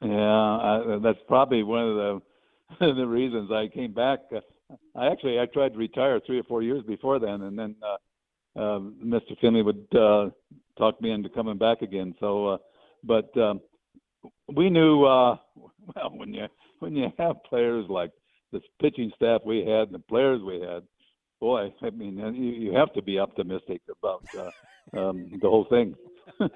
Yeah, 0.01 0.11
I, 0.11 0.99
that's 1.03 1.19
probably 1.27 1.63
one 1.63 1.89
of 1.89 1.97
the 1.97 2.23
the 2.95 3.07
reasons 3.07 3.51
I 3.51 3.67
came 3.67 3.93
back. 3.93 4.21
I 4.95 5.07
actually 5.07 5.41
I 5.41 5.47
tried 5.47 5.73
to 5.73 5.79
retire 5.79 6.21
three 6.25 6.39
or 6.39 6.45
four 6.45 6.63
years 6.63 6.85
before 6.85 7.19
then, 7.19 7.43
and 7.43 7.59
then 7.59 7.75
uh, 7.83 8.61
uh, 8.61 8.79
Mr. 8.79 9.39
Finley 9.41 9.63
would 9.63 9.87
uh, 9.97 10.29
talk 10.77 11.01
me 11.01 11.11
into 11.11 11.29
coming 11.31 11.59
back 11.59 11.83
again. 11.83 12.15
So, 12.21 12.49
uh, 12.49 12.59
but 13.03 13.37
um, 13.37 13.61
we 14.55 14.71
knew 14.71 15.05
uh, 15.05 15.37
well 15.97 16.11
when 16.15 16.35
you 16.35 16.47
when 16.79 16.95
you 16.95 17.09
have 17.19 17.43
players 17.45 17.87
like 17.89 18.13
this 18.53 18.63
pitching 18.81 19.13
staff 19.17 19.43
we 19.45 19.59
had 19.59 19.89
and 19.89 19.95
the 19.95 19.99
players 19.99 20.41
we 20.43 20.61
had, 20.61 20.83
boy, 21.41 21.73
I 21.83 21.91
mean, 21.91 22.19
you, 22.35 22.53
you 22.53 22.75
have 22.75 22.93
to 22.95 23.03
be 23.03 23.19
optimistic 23.19 23.83
about 23.91 24.25
uh, 24.37 24.99
um, 24.99 25.31
the 25.41 25.49
whole 25.49 25.67
thing. 25.69 25.95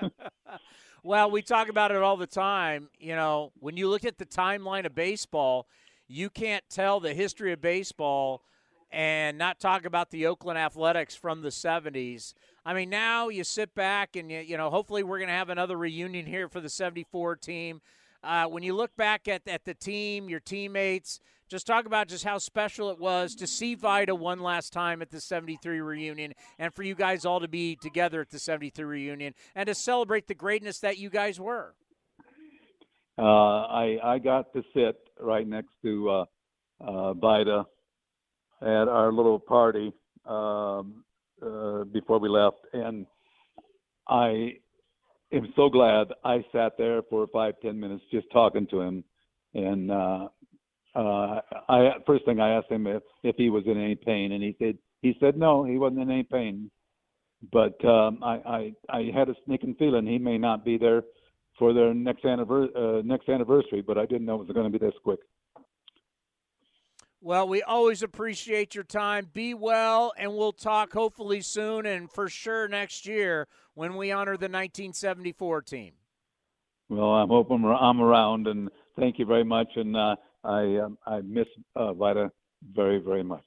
well, 1.03 1.31
we 1.31 1.43
talk 1.43 1.69
about 1.69 1.91
it 1.91 2.03
all 2.03 2.17
the 2.17 2.27
time. 2.27 2.89
You 2.99 3.15
know, 3.15 3.53
when 3.59 3.77
you 3.77 3.89
look 3.89 4.05
at 4.05 4.19
the 4.19 4.27
timeline 4.27 4.87
of 4.87 4.95
baseball, 4.95 5.67
you 6.09 6.31
can't 6.31 6.65
tell 6.69 7.01
the 7.01 7.15
history 7.15 7.53
of 7.53 7.61
baseball 7.61 8.43
and 8.91 9.39
not 9.39 9.59
talk 9.59 9.87
about 9.87 10.11
the 10.11 10.27
Oakland 10.27 10.59
Athletics 10.59 11.15
from 11.15 11.41
the 11.41 11.49
70s. 11.49 12.35
I 12.65 12.75
mean, 12.75 12.91
now 12.91 13.31
you 13.31 13.43
sit 13.43 13.75
back 13.75 14.17
and, 14.17 14.31
you, 14.31 14.41
you 14.41 14.57
know, 14.57 14.69
hopefully 14.69 15.03
we're 15.03 15.19
going 15.19 15.29
to 15.29 15.35
have 15.35 15.49
another 15.49 15.77
reunion 15.77 16.27
here 16.27 16.49
for 16.49 16.61
the 16.61 16.69
74 16.69 17.37
team. 17.37 17.81
Uh, 18.25 18.47
when 18.47 18.63
you 18.63 18.75
look 18.75 18.95
back 18.97 19.27
at, 19.27 19.43
at 19.47 19.65
the 19.65 19.75
team, 19.75 20.29
your 20.29 20.41
teammates, 20.41 21.21
just 21.49 21.67
talk 21.67 21.87
about 21.87 22.09
just 22.09 22.25
how 22.25 22.39
special 22.39 22.91
it 22.91 22.99
was 22.99 23.35
to 23.35 23.47
see 23.47 23.75
Vida 23.75 24.15
one 24.15 24.41
last 24.41 24.73
time 24.73 25.03
at 25.03 25.11
the 25.11 25.21
73 25.21 25.81
reunion 25.81 26.33
and 26.59 26.73
for 26.73 26.83
you 26.83 26.95
guys 26.95 27.25
all 27.25 27.41
to 27.41 27.49
be 27.49 27.77
together 27.77 28.21
at 28.21 28.31
the 28.31 28.39
73 28.39 28.85
reunion 28.85 29.35
and 29.55 29.67
to 29.67 29.75
celebrate 29.75 30.29
the 30.29 30.35
greatness 30.35 30.79
that 30.79 30.99
you 30.99 31.11
guys 31.11 31.39
were. 31.39 31.75
Uh, 33.19 33.23
I 33.23 33.99
I 34.03 34.19
got 34.19 34.53
to 34.55 34.63
sit 34.73 34.97
right 35.21 35.47
next 35.47 35.75
to 35.83 36.11
uh, 36.11 36.25
uh, 36.81 37.13
Vida 37.15 37.67
at 38.63 38.89
our 38.89 39.13
little 39.13 39.39
party 39.39 39.93
um, 40.25 41.05
uh, 41.45 41.85
before 41.85 42.19
we 42.19 42.31
left, 42.31 42.65
and 42.73 43.07
I 44.09 44.55
am 45.33 45.53
so 45.57 45.69
glad 45.69 46.09
I 46.25 46.45
sat 46.53 46.73
there 46.79 47.03
for 47.09 47.27
five 47.33 47.55
ten 47.63 47.79
minutes 47.79 48.05
just 48.11 48.27
talking 48.33 48.67
to 48.69 48.81
him, 48.81 49.05
and 49.55 49.91
uh, 49.91 50.29
uh, 50.95 51.41
I 51.69 51.91
first 52.07 52.25
thing 52.25 52.41
I 52.41 52.57
asked 52.57 52.71
him 52.71 52.87
if 52.87 53.03
if 53.23 53.37
he 53.37 53.51
was 53.51 53.65
in 53.67 53.79
any 53.79 53.95
pain, 53.95 54.33
and 54.33 54.43
he 54.43 54.57
said 54.59 54.79
he 55.01 55.17
said 55.21 55.37
no, 55.37 55.65
he 55.65 55.79
wasn't 55.79 56.03
in 56.03 56.11
any 56.11 56.23
pain, 56.23 56.71
but 57.53 57.83
um, 57.85 58.19
I, 58.23 58.35
I 58.47 58.73
I 58.89 59.11
had 59.15 59.29
a 59.29 59.35
sneaking 59.45 59.77
feeling 59.79 60.07
he 60.07 60.19
may 60.19 60.39
not 60.39 60.65
be 60.65 60.79
there 60.79 61.03
for 61.59 61.73
their 61.73 61.95
next 61.95 62.25
anniversary, 62.25 62.73
uh, 62.77 63.03
next 63.05 63.29
anniversary, 63.29 63.83
but 63.83 63.99
I 63.99 64.07
didn't 64.07 64.25
know 64.27 64.35
it 64.37 64.47
was 64.47 64.55
going 64.55 64.71
to 64.71 64.79
be 64.79 64.85
this 64.85 64.95
quick. 65.05 65.21
Well, 67.25 67.47
we 67.47 67.63
always 67.63 68.03
appreciate 68.03 68.75
your 68.75 68.83
time. 68.83 69.29
Be 69.33 69.55
well, 69.55 70.13
and 70.19 70.35
we'll 70.35 70.53
talk 70.53 70.93
hopefully 70.93 71.41
soon 71.41 71.87
and 71.87 72.11
for 72.11 72.29
sure 72.29 72.67
next 72.67 73.07
year 73.07 73.47
when 73.75 73.95
we 73.95 74.11
honor 74.11 74.33
the 74.33 74.49
1974 74.49 75.63
team. 75.63 75.93
Well, 76.89 77.13
I'm 77.13 77.29
hoping 77.29 77.65
I'm 77.65 78.01
around, 78.01 78.49
and 78.49 78.69
thank 78.99 79.21
you 79.21 79.25
very 79.25 79.45
much. 79.45 79.69
And 79.77 79.97
uh, 79.97 80.17
I 80.43 80.79
um, 80.79 80.99
I 81.07 81.21
miss 81.21 81.47
uh, 81.77 81.93
Vida 81.95 82.33
very 82.75 82.99
very 82.99 83.23
much. 83.23 83.47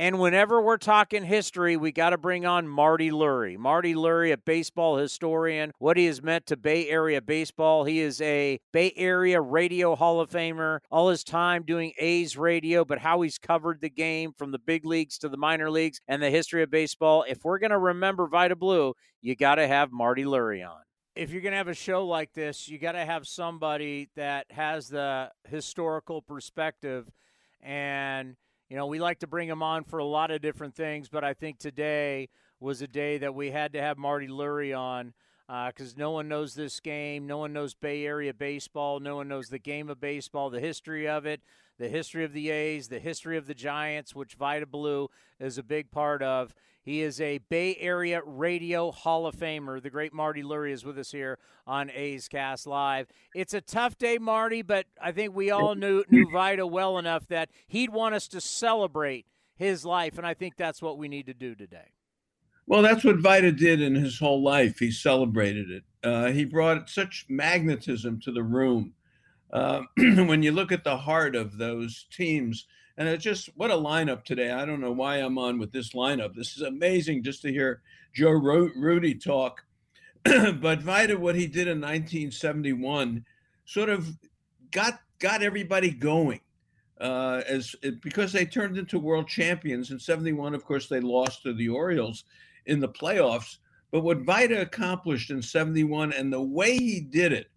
And 0.00 0.18
whenever 0.18 0.62
we're 0.62 0.78
talking 0.78 1.24
history, 1.24 1.76
we 1.76 1.92
got 1.92 2.10
to 2.10 2.16
bring 2.16 2.46
on 2.46 2.66
Marty 2.66 3.10
Lurie. 3.10 3.58
Marty 3.58 3.92
Lurie, 3.92 4.32
a 4.32 4.38
baseball 4.38 4.96
historian, 4.96 5.72
what 5.78 5.98
he 5.98 6.06
has 6.06 6.22
meant 6.22 6.46
to 6.46 6.56
Bay 6.56 6.88
Area 6.88 7.20
baseball. 7.20 7.84
He 7.84 8.00
is 8.00 8.18
a 8.22 8.58
Bay 8.72 8.94
Area 8.96 9.42
radio 9.42 9.94
Hall 9.94 10.18
of 10.18 10.30
Famer, 10.30 10.78
all 10.90 11.10
his 11.10 11.22
time 11.22 11.64
doing 11.64 11.92
A's 11.98 12.34
radio, 12.34 12.82
but 12.82 13.00
how 13.00 13.20
he's 13.20 13.36
covered 13.36 13.82
the 13.82 13.90
game 13.90 14.32
from 14.32 14.52
the 14.52 14.58
big 14.58 14.86
leagues 14.86 15.18
to 15.18 15.28
the 15.28 15.36
minor 15.36 15.70
leagues 15.70 16.00
and 16.08 16.22
the 16.22 16.30
history 16.30 16.62
of 16.62 16.70
baseball. 16.70 17.26
If 17.28 17.44
we're 17.44 17.58
going 17.58 17.68
to 17.68 17.78
remember 17.78 18.26
Vida 18.26 18.56
Blue, 18.56 18.94
you 19.20 19.36
got 19.36 19.56
to 19.56 19.68
have 19.68 19.92
Marty 19.92 20.24
Lurie 20.24 20.66
on 20.66 20.80
if 21.14 21.30
you're 21.30 21.42
going 21.42 21.52
to 21.52 21.58
have 21.58 21.68
a 21.68 21.74
show 21.74 22.06
like 22.06 22.32
this, 22.32 22.68
you 22.68 22.78
got 22.78 22.92
to 22.92 23.04
have 23.04 23.26
somebody 23.26 24.08
that 24.16 24.46
has 24.48 24.88
the 24.88 25.30
historical 25.46 26.22
perspective. 26.22 27.06
And, 27.60 28.36
you 28.70 28.76
know, 28.76 28.86
we 28.86 29.00
like 29.00 29.18
to 29.18 29.26
bring 29.26 29.48
them 29.48 29.64
on 29.64 29.82
for 29.82 29.98
a 29.98 30.04
lot 30.04 30.30
of 30.30 30.40
different 30.40 30.76
things, 30.76 31.08
but 31.08 31.24
I 31.24 31.34
think 31.34 31.58
today 31.58 32.28
was 32.60 32.80
a 32.82 32.86
day 32.86 33.18
that 33.18 33.34
we 33.34 33.50
had 33.50 33.72
to 33.72 33.82
have 33.82 33.98
Marty 33.98 34.28
Lurie 34.28 34.78
on 34.78 35.12
because 35.66 35.92
uh, 35.94 35.96
no 35.96 36.12
one 36.12 36.28
knows 36.28 36.54
this 36.54 36.78
game. 36.78 37.26
No 37.26 37.38
one 37.38 37.52
knows 37.52 37.74
Bay 37.74 38.06
Area 38.06 38.32
baseball. 38.32 39.00
No 39.00 39.16
one 39.16 39.26
knows 39.26 39.48
the 39.48 39.58
game 39.58 39.90
of 39.90 40.00
baseball, 40.00 40.48
the 40.48 40.60
history 40.60 41.08
of 41.08 41.26
it, 41.26 41.40
the 41.76 41.88
history 41.88 42.24
of 42.24 42.32
the 42.32 42.50
A's, 42.50 42.86
the 42.86 43.00
history 43.00 43.36
of 43.36 43.48
the 43.48 43.54
Giants, 43.54 44.14
which 44.14 44.34
Vida 44.34 44.66
Blue 44.66 45.08
is 45.40 45.58
a 45.58 45.64
big 45.64 45.90
part 45.90 46.22
of. 46.22 46.54
He 46.82 47.02
is 47.02 47.20
a 47.20 47.38
Bay 47.38 47.76
Area 47.80 48.22
Radio 48.24 48.92
Hall 48.92 49.26
of 49.26 49.34
Famer. 49.34 49.82
The 49.82 49.90
great 49.90 50.14
Marty 50.14 50.42
Lurie 50.42 50.72
is 50.72 50.84
with 50.84 50.98
us 50.98 51.10
here 51.10 51.38
on 51.66 51.90
A's 51.90 52.28
Cast 52.28 52.66
Live. 52.66 53.08
It's 53.34 53.52
a 53.52 53.60
tough 53.60 53.98
day, 53.98 54.18
Marty, 54.18 54.62
but 54.62 54.86
I 55.02 55.10
think 55.10 55.34
we 55.34 55.50
all 55.50 55.74
knew 55.74 56.04
knew 56.10 56.30
Vida 56.32 56.66
well 56.66 56.96
enough 56.96 57.26
that 57.26 57.50
he'd 57.66 57.90
want 57.90 58.14
us 58.14 58.28
to 58.28 58.40
celebrate 58.40 59.26
his 59.56 59.84
life, 59.84 60.16
and 60.16 60.26
I 60.26 60.32
think 60.32 60.56
that's 60.56 60.80
what 60.80 60.96
we 60.96 61.08
need 61.08 61.26
to 61.26 61.34
do 61.34 61.54
today. 61.54 61.90
Well, 62.70 62.82
that's 62.82 63.02
what 63.02 63.18
Vida 63.18 63.50
did 63.50 63.80
in 63.80 63.96
his 63.96 64.20
whole 64.20 64.44
life. 64.44 64.78
He 64.78 64.92
celebrated 64.92 65.72
it. 65.72 65.82
Uh, 66.04 66.30
he 66.30 66.44
brought 66.44 66.88
such 66.88 67.26
magnetism 67.28 68.20
to 68.20 68.30
the 68.30 68.44
room. 68.44 68.94
Uh, 69.52 69.82
when 69.96 70.44
you 70.44 70.52
look 70.52 70.70
at 70.70 70.84
the 70.84 70.96
heart 70.96 71.34
of 71.34 71.58
those 71.58 72.06
teams, 72.12 72.68
and 72.96 73.08
it's 73.08 73.24
just 73.24 73.48
what 73.56 73.72
a 73.72 73.74
lineup 73.74 74.22
today. 74.22 74.52
I 74.52 74.64
don't 74.64 74.80
know 74.80 74.92
why 74.92 75.16
I'm 75.16 75.36
on 75.36 75.58
with 75.58 75.72
this 75.72 75.94
lineup. 75.94 76.36
This 76.36 76.56
is 76.56 76.62
amazing 76.62 77.24
just 77.24 77.42
to 77.42 77.50
hear 77.50 77.82
Joe 78.14 78.30
Rudi 78.30 79.16
talk. 79.16 79.64
but 80.22 80.80
Vida, 80.80 81.18
what 81.18 81.34
he 81.34 81.48
did 81.48 81.66
in 81.66 81.80
1971, 81.80 83.24
sort 83.64 83.88
of 83.88 84.16
got 84.70 85.00
got 85.18 85.42
everybody 85.42 85.90
going. 85.90 86.40
Uh, 87.00 87.42
as 87.48 87.74
because 88.00 88.32
they 88.32 88.46
turned 88.46 88.78
into 88.78 89.00
world 89.00 89.26
champions 89.26 89.90
in 89.90 89.98
71 89.98 90.54
of 90.54 90.66
course 90.66 90.86
they 90.86 91.00
lost 91.00 91.42
to 91.42 91.54
the 91.54 91.66
orioles 91.66 92.24
in 92.70 92.80
the 92.80 92.88
playoffs 92.88 93.58
but 93.90 94.00
what 94.00 94.18
vida 94.18 94.60
accomplished 94.60 95.30
in 95.30 95.42
71 95.42 96.12
and 96.12 96.32
the 96.32 96.40
way 96.40 96.76
he 96.76 97.00
did 97.00 97.32
it 97.32 97.50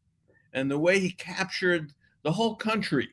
and 0.54 0.70
the 0.70 0.80
way 0.80 1.00
he 1.00 1.12
captured 1.12 1.94
the 2.24 2.32
whole 2.32 2.56
country 2.56 3.10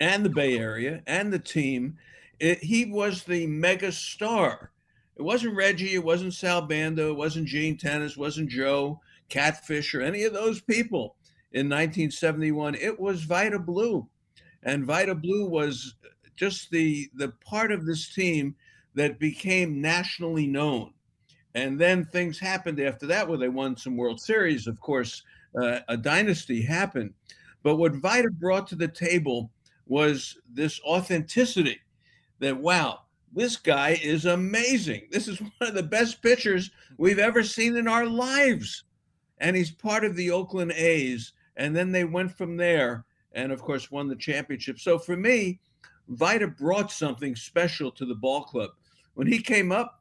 and 0.00 0.24
the 0.24 0.30
Bay 0.30 0.58
Area 0.58 1.02
and 1.06 1.32
the 1.32 1.38
team. 1.38 1.96
It, 2.38 2.58
he 2.58 2.84
was 2.84 3.24
the 3.24 3.46
mega 3.46 3.90
star. 3.90 4.72
It 5.16 5.22
wasn't 5.22 5.56
Reggie, 5.56 5.94
it 5.94 6.04
wasn't 6.04 6.34
Sal 6.34 6.62
Bando, 6.62 7.10
it 7.10 7.16
wasn't 7.16 7.48
Gene 7.48 7.76
Tenace, 7.76 8.16
wasn't 8.16 8.50
Joe 8.50 9.00
Catfish 9.28 9.94
or 9.94 10.02
any 10.02 10.24
of 10.24 10.32
those 10.32 10.60
people 10.60 11.16
in 11.52 11.66
1971. 11.66 12.76
It 12.76 12.98
was 12.98 13.24
Vida 13.24 13.58
Blue. 13.58 14.06
And 14.62 14.84
Vida 14.84 15.14
Blue 15.14 15.48
was 15.48 15.94
just 16.36 16.70
the 16.70 17.10
the 17.14 17.32
part 17.44 17.72
of 17.72 17.84
this 17.84 18.14
team 18.14 18.54
that 18.94 19.18
became 19.18 19.80
nationally 19.80 20.46
known. 20.46 20.92
And 21.58 21.76
then 21.76 22.04
things 22.04 22.38
happened 22.38 22.78
after 22.78 23.04
that 23.06 23.28
where 23.28 23.36
they 23.36 23.48
won 23.48 23.76
some 23.76 23.96
World 23.96 24.20
Series. 24.20 24.68
Of 24.68 24.80
course, 24.80 25.24
uh, 25.60 25.80
a 25.88 25.96
dynasty 25.96 26.62
happened. 26.62 27.12
But 27.64 27.76
what 27.76 27.96
Vida 27.96 28.30
brought 28.30 28.68
to 28.68 28.76
the 28.76 28.86
table 28.86 29.50
was 29.86 30.36
this 30.48 30.80
authenticity 30.84 31.80
that, 32.38 32.56
wow, 32.56 33.00
this 33.32 33.56
guy 33.56 33.98
is 34.00 34.26
amazing. 34.26 35.08
This 35.10 35.26
is 35.26 35.40
one 35.40 35.50
of 35.60 35.74
the 35.74 35.82
best 35.82 36.22
pitchers 36.22 36.70
we've 36.96 37.18
ever 37.18 37.42
seen 37.42 37.76
in 37.76 37.88
our 37.88 38.06
lives. 38.06 38.84
And 39.38 39.56
he's 39.56 39.72
part 39.72 40.04
of 40.04 40.14
the 40.14 40.30
Oakland 40.30 40.72
A's. 40.72 41.32
And 41.56 41.74
then 41.74 41.90
they 41.90 42.04
went 42.04 42.30
from 42.30 42.56
there 42.56 43.04
and, 43.32 43.50
of 43.50 43.62
course, 43.62 43.90
won 43.90 44.06
the 44.06 44.14
championship. 44.14 44.78
So 44.78 44.96
for 44.96 45.16
me, 45.16 45.58
Vida 46.10 46.46
brought 46.46 46.92
something 46.92 47.34
special 47.34 47.90
to 47.90 48.06
the 48.06 48.14
ball 48.14 48.44
club. 48.44 48.70
When 49.14 49.26
he 49.26 49.42
came 49.42 49.72
up 49.72 49.97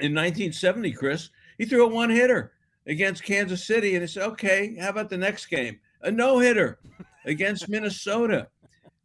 in 0.00 0.14
1970, 0.14 0.92
Chris, 0.92 1.30
he 1.58 1.64
threw 1.64 1.84
a 1.84 1.88
one 1.88 2.10
hitter 2.10 2.52
against 2.86 3.22
Kansas 3.22 3.66
City. 3.66 3.94
And 3.94 4.02
he 4.02 4.08
said, 4.08 4.24
okay, 4.24 4.76
how 4.76 4.90
about 4.90 5.10
the 5.10 5.16
next 5.16 5.46
game? 5.46 5.78
A 6.02 6.10
no 6.10 6.38
hitter 6.38 6.78
against 7.24 7.68
Minnesota. 7.68 8.48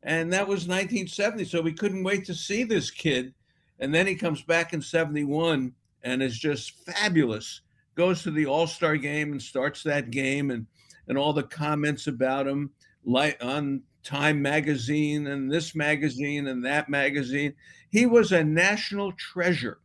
And 0.04 0.32
that 0.34 0.48
was 0.48 0.68
1970. 0.68 1.46
So 1.46 1.62
we 1.62 1.74
couldn't 1.74 2.04
wait 2.04 2.26
to 2.26 2.34
see 2.34 2.64
this 2.64 2.92
kid. 2.92 3.34
And 3.80 3.94
then 3.94 4.08
he 4.08 4.16
comes 4.16 4.42
back 4.42 4.74
in 4.74 4.82
71 4.82 5.74
and 6.04 6.24
is 6.24 6.38
just 6.38 6.86
fabulous. 6.86 7.62
Goes 7.96 8.24
to 8.24 8.32
the 8.32 8.46
All 8.46 8.68
Star 8.68 8.98
game 8.98 9.32
and 9.32 9.42
starts 9.42 9.84
that 9.84 10.12
game 10.12 10.52
and, 10.52 10.66
and 11.08 11.18
all 11.18 11.34
the 11.34 11.44
comments 11.44 12.08
about 12.08 12.48
him 12.48 12.72
like 13.04 13.38
on 13.44 13.82
Time 14.04 14.42
magazine 14.42 15.28
and 15.28 15.52
this 15.52 15.74
magazine 15.76 16.48
and 16.48 16.64
that 16.64 16.90
magazine. 16.90 17.54
He 17.90 18.06
was 18.06 18.32
a 18.32 18.44
national 18.44 19.12
treasure. 19.14 19.80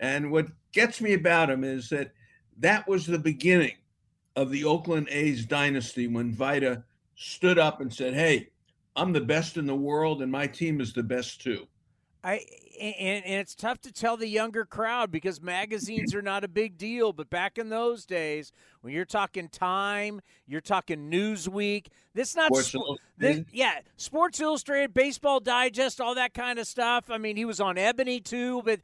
And 0.00 0.32
what 0.32 0.48
gets 0.72 1.00
me 1.00 1.12
about 1.12 1.50
him 1.50 1.62
is 1.62 1.88
that 1.90 2.12
that 2.58 2.88
was 2.88 3.06
the 3.06 3.18
beginning 3.18 3.76
of 4.34 4.50
the 4.50 4.64
Oakland 4.64 5.08
A's 5.10 5.44
dynasty 5.44 6.08
when 6.08 6.32
Vida 6.32 6.82
stood 7.14 7.58
up 7.58 7.80
and 7.80 7.92
said, 7.92 8.14
Hey, 8.14 8.48
I'm 8.96 9.12
the 9.12 9.20
best 9.20 9.56
in 9.56 9.66
the 9.66 9.74
world 9.74 10.22
and 10.22 10.32
my 10.32 10.46
team 10.46 10.80
is 10.80 10.92
the 10.92 11.02
best 11.02 11.40
too. 11.42 11.66
I 12.24 12.44
and, 12.80 13.24
and, 13.24 13.40
it's 13.40 13.54
tough 13.54 13.80
to 13.82 13.92
tell 13.92 14.16
the 14.16 14.26
younger 14.26 14.64
crowd 14.64 15.10
because 15.10 15.40
magazines 15.40 16.14
are 16.14 16.22
not 16.22 16.44
a 16.44 16.48
big 16.48 16.78
deal. 16.78 17.12
But 17.12 17.30
back 17.30 17.58
in 17.58 17.68
those 17.68 18.04
days, 18.06 18.52
when 18.80 18.92
you're 18.92 19.04
talking 19.04 19.48
Time, 19.48 20.20
you're 20.46 20.60
talking 20.60 21.10
Newsweek. 21.10 21.86
This 22.14 22.36
not 22.36 22.54
Sports 22.54 22.98
this, 23.16 23.40
yeah, 23.52 23.80
Sports 23.96 24.40
Illustrated, 24.40 24.92
Baseball 24.94 25.40
Digest, 25.40 26.00
all 26.00 26.14
that 26.14 26.34
kind 26.34 26.58
of 26.58 26.66
stuff. 26.66 27.10
I 27.10 27.18
mean, 27.18 27.36
he 27.36 27.44
was 27.44 27.60
on 27.60 27.78
Ebony 27.78 28.20
too, 28.20 28.62
but 28.64 28.80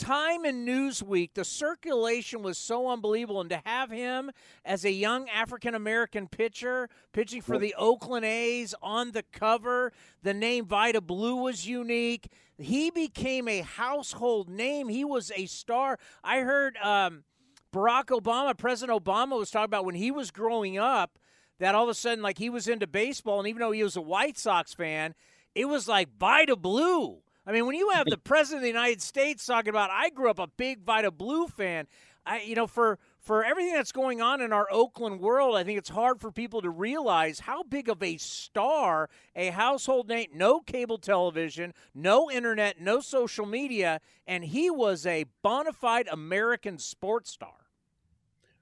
Time 0.00 0.46
and 0.46 0.66
Newsweek, 0.66 1.34
the 1.34 1.44
circulation 1.44 2.42
was 2.42 2.56
so 2.56 2.88
unbelievable. 2.88 3.42
And 3.42 3.50
to 3.50 3.60
have 3.66 3.90
him 3.90 4.30
as 4.64 4.86
a 4.86 4.90
young 4.90 5.28
African 5.28 5.74
American 5.74 6.26
pitcher 6.26 6.88
pitching 7.12 7.42
for 7.42 7.58
the 7.58 7.74
Oakland 7.76 8.24
A's 8.24 8.74
on 8.82 9.12
the 9.12 9.22
cover, 9.30 9.92
the 10.22 10.32
name 10.32 10.64
Vida 10.64 11.02
Blue 11.02 11.36
was 11.36 11.68
unique. 11.68 12.32
He 12.56 12.90
became 12.90 13.46
a 13.46 13.60
household 13.60 14.48
name. 14.48 14.88
He 14.88 15.04
was 15.04 15.30
a 15.36 15.44
star. 15.44 15.98
I 16.24 16.40
heard 16.40 16.78
um, 16.78 17.24
Barack 17.70 18.06
Obama, 18.06 18.56
President 18.56 19.04
Obama, 19.04 19.38
was 19.38 19.50
talking 19.50 19.66
about 19.66 19.84
when 19.84 19.96
he 19.96 20.10
was 20.10 20.30
growing 20.30 20.78
up 20.78 21.18
that 21.58 21.74
all 21.74 21.84
of 21.84 21.90
a 21.90 21.94
sudden, 21.94 22.22
like, 22.22 22.38
he 22.38 22.48
was 22.48 22.68
into 22.68 22.86
baseball. 22.86 23.38
And 23.38 23.48
even 23.48 23.60
though 23.60 23.72
he 23.72 23.82
was 23.82 23.96
a 23.96 24.00
White 24.00 24.38
Sox 24.38 24.72
fan, 24.72 25.14
it 25.54 25.66
was 25.66 25.86
like 25.86 26.08
Vida 26.18 26.56
Blue 26.56 27.18
I 27.46 27.52
mean, 27.52 27.66
when 27.66 27.74
you 27.74 27.90
have 27.90 28.06
the 28.06 28.18
president 28.18 28.58
of 28.58 28.62
the 28.62 28.68
United 28.68 29.00
States 29.00 29.46
talking 29.46 29.70
about, 29.70 29.90
I 29.90 30.10
grew 30.10 30.30
up 30.30 30.38
a 30.38 30.46
big 30.46 30.82
Vida 30.82 31.10
Blue 31.10 31.48
fan. 31.48 31.86
I, 32.26 32.42
you 32.42 32.54
know, 32.54 32.66
for 32.66 32.98
for 33.18 33.44
everything 33.44 33.72
that's 33.72 33.92
going 33.92 34.20
on 34.20 34.42
in 34.42 34.52
our 34.52 34.68
Oakland 34.70 35.20
world, 35.20 35.56
I 35.56 35.64
think 35.64 35.78
it's 35.78 35.88
hard 35.88 36.20
for 36.20 36.30
people 36.30 36.60
to 36.60 36.68
realize 36.68 37.40
how 37.40 37.62
big 37.62 37.88
of 37.88 38.02
a 38.02 38.18
star, 38.18 39.08
a 39.34 39.48
household 39.48 40.08
name, 40.08 40.28
no 40.34 40.60
cable 40.60 40.98
television, 40.98 41.72
no 41.94 42.30
internet, 42.30 42.80
no 42.80 43.00
social 43.00 43.46
media, 43.46 44.00
and 44.26 44.44
he 44.44 44.70
was 44.70 45.06
a 45.06 45.24
bona 45.42 45.72
fide 45.72 46.08
American 46.08 46.78
sports 46.78 47.30
star. 47.30 47.54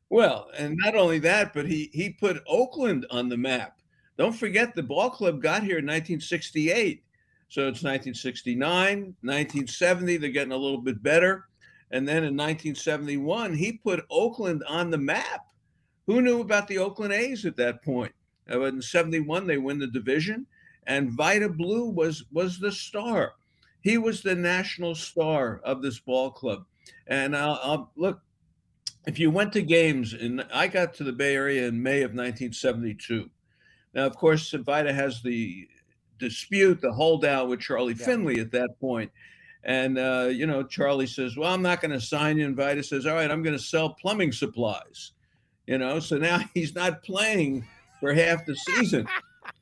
Well, 0.09 0.49
and 0.57 0.77
not 0.77 0.95
only 0.95 1.19
that, 1.21 1.53
but 1.53 1.67
he 1.67 1.91
he 1.93 2.11
put 2.11 2.43
Oakland 2.47 3.07
on 3.11 3.29
the 3.29 3.37
map. 3.37 3.81
Don't 4.17 4.33
forget 4.33 4.75
the 4.75 4.83
ball 4.83 5.11
club 5.11 5.43
got 5.43 5.63
here 5.63 5.79
in 5.79 5.87
1968 5.87 7.05
so 7.49 7.63
it's 7.63 7.83
1969, 7.83 9.17
1970, 9.23 10.17
they're 10.19 10.31
getting 10.31 10.53
a 10.53 10.57
little 10.57 10.81
bit 10.81 11.03
better. 11.03 11.47
And 11.91 12.07
then 12.07 12.19
in 12.19 12.37
1971, 12.37 13.55
he 13.55 13.73
put 13.73 14.05
Oakland 14.11 14.63
on 14.69 14.91
the 14.91 14.99
map. 14.99 15.47
Who 16.07 16.21
knew 16.21 16.41
about 16.41 16.69
the 16.69 16.79
Oakland 16.79 17.15
A's 17.15 17.47
at 17.47 17.57
that 17.57 17.83
point? 17.83 18.13
Uh, 18.51 18.61
in 18.63 18.83
71, 18.83 19.47
they 19.47 19.59
win 19.59 19.79
the 19.79 19.87
division, 19.87 20.47
and 20.87 21.11
Vida 21.11 21.49
Blue 21.49 21.89
was 21.89 22.25
was 22.33 22.59
the 22.59 22.73
star. 22.73 23.35
He 23.81 23.99
was 23.99 24.23
the 24.23 24.35
national 24.35 24.95
star 24.95 25.61
of 25.65 25.83
this 25.83 25.99
ball 25.99 26.31
club. 26.31 26.65
And 27.07 27.37
I'll, 27.37 27.61
I'll 27.63 27.93
look, 27.97 28.21
if 29.07 29.19
you 29.19 29.31
went 29.31 29.53
to 29.55 29.63
games, 29.63 30.15
and 30.15 30.47
I 30.53 30.67
got 30.67 30.95
to 30.95 31.05
the 31.05 31.13
Bay 31.13 31.35
Area 31.35 31.67
in 31.69 31.83
May 31.83 32.03
of 32.03 32.11
1972. 32.11 33.31
Now, 33.95 34.07
of 34.07 34.17
course, 34.17 34.51
Vida 34.51 34.93
has 34.93 35.23
the 35.23 35.69
dispute, 36.19 36.81
the 36.81 36.93
holdout 36.93 37.49
with 37.49 37.61
Charlie 37.61 37.95
yeah. 37.99 38.05
Finley 38.05 38.41
at 38.41 38.51
that 38.53 38.71
point. 38.81 39.11
And, 39.65 39.99
uh, 39.99 40.29
you 40.31 40.47
know, 40.47 40.63
Charlie 40.63 41.07
says, 41.07 41.37
Well, 41.37 41.53
I'm 41.53 41.63
not 41.63 41.81
going 41.81 41.91
to 41.91 42.01
sign 42.01 42.39
you. 42.39 42.47
And 42.47 42.57
Vida 42.57 42.83
says, 42.83 43.07
All 43.07 43.15
right, 43.15 43.31
I'm 43.31 43.43
going 43.43 43.57
to 43.57 43.63
sell 43.63 43.91
plumbing 43.91 44.33
supplies. 44.33 45.13
You 45.67 45.79
know, 45.79 46.01
so 46.01 46.17
now 46.17 46.41
he's 46.55 46.75
not 46.75 47.03
playing 47.03 47.67
for 48.01 48.13
half 48.13 48.47
the 48.47 48.57
season. 48.57 49.07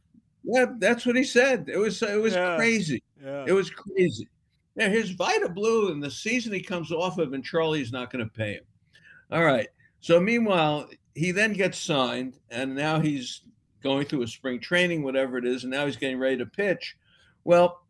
yeah, 0.44 0.66
that's 0.78 1.06
what 1.06 1.16
he 1.16 1.24
said. 1.24 1.68
It 1.68 1.78
was 1.78 2.00
it 2.02 2.20
was 2.20 2.34
yeah. 2.34 2.56
crazy. 2.56 3.02
Yeah. 3.22 3.44
It 3.46 3.52
was 3.52 3.70
crazy. 3.70 4.28
Now 4.76 4.88
here's 4.88 5.10
Vida 5.10 5.48
Blue, 5.48 5.90
and 5.90 6.02
the 6.02 6.10
season 6.10 6.52
he 6.52 6.60
comes 6.60 6.92
off 6.92 7.18
of, 7.18 7.32
and 7.32 7.42
Charlie's 7.42 7.92
not 7.92 8.12
going 8.12 8.24
to 8.24 8.30
pay 8.30 8.54
him. 8.54 8.64
All 9.32 9.44
right. 9.44 9.68
So 10.00 10.20
meanwhile, 10.20 10.88
he 11.14 11.32
then 11.32 11.52
gets 11.54 11.78
signed, 11.78 12.38
and 12.50 12.76
now 12.76 13.00
he's 13.00 13.42
going 13.82 14.06
through 14.06 14.22
a 14.22 14.28
spring 14.28 14.60
training, 14.60 15.02
whatever 15.02 15.38
it 15.38 15.44
is, 15.44 15.64
and 15.64 15.70
now 15.70 15.86
he's 15.86 15.96
getting 15.96 16.18
ready 16.18 16.36
to 16.38 16.46
pitch. 16.46 16.96
Well, 17.44 17.82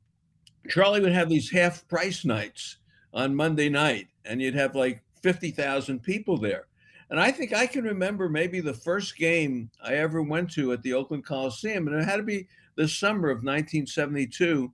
Charlie 0.68 1.00
would 1.00 1.12
have 1.12 1.28
these 1.28 1.50
half 1.50 1.86
price 1.88 2.24
nights 2.24 2.78
on 3.14 3.34
Monday 3.34 3.68
night, 3.68 4.08
and 4.24 4.40
you'd 4.40 4.54
have 4.54 4.74
like 4.74 5.02
50,000 5.22 6.02
people 6.02 6.36
there. 6.36 6.66
And 7.08 7.20
I 7.20 7.30
think 7.30 7.52
I 7.52 7.66
can 7.66 7.84
remember 7.84 8.28
maybe 8.28 8.60
the 8.60 8.74
first 8.74 9.16
game 9.16 9.70
I 9.82 9.94
ever 9.94 10.22
went 10.22 10.50
to 10.52 10.72
at 10.72 10.82
the 10.82 10.92
Oakland 10.92 11.24
Coliseum, 11.24 11.86
and 11.86 11.96
it 11.96 12.04
had 12.04 12.16
to 12.16 12.22
be 12.22 12.48
the 12.74 12.88
summer 12.88 13.30
of 13.30 13.38
1972. 13.38 14.72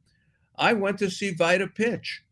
I 0.57 0.73
went 0.73 0.99
to 0.99 1.11
see 1.11 1.33
Vida 1.33 1.67
pitch, 1.67 2.23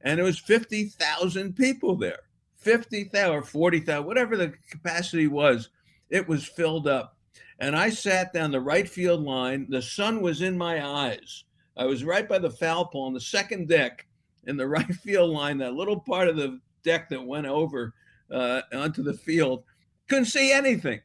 and 0.00 0.18
it 0.18 0.22
was 0.22 0.38
50,000 0.38 1.54
people 1.54 1.96
there 1.96 2.20
50,000 2.56 3.30
or 3.30 3.42
40,000, 3.42 4.06
whatever 4.06 4.36
the 4.36 4.54
capacity 4.70 5.26
was. 5.26 5.68
It 6.10 6.28
was 6.28 6.44
filled 6.44 6.86
up 6.86 7.16
and 7.62 7.76
I 7.76 7.90
sat 7.90 8.32
down 8.32 8.50
the 8.50 8.60
right 8.60 8.88
field 8.88 9.22
line. 9.22 9.68
The 9.70 9.80
sun 9.80 10.20
was 10.20 10.42
in 10.42 10.58
my 10.58 10.84
eyes. 10.84 11.44
I 11.76 11.84
was 11.84 12.02
right 12.02 12.28
by 12.28 12.40
the 12.40 12.50
foul 12.50 12.86
pole 12.86 13.04
on 13.04 13.14
the 13.14 13.20
second 13.20 13.68
deck 13.68 14.04
in 14.48 14.56
the 14.56 14.66
right 14.76 14.94
field 14.96 15.30
line, 15.30 15.58
that 15.58 15.74
little 15.74 16.00
part 16.00 16.26
of 16.26 16.36
the 16.36 16.58
deck 16.82 17.08
that 17.10 17.24
went 17.24 17.46
over 17.46 17.94
uh, 18.32 18.62
onto 18.74 19.04
the 19.04 19.14
field. 19.14 19.62
Couldn't 20.08 20.24
see 20.24 20.52
anything, 20.52 21.00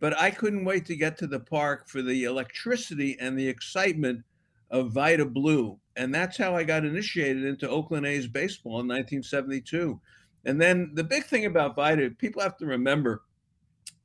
but 0.00 0.18
I 0.18 0.30
couldn't 0.30 0.64
wait 0.64 0.86
to 0.86 0.96
get 0.96 1.18
to 1.18 1.26
the 1.26 1.38
park 1.40 1.86
for 1.86 2.00
the 2.00 2.24
electricity 2.24 3.18
and 3.20 3.38
the 3.38 3.46
excitement 3.46 4.24
of 4.70 4.92
Vida 4.92 5.26
Blue. 5.26 5.78
And 5.96 6.14
that's 6.14 6.38
how 6.38 6.56
I 6.56 6.64
got 6.64 6.86
initiated 6.86 7.44
into 7.44 7.68
Oakland 7.68 8.06
A's 8.06 8.26
baseball 8.26 8.80
in 8.80 8.88
1972. 8.88 10.00
And 10.46 10.58
then 10.58 10.92
the 10.94 11.04
big 11.04 11.24
thing 11.24 11.44
about 11.44 11.76
Vida, 11.76 12.08
people 12.08 12.40
have 12.40 12.56
to 12.56 12.64
remember 12.64 13.20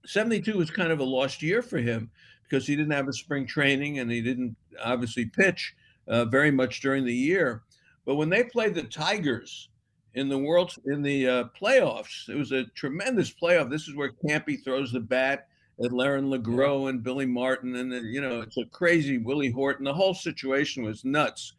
72 0.05 0.57
was 0.57 0.71
kind 0.71 0.91
of 0.91 0.99
a 0.99 1.03
lost 1.03 1.41
year 1.41 1.61
for 1.61 1.77
him 1.77 2.09
because 2.43 2.67
he 2.67 2.75
didn't 2.75 2.93
have 2.93 3.07
a 3.07 3.13
spring 3.13 3.45
training 3.45 3.99
and 3.99 4.11
he 4.11 4.21
didn't 4.21 4.55
obviously 4.83 5.25
pitch 5.25 5.75
uh, 6.07 6.25
very 6.25 6.51
much 6.51 6.81
during 6.81 7.05
the 7.05 7.13
year. 7.13 7.63
But 8.05 8.15
when 8.15 8.29
they 8.29 8.43
played 8.43 8.75
the 8.75 8.83
Tigers 8.83 9.69
in 10.13 10.29
the 10.29 10.37
world 10.37 10.73
in 10.85 11.01
the 11.01 11.27
uh, 11.27 11.43
playoffs, 11.59 12.29
it 12.29 12.35
was 12.35 12.51
a 12.51 12.65
tremendous 12.75 13.33
playoff. 13.33 13.69
This 13.69 13.87
is 13.87 13.95
where 13.95 14.11
Campy 14.11 14.63
throws 14.63 14.91
the 14.91 14.99
bat 14.99 15.47
at 15.83 15.91
Lerrin 15.91 16.29
LaGrow 16.29 16.89
and 16.89 17.03
Billy 17.03 17.25
Martin, 17.25 17.75
and 17.75 17.91
then, 17.91 18.05
you 18.05 18.21
know 18.21 18.41
it's 18.41 18.57
a 18.57 18.65
crazy 18.65 19.17
Willie 19.17 19.51
Horton. 19.51 19.83
The 19.83 19.93
whole 19.93 20.13
situation 20.13 20.83
was 20.83 21.03
nuts. 21.03 21.53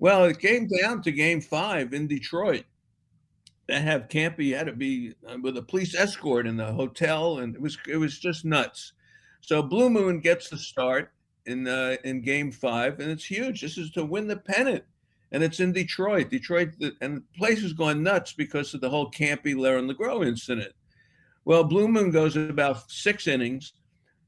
Well, 0.00 0.24
it 0.24 0.38
came 0.38 0.68
down 0.68 1.02
to 1.02 1.12
Game 1.12 1.40
Five 1.40 1.94
in 1.94 2.06
Detroit, 2.06 2.64
have 3.70 4.08
Campy 4.08 4.56
had 4.56 4.66
to 4.66 4.72
be 4.72 5.14
uh, 5.28 5.36
with 5.42 5.56
a 5.56 5.62
police 5.62 5.94
escort 5.94 6.46
in 6.46 6.56
the 6.56 6.72
hotel, 6.72 7.38
and 7.38 7.54
it 7.54 7.60
was 7.60 7.78
it 7.86 7.96
was 7.96 8.18
just 8.18 8.44
nuts. 8.44 8.92
So 9.40 9.62
Blue 9.62 9.90
Moon 9.90 10.20
gets 10.20 10.48
the 10.48 10.58
start 10.58 11.12
in 11.46 11.66
uh, 11.66 11.96
in 12.04 12.22
Game 12.22 12.50
Five, 12.50 13.00
and 13.00 13.10
it's 13.10 13.24
huge. 13.24 13.60
This 13.60 13.78
is 13.78 13.90
to 13.92 14.04
win 14.04 14.26
the 14.26 14.36
pennant, 14.36 14.84
and 15.32 15.42
it's 15.42 15.60
in 15.60 15.72
Detroit. 15.72 16.30
Detroit, 16.30 16.70
and 17.00 17.18
the 17.18 17.22
place 17.36 17.62
is 17.62 17.72
going 17.72 18.02
nuts 18.02 18.32
because 18.32 18.72
of 18.74 18.80
the 18.80 18.90
whole 18.90 19.10
Campy 19.10 19.54
Lerrin 19.54 19.90
LaGrow 19.90 20.26
incident. 20.26 20.72
Well, 21.44 21.64
Blue 21.64 21.88
Moon 21.88 22.10
goes 22.10 22.36
about 22.36 22.90
six 22.90 23.26
innings, 23.26 23.72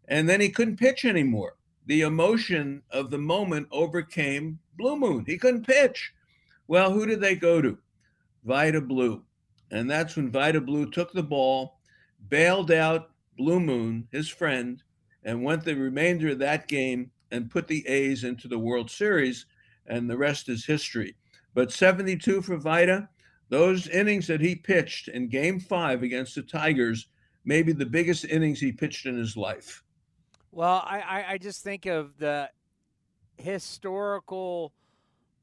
and 0.08 0.28
then 0.28 0.40
he 0.40 0.48
couldn't 0.48 0.78
pitch 0.78 1.04
anymore. 1.04 1.56
The 1.86 2.02
emotion 2.02 2.82
of 2.90 3.10
the 3.10 3.18
moment 3.18 3.68
overcame 3.70 4.58
Blue 4.76 4.96
Moon. 4.96 5.24
He 5.26 5.38
couldn't 5.38 5.66
pitch. 5.66 6.12
Well, 6.68 6.92
who 6.92 7.04
did 7.04 7.20
they 7.20 7.34
go 7.34 7.60
to? 7.60 7.78
Vida 8.44 8.80
Blue. 8.80 9.22
And 9.70 9.90
that's 9.90 10.16
when 10.16 10.30
Vida 10.30 10.60
Blue 10.60 10.90
took 10.90 11.12
the 11.12 11.22
ball, 11.22 11.78
bailed 12.28 12.70
out 12.70 13.10
Blue 13.36 13.60
Moon, 13.60 14.08
his 14.10 14.28
friend, 14.28 14.82
and 15.24 15.44
went 15.44 15.64
the 15.64 15.74
remainder 15.74 16.30
of 16.30 16.38
that 16.38 16.68
game 16.68 17.10
and 17.30 17.50
put 17.50 17.68
the 17.68 17.86
A's 17.86 18.24
into 18.24 18.48
the 18.48 18.58
World 18.58 18.90
Series. 18.90 19.46
And 19.86 20.08
the 20.08 20.18
rest 20.18 20.48
is 20.48 20.64
history. 20.64 21.16
But 21.54 21.72
72 21.72 22.42
for 22.42 22.56
Vida, 22.56 23.08
those 23.48 23.88
innings 23.88 24.26
that 24.28 24.40
he 24.40 24.54
pitched 24.54 25.08
in 25.08 25.28
game 25.28 25.60
five 25.60 26.02
against 26.02 26.34
the 26.34 26.42
Tigers, 26.42 27.08
maybe 27.44 27.72
the 27.72 27.86
biggest 27.86 28.24
innings 28.24 28.60
he 28.60 28.72
pitched 28.72 29.06
in 29.06 29.16
his 29.16 29.36
life. 29.36 29.82
Well, 30.52 30.82
I, 30.84 31.24
I 31.28 31.38
just 31.38 31.62
think 31.62 31.86
of 31.86 32.16
the 32.18 32.50
historical 33.36 34.72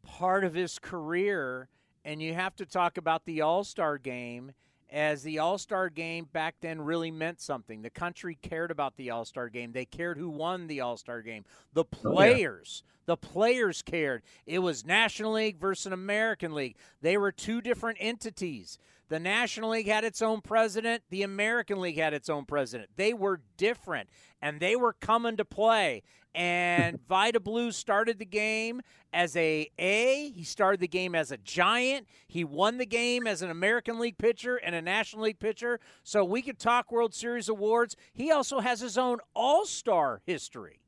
part 0.04 0.44
of 0.44 0.54
his 0.54 0.80
career 0.80 1.70
and 2.08 2.22
you 2.22 2.34
have 2.34 2.56
to 2.56 2.66
talk 2.66 2.98
about 2.98 3.26
the 3.26 3.42
All 3.42 3.66
Star 3.66 3.98
game 3.98 4.54
as 4.90 5.24
the 5.24 5.40
All 5.40 5.58
Star 5.58 5.90
game 5.90 6.26
back 6.32 6.56
then 6.62 6.80
really 6.80 7.12
meant 7.12 7.42
something. 7.42 7.82
The 7.82 7.90
country 7.90 8.38
cared 8.42 8.72
about 8.72 8.96
the 8.96 9.10
All 9.12 9.26
Star 9.26 9.50
game. 9.50 9.74
They 9.74 9.84
cared 9.84 10.18
who 10.18 10.30
won 10.30 10.68
the 10.68 10.80
All 10.80 10.96
Star 10.96 11.22
game. 11.22 11.44
The 11.74 11.84
players, 11.84 12.84
oh, 12.84 12.88
yeah. 12.88 13.04
the 13.08 13.18
players 13.18 13.82
cared. 13.82 14.24
It 14.46 14.60
was 14.60 14.86
National 14.86 15.34
League 15.34 15.60
versus 15.60 15.92
American 15.92 16.56
League. 16.56 16.78
They 17.02 17.18
were 17.18 17.34
two 17.34 17.60
different 17.60 17.98
entities. 18.00 18.80
The 19.10 19.20
National 19.20 19.72
League 19.72 19.88
had 19.88 20.04
its 20.04 20.22
own 20.22 20.42
president, 20.42 21.04
the 21.10 21.24
American 21.24 21.80
League 21.80 21.98
had 21.98 22.14
its 22.14 22.30
own 22.30 22.46
president. 22.46 22.90
They 22.96 23.14
were 23.14 23.42
different 23.56 24.10
and 24.42 24.60
they 24.60 24.76
were 24.76 24.94
coming 24.94 25.38
to 25.38 25.46
play 25.46 26.04
and 26.36 27.00
Vida 27.10 27.40
Blue 27.40 27.72
started 27.72 28.20
the 28.20 28.26
game 28.26 28.82
as 29.12 29.36
a 29.36 29.70
A. 29.80 30.30
He 30.30 30.44
started 30.44 30.80
the 30.80 30.88
game 30.88 31.16
as 31.16 31.32
a 31.32 31.38
giant. 31.38 32.08
He 32.28 32.44
won 32.44 32.78
the 32.78 32.86
game 32.86 33.28
as 33.28 33.42
an 33.42 33.50
American 33.50 34.00
League 34.00 34.18
pitcher 34.18 34.58
and 34.58 34.76
a 34.76 34.82
National 34.82 35.24
League 35.24 35.40
pitcher. 35.40 35.80
So 36.04 36.24
we 36.24 36.42
could 36.42 36.60
talk 36.60 36.92
World 36.92 37.14
Series 37.14 37.50
awards. 37.50 37.96
He 38.14 38.32
also 38.32 38.60
has 38.60 38.80
his 38.82 38.98
own 38.98 39.18
All 39.34 39.66
Star 39.66 40.22
history. 40.26 40.80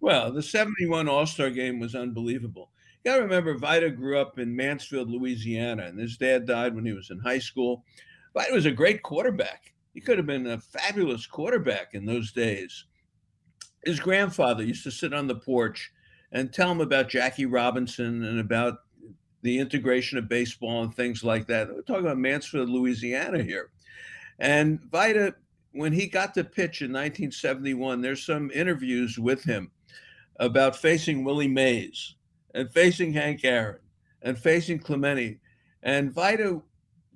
Well, 0.00 0.32
the 0.32 0.42
71 0.42 1.08
All 1.08 1.26
Star 1.26 1.50
game 1.50 1.78
was 1.78 1.94
unbelievable. 1.94 2.70
You 3.04 3.12
got 3.12 3.16
to 3.16 3.22
remember, 3.22 3.56
Vida 3.56 3.90
grew 3.90 4.18
up 4.18 4.38
in 4.38 4.54
Mansfield, 4.54 5.08
Louisiana, 5.08 5.84
and 5.84 5.98
his 5.98 6.16
dad 6.16 6.46
died 6.46 6.74
when 6.74 6.84
he 6.84 6.92
was 6.92 7.10
in 7.10 7.18
high 7.20 7.38
school. 7.38 7.84
Vida 8.34 8.52
was 8.52 8.66
a 8.66 8.72
great 8.72 9.02
quarterback. 9.02 9.72
He 9.94 10.00
could 10.00 10.18
have 10.18 10.26
been 10.26 10.46
a 10.46 10.58
fabulous 10.58 11.26
quarterback 11.26 11.94
in 11.94 12.04
those 12.04 12.32
days 12.32 12.84
his 13.84 14.00
grandfather 14.00 14.62
used 14.62 14.84
to 14.84 14.90
sit 14.90 15.12
on 15.12 15.26
the 15.26 15.34
porch 15.34 15.90
and 16.32 16.52
tell 16.52 16.70
him 16.70 16.80
about 16.80 17.08
Jackie 17.08 17.46
Robinson 17.46 18.24
and 18.24 18.40
about 18.40 18.80
the 19.42 19.58
integration 19.58 20.18
of 20.18 20.28
baseball 20.28 20.82
and 20.82 20.94
things 20.94 21.24
like 21.24 21.46
that. 21.46 21.68
We're 21.68 21.82
talking 21.82 22.04
about 22.04 22.18
Mansfield, 22.18 22.68
Louisiana 22.68 23.42
here. 23.42 23.70
And 24.38 24.82
Vida, 24.90 25.34
when 25.72 25.92
he 25.92 26.06
got 26.06 26.34
to 26.34 26.44
pitch 26.44 26.82
in 26.82 26.92
1971, 26.92 28.00
there's 28.00 28.26
some 28.26 28.50
interviews 28.50 29.18
with 29.18 29.42
him 29.44 29.70
about 30.38 30.76
facing 30.76 31.24
Willie 31.24 31.48
Mays 31.48 32.14
and 32.54 32.72
facing 32.72 33.12
Hank 33.12 33.44
Aaron 33.44 33.78
and 34.22 34.38
facing 34.38 34.78
Clemente. 34.78 35.38
And 35.82 36.12
Vida, 36.12 36.60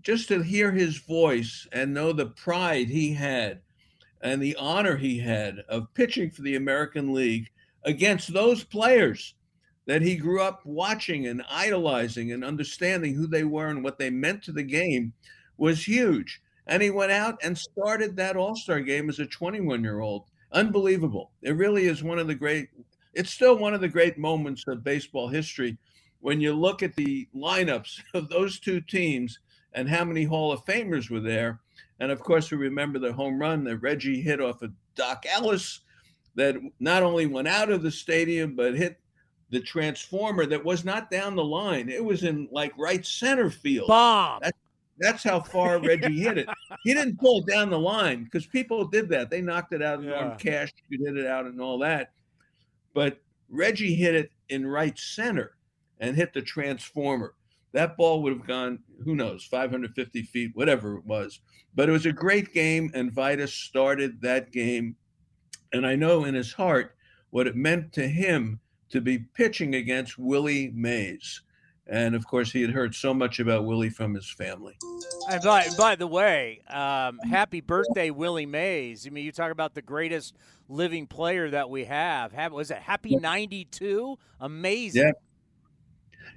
just 0.02 0.28
to 0.28 0.42
hear 0.42 0.72
his 0.72 0.98
voice 0.98 1.66
and 1.72 1.94
know 1.94 2.12
the 2.12 2.26
pride 2.26 2.88
he 2.88 3.12
had 3.12 3.60
and 4.20 4.40
the 4.40 4.56
honor 4.56 4.96
he 4.96 5.18
had 5.18 5.58
of 5.68 5.92
pitching 5.94 6.30
for 6.30 6.42
the 6.42 6.56
American 6.56 7.12
League 7.12 7.50
against 7.84 8.32
those 8.32 8.62
players 8.62 9.34
that 9.86 10.02
he 10.02 10.14
grew 10.16 10.40
up 10.40 10.64
watching 10.64 11.26
and 11.26 11.42
idolizing 11.50 12.32
and 12.32 12.44
understanding 12.44 13.14
who 13.14 13.26
they 13.26 13.44
were 13.44 13.66
and 13.66 13.82
what 13.82 13.98
they 13.98 14.10
meant 14.10 14.42
to 14.44 14.52
the 14.52 14.62
game 14.62 15.12
was 15.56 15.86
huge. 15.86 16.40
And 16.66 16.82
he 16.82 16.90
went 16.90 17.10
out 17.10 17.38
and 17.42 17.58
started 17.58 18.16
that 18.16 18.36
All 18.36 18.54
Star 18.54 18.80
game 18.80 19.08
as 19.08 19.18
a 19.18 19.26
21 19.26 19.82
year 19.82 20.00
old. 20.00 20.26
Unbelievable. 20.52 21.32
It 21.42 21.56
really 21.56 21.86
is 21.86 22.02
one 22.02 22.18
of 22.18 22.28
the 22.28 22.34
great, 22.34 22.68
it's 23.14 23.30
still 23.30 23.56
one 23.56 23.74
of 23.74 23.80
the 23.80 23.88
great 23.88 24.18
moments 24.18 24.64
of 24.66 24.84
baseball 24.84 25.28
history 25.28 25.76
when 26.20 26.40
you 26.40 26.52
look 26.52 26.82
at 26.82 26.94
the 26.94 27.28
lineups 27.34 28.00
of 28.14 28.28
those 28.28 28.58
two 28.58 28.80
teams 28.80 29.38
and 29.74 29.88
how 29.88 30.04
many 30.04 30.24
Hall 30.24 30.52
of 30.52 30.64
Famers 30.64 31.10
were 31.10 31.20
there 31.20 31.60
and 32.02 32.10
of 32.10 32.18
course, 32.18 32.50
we 32.50 32.56
remember 32.56 32.98
the 32.98 33.12
home 33.12 33.38
run 33.38 33.62
that 33.62 33.76
Reggie 33.76 34.20
hit 34.20 34.40
off 34.40 34.60
of 34.62 34.72
Doc 34.96 35.24
Ellis 35.24 35.82
that 36.34 36.56
not 36.80 37.04
only 37.04 37.26
went 37.26 37.46
out 37.46 37.70
of 37.70 37.82
the 37.82 37.92
stadium, 37.92 38.56
but 38.56 38.74
hit 38.74 38.98
the 39.50 39.60
transformer 39.60 40.44
that 40.46 40.64
was 40.64 40.84
not 40.84 41.12
down 41.12 41.36
the 41.36 41.44
line. 41.44 41.88
It 41.88 42.04
was 42.04 42.24
in 42.24 42.48
like 42.50 42.72
right 42.76 43.06
center 43.06 43.50
field. 43.50 43.86
Bomb. 43.86 44.40
That's, 44.42 44.58
that's 44.98 45.22
how 45.22 45.42
far 45.42 45.78
Reggie 45.82 46.18
hit 46.18 46.38
it. 46.38 46.48
He 46.82 46.92
didn't 46.92 47.20
pull 47.20 47.38
it 47.38 47.46
down 47.46 47.70
the 47.70 47.78
line 47.78 48.24
because 48.24 48.46
people 48.46 48.84
did 48.84 49.08
that. 49.10 49.30
They 49.30 49.40
knocked 49.40 49.72
it 49.72 49.80
out 49.80 50.02
yeah. 50.02 50.14
on 50.14 50.38
cash, 50.38 50.72
you 50.88 51.04
hit 51.06 51.16
it 51.16 51.28
out 51.28 51.46
and 51.46 51.60
all 51.60 51.78
that. 51.78 52.10
But 52.94 53.20
Reggie 53.48 53.94
hit 53.94 54.14
it 54.14 54.30
in 54.48 54.66
right 54.66 54.98
center 54.98 55.56
and 55.98 56.16
hit 56.16 56.32
the 56.32 56.42
transformer 56.42 57.34
that 57.72 57.96
ball 57.96 58.22
would 58.22 58.32
have 58.34 58.46
gone, 58.46 58.80
who 59.04 59.14
knows, 59.14 59.44
550 59.44 60.22
feet, 60.22 60.50
whatever 60.54 60.96
it 60.96 61.04
was. 61.04 61.40
But 61.74 61.88
it 61.88 61.92
was 61.92 62.06
a 62.06 62.12
great 62.12 62.52
game, 62.52 62.90
and 62.94 63.12
Vida 63.12 63.48
started 63.48 64.20
that 64.20 64.52
game. 64.52 64.96
And 65.72 65.86
I 65.86 65.96
know 65.96 66.24
in 66.24 66.34
his 66.34 66.52
heart 66.52 66.94
what 67.30 67.46
it 67.46 67.56
meant 67.56 67.92
to 67.94 68.06
him 68.06 68.60
to 68.90 69.00
be 69.00 69.18
pitching 69.18 69.74
against 69.74 70.18
Willie 70.18 70.70
Mays. 70.74 71.40
And 71.86 72.14
of 72.14 72.26
course, 72.26 72.52
he 72.52 72.60
had 72.60 72.70
heard 72.70 72.94
so 72.94 73.14
much 73.14 73.40
about 73.40 73.64
Willie 73.64 73.90
from 73.90 74.14
his 74.14 74.30
family. 74.30 74.76
And 75.30 75.42
by, 75.42 75.66
by 75.78 75.96
the 75.96 76.06
way, 76.06 76.60
um, 76.68 77.18
happy 77.20 77.60
birthday, 77.60 78.10
Willie 78.10 78.46
Mays. 78.46 79.06
I 79.06 79.10
mean, 79.10 79.24
you 79.24 79.32
talk 79.32 79.50
about 79.50 79.74
the 79.74 79.82
greatest 79.82 80.36
living 80.72 81.06
player 81.06 81.50
that 81.50 81.68
we 81.70 81.84
have. 81.84 82.32
have 82.32 82.52
was 82.52 82.70
it 82.70 82.78
Happy 82.78 83.16
92? 83.16 84.18
Amazing. 84.40 85.02
Yeah. 85.02 85.12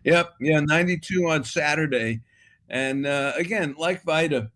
Yep. 0.03 0.33
Yeah. 0.39 0.59
92 0.61 1.29
on 1.29 1.43
Saturday. 1.43 2.21
And 2.69 3.05
uh, 3.05 3.33
again, 3.35 3.75
like 3.77 4.03
Vida, 4.03 4.51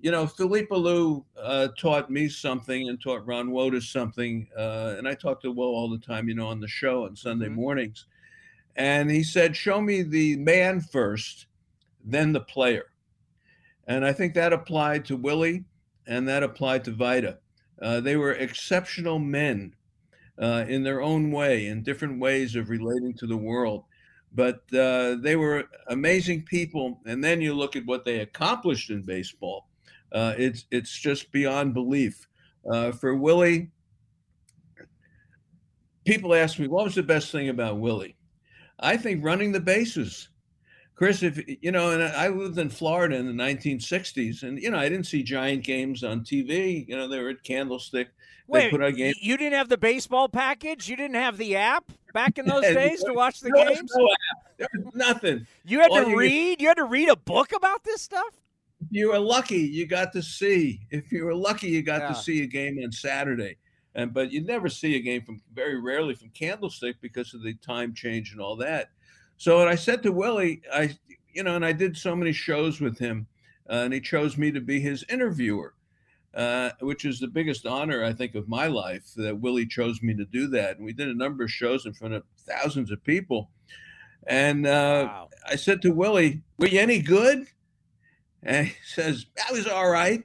you 0.00 0.10
know, 0.10 0.26
Felipe 0.26 0.70
Alou 0.70 1.24
uh, 1.40 1.68
taught 1.78 2.10
me 2.10 2.28
something 2.28 2.88
and 2.88 3.00
taught 3.00 3.26
Ron 3.26 3.50
Wotus 3.50 3.84
something. 3.84 4.48
Uh, 4.56 4.96
and 4.98 5.08
I 5.08 5.14
talk 5.14 5.40
to 5.42 5.52
Will 5.52 5.68
all 5.68 5.88
the 5.88 5.98
time, 5.98 6.28
you 6.28 6.34
know, 6.34 6.48
on 6.48 6.60
the 6.60 6.68
show 6.68 7.04
on 7.04 7.14
Sunday 7.16 7.46
mm-hmm. 7.46 7.54
mornings. 7.54 8.06
And 8.74 9.10
he 9.10 9.22
said, 9.22 9.56
Show 9.56 9.80
me 9.80 10.02
the 10.02 10.36
man 10.36 10.80
first, 10.80 11.46
then 12.04 12.32
the 12.32 12.40
player. 12.40 12.86
And 13.86 14.04
I 14.04 14.12
think 14.12 14.34
that 14.34 14.52
applied 14.52 15.04
to 15.06 15.16
Willie 15.16 15.64
and 16.06 16.26
that 16.28 16.42
applied 16.42 16.84
to 16.84 16.90
Vida. 16.90 17.38
Uh, 17.82 18.00
they 18.00 18.16
were 18.16 18.32
exceptional 18.32 19.18
men 19.18 19.74
uh, 20.40 20.64
in 20.68 20.82
their 20.82 21.02
own 21.02 21.30
way, 21.30 21.66
in 21.66 21.82
different 21.82 22.20
ways 22.20 22.54
of 22.54 22.70
relating 22.70 23.12
to 23.14 23.26
the 23.26 23.36
world 23.36 23.84
but 24.34 24.62
uh, 24.74 25.16
they 25.20 25.36
were 25.36 25.64
amazing 25.88 26.42
people. 26.42 27.00
And 27.04 27.22
then 27.22 27.40
you 27.40 27.54
look 27.54 27.76
at 27.76 27.86
what 27.86 28.04
they 28.04 28.20
accomplished 28.20 28.90
in 28.90 29.02
baseball. 29.02 29.68
Uh, 30.10 30.34
it's 30.36 30.66
it's 30.70 30.98
just 30.98 31.32
beyond 31.32 31.74
belief. 31.74 32.26
Uh, 32.70 32.92
for 32.92 33.14
Willie, 33.14 33.70
people 36.04 36.34
ask 36.34 36.58
me 36.58 36.68
what 36.68 36.84
was 36.84 36.94
the 36.94 37.02
best 37.02 37.32
thing 37.32 37.48
about 37.48 37.78
Willie. 37.78 38.16
I 38.78 38.96
think 38.96 39.24
running 39.24 39.52
the 39.52 39.60
bases. 39.60 40.28
Chris, 40.94 41.22
if 41.22 41.42
you 41.62 41.72
know, 41.72 41.90
and 41.90 42.02
I 42.02 42.28
lived 42.28 42.58
in 42.58 42.68
Florida 42.68 43.16
in 43.16 43.26
the 43.26 43.42
1960s, 43.42 44.42
and 44.42 44.60
you 44.60 44.70
know, 44.70 44.78
I 44.78 44.88
didn't 44.88 45.06
see 45.06 45.22
Giant 45.22 45.64
games 45.64 46.04
on 46.04 46.20
TV. 46.20 46.86
You 46.86 46.96
know, 46.96 47.08
they 47.08 47.18
were 47.20 47.30
at 47.30 47.42
Candlestick. 47.42 48.08
Wait, 48.46 48.70
put 48.70 48.82
out 48.82 48.94
games. 48.94 49.16
you 49.20 49.36
didn't 49.36 49.54
have 49.54 49.68
the 49.68 49.78
baseball 49.78 50.28
package? 50.28 50.88
You 50.88 50.96
didn't 50.96 51.16
have 51.16 51.38
the 51.38 51.56
app 51.56 51.90
back 52.12 52.38
in 52.38 52.46
those 52.48 52.62
days 52.62 53.02
to 53.04 53.14
watch 53.14 53.40
the 53.40 53.50
no, 53.50 53.64
games? 53.64 53.90
No 53.96 54.08
app. 54.08 54.58
There 54.58 54.68
was 54.74 54.94
nothing. 54.94 55.46
You 55.64 55.80
had 55.80 55.90
All 55.90 56.04
to 56.04 56.10
you 56.10 56.18
read. 56.18 56.58
Get... 56.58 56.60
You 56.60 56.68
had 56.68 56.76
to 56.76 56.84
read 56.84 57.08
a 57.08 57.16
book 57.16 57.52
about 57.52 57.84
this 57.84 58.02
stuff. 58.02 58.40
If 58.80 58.88
you 58.90 59.08
were 59.08 59.18
lucky, 59.18 59.60
you 59.60 59.86
got 59.86 60.12
to 60.12 60.22
see. 60.22 60.80
If 60.90 61.10
you 61.12 61.24
were 61.24 61.34
lucky, 61.34 61.68
you 61.68 61.82
got 61.82 62.02
yeah. 62.02 62.08
to 62.08 62.14
see 62.14 62.42
a 62.42 62.46
game 62.46 62.78
on 62.82 62.92
Saturday. 62.92 63.56
And 63.94 64.12
but 64.12 64.32
you 64.32 64.42
never 64.42 64.68
see 64.68 64.96
a 64.96 65.00
game 65.00 65.22
from 65.22 65.40
very 65.52 65.80
rarely 65.80 66.14
from 66.14 66.30
Candlestick 66.30 66.96
because 67.00 67.34
of 67.34 67.42
the 67.42 67.54
time 67.54 67.94
change 67.94 68.32
and 68.32 68.40
all 68.40 68.56
that. 68.56 68.90
So, 69.42 69.60
and 69.60 69.68
I 69.68 69.74
said 69.74 70.04
to 70.04 70.12
Willie, 70.12 70.62
I, 70.72 70.96
you 71.32 71.42
know, 71.42 71.56
and 71.56 71.66
I 71.66 71.72
did 71.72 71.96
so 71.96 72.14
many 72.14 72.30
shows 72.30 72.80
with 72.80 72.96
him, 72.96 73.26
uh, 73.68 73.72
and 73.72 73.92
he 73.92 74.00
chose 74.00 74.38
me 74.38 74.52
to 74.52 74.60
be 74.60 74.78
his 74.78 75.04
interviewer, 75.08 75.74
uh, 76.32 76.70
which 76.78 77.04
is 77.04 77.18
the 77.18 77.26
biggest 77.26 77.66
honor 77.66 78.04
I 78.04 78.12
think 78.12 78.36
of 78.36 78.48
my 78.48 78.68
life 78.68 79.02
that 79.16 79.40
Willie 79.40 79.66
chose 79.66 80.00
me 80.00 80.14
to 80.14 80.24
do 80.24 80.46
that. 80.50 80.76
And 80.76 80.86
we 80.86 80.92
did 80.92 81.08
a 81.08 81.14
number 81.14 81.42
of 81.42 81.50
shows 81.50 81.86
in 81.86 81.92
front 81.92 82.14
of 82.14 82.22
thousands 82.46 82.92
of 82.92 83.02
people. 83.02 83.50
And 84.28 84.64
uh, 84.64 85.08
wow. 85.08 85.28
I 85.44 85.56
said 85.56 85.82
to 85.82 85.90
Willie, 85.90 86.42
"Were 86.58 86.68
you 86.68 86.78
any 86.78 87.02
good?" 87.02 87.48
And 88.44 88.68
he 88.68 88.74
says, 88.86 89.26
"I 89.48 89.50
was 89.50 89.66
all 89.66 89.90
right." 89.90 90.22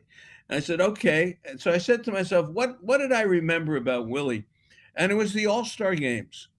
And 0.48 0.58
I 0.58 0.60
said, 0.60 0.80
"Okay." 0.80 1.40
And 1.44 1.60
so 1.60 1.72
I 1.72 1.80
said 1.80 2.04
to 2.04 2.12
myself, 2.12 2.50
"What 2.50 2.84
what 2.84 3.00
did 3.00 3.12
I 3.12 3.22
remember 3.22 3.78
about 3.78 4.08
Willie?" 4.08 4.46
And 4.96 5.12
it 5.12 5.16
was 5.16 5.34
the 5.34 5.48
All 5.48 5.66
Star 5.66 5.96
games. 5.96 6.50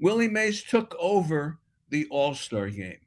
Willie 0.00 0.26
Mays 0.26 0.64
took 0.64 0.96
over 0.98 1.60
the 1.90 2.06
All 2.10 2.34
Star 2.34 2.68
game. 2.70 2.98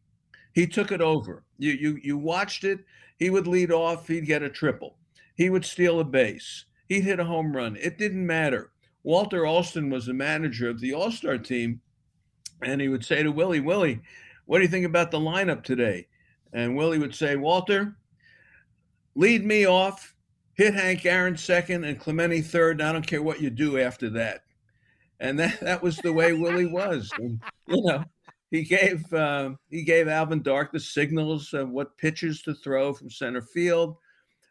He 0.53 0.67
took 0.67 0.91
it 0.91 1.01
over. 1.01 1.43
You 1.57 1.71
you 1.71 1.99
you 2.03 2.17
watched 2.17 2.63
it. 2.63 2.86
He 3.17 3.29
would 3.29 3.47
lead 3.47 3.71
off. 3.71 4.07
He'd 4.07 4.25
get 4.25 4.43
a 4.43 4.49
triple. 4.49 4.97
He 5.36 5.49
would 5.49 5.65
steal 5.65 5.99
a 5.99 6.03
base. 6.03 6.65
He'd 6.88 7.03
hit 7.03 7.19
a 7.19 7.25
home 7.25 7.55
run. 7.55 7.75
It 7.77 7.97
didn't 7.97 8.25
matter. 8.25 8.71
Walter 9.03 9.45
Alston 9.45 9.89
was 9.89 10.05
the 10.05 10.13
manager 10.13 10.69
of 10.69 10.79
the 10.79 10.93
All 10.93 11.11
Star 11.11 11.38
team, 11.38 11.81
and 12.61 12.79
he 12.79 12.88
would 12.88 13.03
say 13.03 13.23
to 13.23 13.31
Willie, 13.31 13.59
Willie, 13.59 14.01
what 14.45 14.59
do 14.59 14.63
you 14.63 14.69
think 14.69 14.86
about 14.86 15.11
the 15.11 15.19
lineup 15.19 15.63
today? 15.63 16.07
And 16.53 16.75
Willie 16.75 16.99
would 16.99 17.15
say, 17.15 17.36
Walter, 17.36 17.97
lead 19.15 19.43
me 19.45 19.65
off, 19.65 20.15
hit 20.53 20.73
Hank 20.73 21.05
Aaron 21.05 21.36
second 21.36 21.84
and 21.84 21.99
Clemente 21.99 22.41
third. 22.41 22.79
And 22.79 22.88
I 22.88 22.93
don't 22.93 23.07
care 23.07 23.23
what 23.23 23.41
you 23.41 23.49
do 23.49 23.79
after 23.79 24.09
that. 24.11 24.43
And 25.19 25.39
that, 25.39 25.59
that 25.61 25.81
was 25.81 25.97
the 25.97 26.13
way 26.13 26.34
Willie 26.34 26.67
was. 26.67 27.11
And, 27.17 27.41
you 27.67 27.84
know, 27.84 28.03
he 28.54 28.62
gave 28.62 29.12
uh, 29.12 29.49
he 29.72 29.82
gave 29.82 30.08
Alvin 30.08 30.43
Dark 30.43 30.72
the 30.72 30.80
signals 30.80 31.54
of 31.54 31.72
what 31.72 31.97
pitches 31.97 32.43
to 32.43 32.54
throw 32.54 32.93
from 32.93 33.10
center 33.10 33.41
field. 33.41 33.97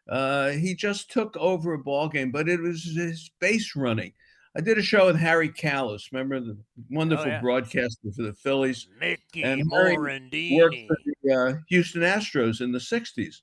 Uh, 0.09 0.49
he 0.49 0.75
just 0.75 1.09
took 1.09 1.37
over 1.37 1.73
a 1.73 1.79
ball 1.79 2.09
game, 2.09 2.29
but 2.29 2.49
it 2.49 2.59
was 2.59 2.83
his 2.83 3.31
base 3.39 3.77
running. 3.77 4.11
I 4.57 4.61
did 4.61 4.77
a 4.77 4.81
show 4.81 5.05
with 5.05 5.15
Harry 5.15 5.49
Kalas, 5.49 6.11
remember 6.11 6.41
the 6.41 6.57
wonderful 6.91 7.27
oh, 7.27 7.29
yeah. 7.29 7.39
broadcaster 7.39 8.11
for 8.13 8.23
the 8.23 8.33
Phillies, 8.33 8.89
Mickey 8.99 9.41
and 9.41 9.71
Morandini. 9.71 10.57
worked 10.57 10.75
for 10.85 10.97
the 11.23 11.33
uh, 11.33 11.53
Houston 11.69 12.01
Astros 12.01 12.59
in 12.59 12.73
the 12.73 12.79
'60s. 12.79 13.37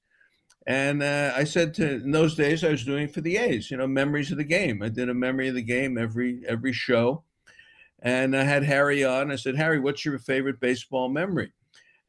And 0.66 1.02
uh, 1.02 1.32
I 1.34 1.44
said 1.44 1.72
to 1.74 1.94
in 1.94 2.10
those 2.10 2.34
days 2.34 2.62
I 2.64 2.68
was 2.68 2.84
doing 2.84 3.08
for 3.08 3.22
the 3.22 3.38
A's, 3.38 3.70
you 3.70 3.78
know, 3.78 3.86
memories 3.86 4.30
of 4.30 4.36
the 4.36 4.44
game. 4.44 4.82
I 4.82 4.90
did 4.90 5.08
a 5.08 5.14
memory 5.14 5.48
of 5.48 5.54
the 5.54 5.62
game 5.62 5.96
every 5.96 6.42
every 6.46 6.74
show, 6.74 7.24
and 8.02 8.36
I 8.36 8.44
had 8.44 8.64
Harry 8.64 9.04
on. 9.04 9.30
I 9.30 9.36
said, 9.36 9.56
Harry, 9.56 9.78
what's 9.78 10.04
your 10.04 10.18
favorite 10.18 10.60
baseball 10.60 11.08
memory? 11.08 11.52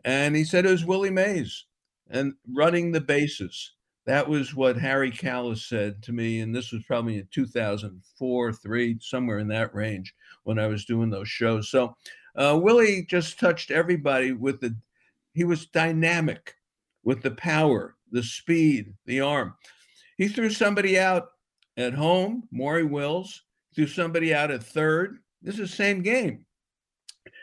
And 0.04 0.36
he 0.36 0.44
said 0.44 0.66
it 0.66 0.72
was 0.72 0.86
Willie 0.86 1.12
Mays 1.12 1.66
and 2.10 2.34
running 2.52 2.92
the 2.92 3.02
bases. 3.02 3.74
That 4.08 4.28
was 4.28 4.56
what 4.56 4.78
Harry 4.78 5.12
Kalas 5.12 5.68
said 5.68 6.02
to 6.04 6.12
me, 6.12 6.40
and 6.40 6.56
this 6.56 6.72
was 6.72 6.84
probably 6.84 7.20
in 7.20 7.28
2004, 7.32 8.54
three, 8.54 8.98
somewhere 9.00 9.38
in 9.38 9.48
that 9.50 9.76
range 9.76 10.16
when 10.44 10.58
I 10.58 10.68
was 10.68 10.86
doing 10.86 11.10
those 11.10 11.30
shows. 11.30 11.70
So 11.70 11.96
uh, 12.36 12.60
Willie 12.62 13.06
just 13.10 13.40
touched 13.40 13.72
everybody 13.72 14.32
with 14.32 14.60
the. 14.60 14.76
He 15.34 15.44
was 15.44 15.68
dynamic 15.68 16.56
with 17.04 17.22
the 17.22 17.32
power, 17.32 17.96
the 18.12 18.24
speed, 18.24 18.94
the 19.06 19.22
arm. 19.22 19.54
He 20.18 20.28
threw 20.28 20.50
somebody 20.50 21.00
out 21.00 21.30
at 21.78 21.94
home, 21.94 22.48
Maury 22.52 22.84
Wills, 22.84 23.44
threw 23.74 23.88
somebody 23.88 24.34
out 24.34 24.52
at 24.52 24.64
third. 24.64 25.20
This 25.42 25.56
is 25.56 25.72
the 25.72 25.76
same 25.76 26.02
game. 26.02 26.46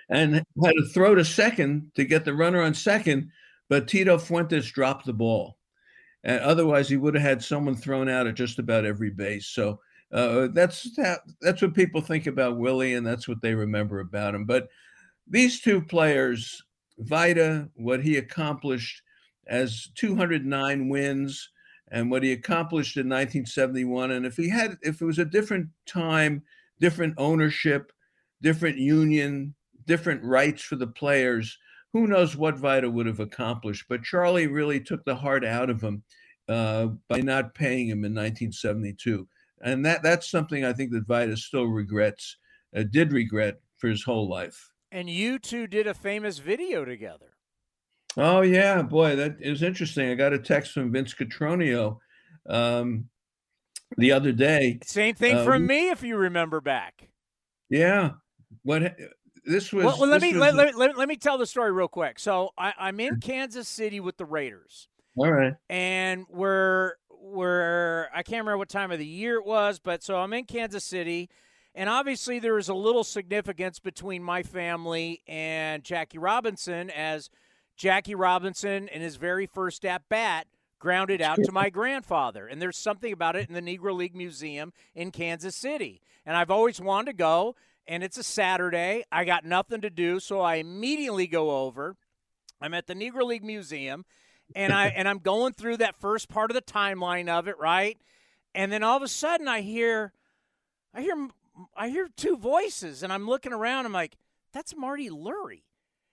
And 0.08 0.34
had 0.34 0.44
to 0.56 0.88
throw 0.94 1.14
to 1.14 1.24
second 1.24 1.90
to 1.94 2.04
get 2.04 2.24
the 2.24 2.32
runner 2.32 2.62
on 2.62 2.74
second, 2.74 3.30
but 3.68 3.88
Tito 3.88 4.16
Fuentes 4.18 4.70
dropped 4.70 5.04
the 5.04 5.12
ball. 5.12 5.58
And 6.24 6.40
otherwise, 6.40 6.88
he 6.88 6.96
would 6.96 7.14
have 7.14 7.22
had 7.22 7.44
someone 7.44 7.76
thrown 7.76 8.08
out 8.08 8.26
at 8.26 8.34
just 8.34 8.58
about 8.58 8.84
every 8.84 9.10
base. 9.10 9.48
So 9.48 9.80
uh, 10.12 10.48
that's 10.52 10.94
that, 10.96 11.20
that's 11.40 11.62
what 11.62 11.74
people 11.74 12.00
think 12.00 12.26
about 12.26 12.58
Willie, 12.58 12.94
and 12.94 13.06
that's 13.06 13.28
what 13.28 13.40
they 13.42 13.54
remember 13.54 14.00
about 14.00 14.34
him. 14.34 14.44
But 14.44 14.68
these 15.26 15.60
two 15.60 15.82
players, 15.82 16.62
Vida, 16.98 17.68
what 17.74 18.02
he 18.02 18.16
accomplished 18.16 19.02
as 19.46 19.88
209 19.94 20.88
wins, 20.88 21.50
and 21.90 22.10
what 22.10 22.22
he 22.22 22.32
accomplished 22.32 22.96
in 22.96 23.06
1971, 23.06 24.10
and 24.10 24.26
if 24.26 24.36
he 24.36 24.48
had, 24.48 24.76
if 24.82 25.00
it 25.00 25.04
was 25.04 25.18
a 25.18 25.24
different 25.24 25.68
time, 25.86 26.42
different 26.80 27.14
ownership, 27.18 27.92
different 28.42 28.78
union, 28.78 29.54
different 29.86 30.22
rights 30.22 30.62
for 30.62 30.76
the 30.76 30.86
players, 30.86 31.58
who 31.92 32.06
knows 32.06 32.36
what 32.36 32.58
Vida 32.58 32.90
would 32.90 33.06
have 33.06 33.20
accomplished. 33.20 33.86
But 33.88 34.02
Charlie 34.02 34.46
really 34.46 34.80
took 34.80 35.04
the 35.04 35.16
heart 35.16 35.44
out 35.44 35.70
of 35.70 35.82
him 35.82 36.02
uh, 36.48 36.88
by 37.08 37.20
not 37.20 37.54
paying 37.54 37.88
him 37.88 38.04
in 38.04 38.14
1972. 38.14 39.26
And 39.62 39.84
that 39.86 40.02
that's 40.02 40.30
something 40.30 40.64
I 40.64 40.72
think 40.72 40.92
that 40.92 41.06
Vida 41.06 41.36
still 41.36 41.64
regrets, 41.64 42.36
uh, 42.76 42.84
did 42.84 43.12
regret 43.12 43.60
for 43.76 43.88
his 43.88 44.04
whole 44.04 44.28
life. 44.28 44.70
And 44.92 45.10
you 45.10 45.38
two 45.38 45.66
did 45.66 45.86
a 45.86 45.94
famous 45.94 46.38
video 46.38 46.84
together. 46.84 47.36
Oh 48.16 48.40
yeah, 48.40 48.82
boy, 48.82 49.16
that 49.16 49.36
is 49.40 49.62
interesting. 49.62 50.10
I 50.10 50.14
got 50.14 50.32
a 50.32 50.38
text 50.38 50.72
from 50.72 50.92
Vince 50.92 51.14
Cotroneo 51.14 51.98
um, 52.48 53.08
the 53.96 54.12
other 54.12 54.32
day. 54.32 54.78
Same 54.84 55.14
thing 55.14 55.38
uh, 55.38 55.44
from 55.44 55.66
me, 55.66 55.90
if 55.90 56.02
you 56.02 56.16
remember 56.16 56.60
back. 56.60 57.08
Yeah, 57.70 58.12
what 58.62 58.96
this 59.44 59.72
was. 59.72 59.84
Well, 59.84 59.98
well 60.00 60.08
let 60.08 60.22
me 60.22 60.34
let, 60.34 60.54
let, 60.54 60.76
let, 60.76 60.96
let, 60.96 61.08
me 61.08 61.16
tell 61.16 61.38
the 61.38 61.46
story 61.46 61.72
real 61.72 61.88
quick. 61.88 62.18
So 62.18 62.50
I, 62.56 62.72
I'm 62.78 63.00
in 63.00 63.20
Kansas 63.20 63.68
City 63.68 64.00
with 64.00 64.16
the 64.16 64.24
Raiders. 64.24 64.88
All 65.16 65.32
right. 65.32 65.54
And 65.68 66.26
we're 66.28 66.94
we're 67.10 68.08
I 68.14 68.22
can't 68.22 68.40
remember 68.40 68.58
what 68.58 68.68
time 68.68 68.90
of 68.90 68.98
the 68.98 69.06
year 69.06 69.36
it 69.36 69.46
was, 69.46 69.78
but 69.78 70.02
so 70.02 70.16
I'm 70.16 70.32
in 70.32 70.44
Kansas 70.44 70.84
City. 70.84 71.28
And 71.74 71.88
obviously, 71.88 72.38
there 72.38 72.58
is 72.58 72.68
a 72.68 72.74
little 72.74 73.04
significance 73.04 73.78
between 73.78 74.22
my 74.22 74.42
family 74.42 75.22
and 75.28 75.84
Jackie 75.84 76.18
Robinson, 76.18 76.90
as 76.90 77.30
Jackie 77.76 78.16
Robinson, 78.16 78.88
in 78.88 79.00
his 79.00 79.16
very 79.16 79.46
first 79.46 79.84
at 79.84 80.02
bat, 80.08 80.48
grounded 80.78 81.20
out 81.20 81.38
to 81.44 81.52
my 81.52 81.70
grandfather. 81.70 82.46
And 82.46 82.60
there's 82.60 82.78
something 82.78 83.12
about 83.12 83.36
it 83.36 83.48
in 83.48 83.54
the 83.54 83.62
Negro 83.62 83.94
League 83.94 84.14
Museum 84.14 84.72
in 84.94 85.10
Kansas 85.10 85.56
City. 85.56 86.00
And 86.24 86.36
I've 86.36 86.50
always 86.50 86.80
wanted 86.80 87.12
to 87.12 87.16
go 87.16 87.54
and 87.88 88.04
it's 88.04 88.18
a 88.18 88.22
Saturday. 88.22 89.02
I 89.10 89.24
got 89.24 89.44
nothing 89.44 89.80
to 89.80 89.90
do, 89.90 90.20
so 90.20 90.40
I 90.40 90.56
immediately 90.56 91.26
go 91.26 91.64
over. 91.64 91.96
I'm 92.60 92.74
at 92.74 92.86
the 92.86 92.94
Negro 92.94 93.24
League 93.24 93.42
Museum, 93.42 94.04
and 94.54 94.72
I 94.72 94.88
and 94.88 95.08
I'm 95.08 95.18
going 95.18 95.54
through 95.54 95.78
that 95.78 95.96
first 95.96 96.28
part 96.28 96.50
of 96.50 96.54
the 96.54 96.62
timeline 96.62 97.28
of 97.28 97.48
it, 97.48 97.58
right? 97.58 97.96
And 98.54 98.70
then 98.70 98.82
all 98.82 98.96
of 98.96 99.02
a 99.02 99.08
sudden, 99.08 99.48
I 99.48 99.62
hear, 99.62 100.12
I 100.94 101.00
hear, 101.00 101.28
I 101.76 101.88
hear 101.88 102.08
two 102.14 102.36
voices, 102.36 103.02
and 103.02 103.12
I'm 103.12 103.26
looking 103.26 103.52
around. 103.52 103.86
I'm 103.86 103.92
like, 103.92 104.16
that's 104.52 104.76
Marty 104.76 105.08
Lurie. 105.08 105.62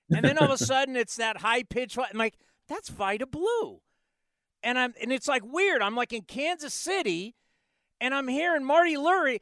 And 0.09 0.23
then 0.23 0.37
all 0.37 0.45
of 0.45 0.51
a 0.51 0.57
sudden, 0.63 0.95
it's 0.95 1.17
that 1.17 1.37
high 1.37 1.63
pitch. 1.63 1.97
I'm 1.97 2.17
like, 2.17 2.35
that's 2.67 2.89
Vida 2.89 3.25
Blue. 3.25 3.81
And 4.65 4.77
I'm 4.77 4.93
and 5.01 5.13
it's 5.13 5.29
like 5.29 5.43
weird. 5.45 5.81
I'm 5.81 5.95
like 5.95 6.11
in 6.11 6.23
Kansas 6.23 6.73
City, 6.73 7.35
and 8.01 8.13
I'm 8.13 8.27
hearing 8.27 8.65
Marty 8.65 8.95
Lurie 8.95 9.39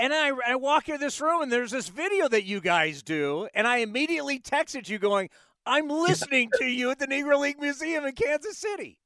and 0.00 0.14
I, 0.14 0.30
I 0.46 0.56
walk 0.56 0.88
into 0.88 0.98
this 0.98 1.20
room 1.20 1.42
and 1.42 1.52
there's 1.52 1.72
this 1.72 1.88
video 1.88 2.26
that 2.28 2.44
you 2.44 2.62
guys 2.62 3.02
do, 3.02 3.48
and 3.54 3.66
I 3.66 3.78
immediately 3.78 4.38
texted 4.38 4.88
you 4.88 4.98
going, 4.98 5.28
I'm 5.66 5.88
listening 5.88 6.48
to 6.58 6.64
you 6.64 6.90
at 6.90 6.98
the 6.98 7.06
Negro 7.06 7.38
League 7.38 7.60
Museum 7.60 8.06
in 8.06 8.14
Kansas 8.14 8.56
City. 8.56 8.98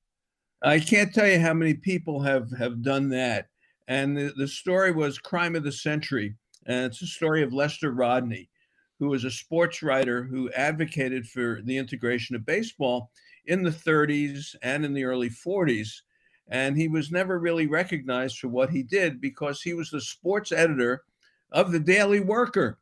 I 0.63 0.79
can't 0.79 1.13
tell 1.13 1.27
you 1.27 1.41
how 1.41 1.53
many 1.53 1.75
people 1.75 2.23
have 2.23 2.49
have 2.57 2.81
done 2.81 3.09
that. 3.11 3.49
And 3.89 4.17
the, 4.17 4.33
the 4.37 4.47
story 4.47 4.93
was 4.93 5.19
crime 5.19 5.57
of 5.57 5.65
the 5.65 5.73
century. 5.73 6.37
And 6.67 6.87
it's 6.87 7.03
a 7.03 7.07
story 7.07 7.43
of 7.43 7.53
Lester 7.53 7.91
Rodney, 7.91 8.49
who 9.01 9.09
was 9.09 9.25
a 9.25 9.31
sports 9.31 9.83
writer 9.83 10.23
who 10.23 10.51
advocated 10.53 11.27
for 11.27 11.61
the 11.65 11.77
integration 11.77 12.37
of 12.37 12.47
baseball 12.47 13.11
in 13.47 13.63
the 13.63 13.71
30s 13.71 14.55
and 14.63 14.85
in 14.85 14.95
the 14.95 15.05
early 15.05 15.31
40s. 15.31 16.01
And 16.49 16.77
he 16.77 16.89
was 16.89 17.11
never 17.11 17.39
really 17.39 17.67
recognized 17.67 18.39
for 18.39 18.49
what 18.49 18.71
he 18.71 18.83
did 18.83 19.21
because 19.21 19.63
he 19.63 19.75
was 19.75 19.91
the 19.91 20.01
sports 20.01 20.53
editor 20.53 21.05
of 21.53 21.73
the 21.73 21.81
Daily 21.81 22.21
Worker, 22.21 22.79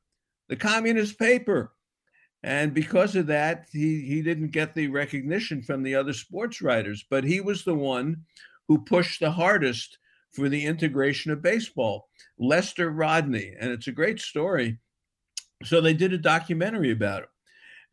the 0.48 0.56
communist 0.56 1.18
paper. 1.18 1.72
And 2.42 2.74
because 2.74 3.14
of 3.14 3.26
that, 3.28 3.66
he, 3.70 4.00
he 4.00 4.20
didn't 4.20 4.50
get 4.50 4.74
the 4.74 4.88
recognition 4.88 5.62
from 5.62 5.82
the 5.82 5.94
other 5.94 6.12
sports 6.12 6.60
writers, 6.60 7.04
but 7.08 7.22
he 7.22 7.40
was 7.40 7.62
the 7.62 7.74
one 7.74 8.24
who 8.66 8.84
pushed 8.84 9.20
the 9.20 9.30
hardest 9.30 9.98
for 10.32 10.48
the 10.48 10.64
integration 10.64 11.30
of 11.30 11.42
baseball, 11.42 12.08
Lester 12.38 12.90
Rodney. 12.90 13.54
And 13.60 13.70
it's 13.70 13.86
a 13.86 13.92
great 13.92 14.20
story. 14.20 14.78
So 15.64 15.80
they 15.80 15.94
did 15.94 16.12
a 16.12 16.18
documentary 16.18 16.90
about 16.90 17.22
it. 17.22 17.28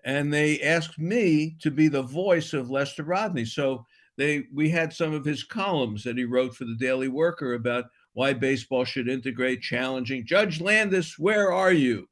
And 0.03 0.33
they 0.33 0.61
asked 0.61 0.97
me 0.97 1.55
to 1.61 1.71
be 1.71 1.87
the 1.87 2.01
voice 2.01 2.53
of 2.53 2.69
Lester 2.69 3.03
Rodney. 3.03 3.45
So 3.45 3.85
they 4.17 4.45
we 4.53 4.69
had 4.69 4.93
some 4.93 5.13
of 5.13 5.25
his 5.25 5.43
columns 5.43 6.03
that 6.03 6.17
he 6.17 6.25
wrote 6.25 6.55
for 6.55 6.65
the 6.65 6.75
Daily 6.75 7.07
Worker 7.07 7.53
about 7.53 7.85
why 8.13 8.33
baseball 8.33 8.83
should 8.85 9.07
integrate 9.07 9.61
challenging. 9.61 10.25
Judge 10.25 10.59
Landis, 10.59 11.17
where 11.17 11.51
are 11.51 11.71
you? 11.71 12.07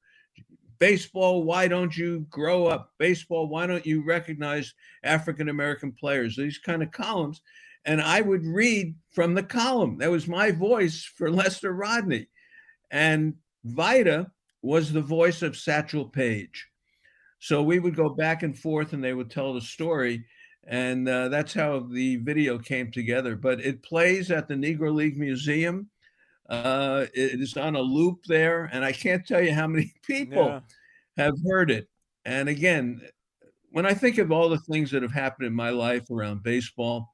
Baseball, 0.80 1.44
why 1.44 1.68
don't 1.68 1.96
you 1.98 2.26
grow 2.30 2.68
up? 2.68 2.94
Baseball, 2.98 3.48
why 3.48 3.66
don't 3.66 3.86
you 3.86 4.04
recognize 4.06 4.74
African 5.04 5.50
American 5.50 5.92
players? 5.92 6.36
These 6.36 6.60
kind 6.60 6.84
of 6.84 6.92
columns. 6.92 7.42
and 7.86 8.02
I 8.02 8.22
would 8.22 8.46
read 8.46 8.96
from 9.12 9.34
the 9.34 9.44
column. 9.44 9.98
That 9.98 10.12
was 10.12 10.28
my 10.28 10.52
voice 10.52 11.04
for 11.04 11.32
Lester 11.32 11.74
Rodney. 11.74 12.28
And 12.92 13.36
Vida 13.64 14.32
was 14.62 14.92
the 14.92 15.02
voice 15.02 15.42
of 15.42 15.58
Satchel 15.58 16.06
Paige. 16.06 16.68
So 17.40 17.62
we 17.62 17.80
would 17.80 17.96
go 17.96 18.10
back 18.10 18.44
and 18.44 18.58
forth 18.58 18.94
and 18.94 19.04
they 19.04 19.14
would 19.14 19.30
tell 19.30 19.54
the 19.54 19.62
story. 19.62 20.26
And 20.68 21.08
uh, 21.08 21.30
that's 21.30 21.54
how 21.54 21.88
the 21.92 22.18
video 22.18 22.58
came 22.58 22.92
together. 22.92 23.36
But 23.36 23.62
it 23.62 23.84
plays 23.84 24.32
at 24.32 24.48
the 24.48 24.56
Negro 24.56 24.94
League 24.94 25.18
Museum. 25.18 25.90
Uh, 26.50 27.06
it 27.14 27.40
is 27.40 27.56
on 27.58 27.76
a 27.76 27.82
loop 27.82 28.24
there. 28.28 28.70
And 28.74 28.84
I 28.84 28.92
can't 28.92 29.26
tell 29.26 29.42
you 29.42 29.54
how 29.54 29.68
many 29.68 29.94
people 30.06 30.46
yeah. 30.46 30.60
have 31.24 31.36
heard 31.48 31.72
it. 31.72 31.88
And 32.26 32.50
again, 32.50 33.02
when 33.72 33.86
I 33.86 33.94
think 33.94 34.18
of 34.18 34.32
all 34.32 34.50
the 34.50 34.58
things 34.58 34.92
that 34.92 35.04
have 35.04 35.14
happened 35.14 35.48
in 35.48 35.54
my 35.54 35.70
life 35.70 36.10
around 36.10 36.44
baseball, 36.44 37.14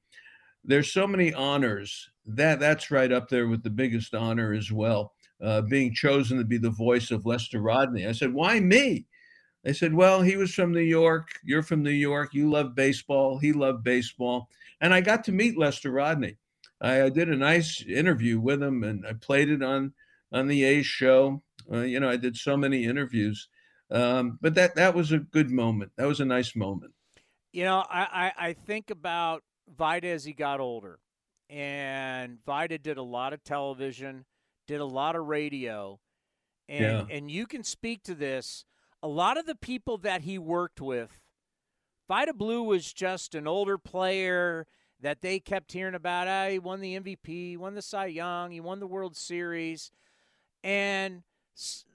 there's 0.64 0.92
so 0.92 1.06
many 1.06 1.34
honors 1.34 2.10
that 2.26 2.60
that's 2.60 2.90
right 2.90 3.12
up 3.12 3.28
there 3.28 3.48
with 3.48 3.64
the 3.64 3.70
biggest 3.70 4.16
honor 4.16 4.54
as 4.54 4.72
well. 4.72 5.14
Uh, 5.42 5.62
being 5.62 5.94
chosen 5.94 6.38
to 6.38 6.46
be 6.46 6.58
the 6.58 6.70
voice 6.70 7.12
of 7.12 7.26
Lester 7.26 7.60
Rodney. 7.60 8.08
I 8.08 8.14
said, 8.14 8.34
why 8.34 8.60
me? 8.62 9.06
They 9.64 9.74
said, 9.74 9.94
well, 9.94 10.22
he 10.22 10.36
was 10.36 10.54
from 10.54 10.74
New 10.74 10.82
York. 10.82 11.40
You're 11.44 11.64
from 11.64 11.84
New 11.84 11.92
York. 11.92 12.34
You 12.34 12.50
love 12.50 12.76
baseball. 12.76 13.38
He 13.38 13.54
loved 13.54 13.84
baseball. 13.84 14.50
And 14.82 14.94
I 14.94 15.02
got 15.02 15.24
to 15.26 15.32
meet 15.32 15.58
Lester 15.58 15.92
Rodney. 15.92 16.38
I, 16.82 17.04
I 17.04 17.10
did 17.10 17.30
a 17.30 17.36
nice 17.36 17.82
interview 17.82 18.40
with 18.40 18.62
him 18.62 18.84
and 18.84 19.06
I 19.08 19.14
played 19.14 19.50
it 19.50 19.64
on, 19.64 19.94
on 20.34 20.48
the 20.48 20.64
A's 20.66 20.86
show. 20.86 21.42
Uh, 21.72 21.80
you 21.80 22.00
know, 22.00 22.10
I 22.10 22.18
did 22.18 22.36
so 22.36 22.58
many 22.58 22.84
interviews. 22.84 23.48
Um, 23.90 24.38
but 24.42 24.56
that, 24.56 24.76
that 24.76 24.96
was 24.96 25.12
a 25.12 25.20
good 25.20 25.50
moment. 25.50 25.92
That 25.98 26.08
was 26.08 26.20
a 26.20 26.26
nice 26.26 26.56
moment. 26.56 26.94
You 27.54 27.64
know, 27.64 27.86
I, 27.90 28.32
I, 28.38 28.48
I 28.50 28.54
think 28.54 28.90
about 28.90 29.44
Vida 29.74 30.08
as 30.08 30.26
he 30.26 30.34
got 30.34 30.60
older. 30.60 31.00
And 31.50 32.40
Vida 32.46 32.78
did 32.78 32.98
a 32.98 33.04
lot 33.04 33.32
of 33.32 33.44
television, 33.44 34.26
did 34.68 34.82
a 34.82 34.86
lot 34.86 35.16
of 35.16 35.26
radio. 35.26 36.00
And 36.68 37.10
yeah. 37.10 37.16
and 37.16 37.30
you 37.30 37.46
can 37.46 37.64
speak 37.64 38.04
to 38.04 38.16
this. 38.16 38.66
A 39.04 39.08
lot 39.08 39.38
of 39.38 39.46
the 39.46 39.56
people 39.56 39.98
that 39.98 40.22
he 40.22 40.40
worked 40.40 40.80
with, 40.80 41.20
Vida 42.08 42.34
Blue 42.34 42.64
was 42.64 42.94
just 42.94 43.36
an 43.36 43.48
older 43.48 43.78
player 43.78 44.66
that 45.02 45.22
they 45.22 45.42
kept 45.42 45.74
hearing 45.74 45.94
about. 45.94 46.30
Ah, 46.30 46.48
he 46.48 46.58
won 46.58 46.80
the 46.80 46.98
MVP, 46.98 47.28
he 47.28 47.58
won 47.58 47.76
the 47.76 47.82
Cy 47.82 48.06
Young, 48.06 48.52
he 48.52 48.62
won 48.62 48.80
the 48.80 48.88
World 48.88 49.18
Series. 49.18 49.92
And 50.64 51.24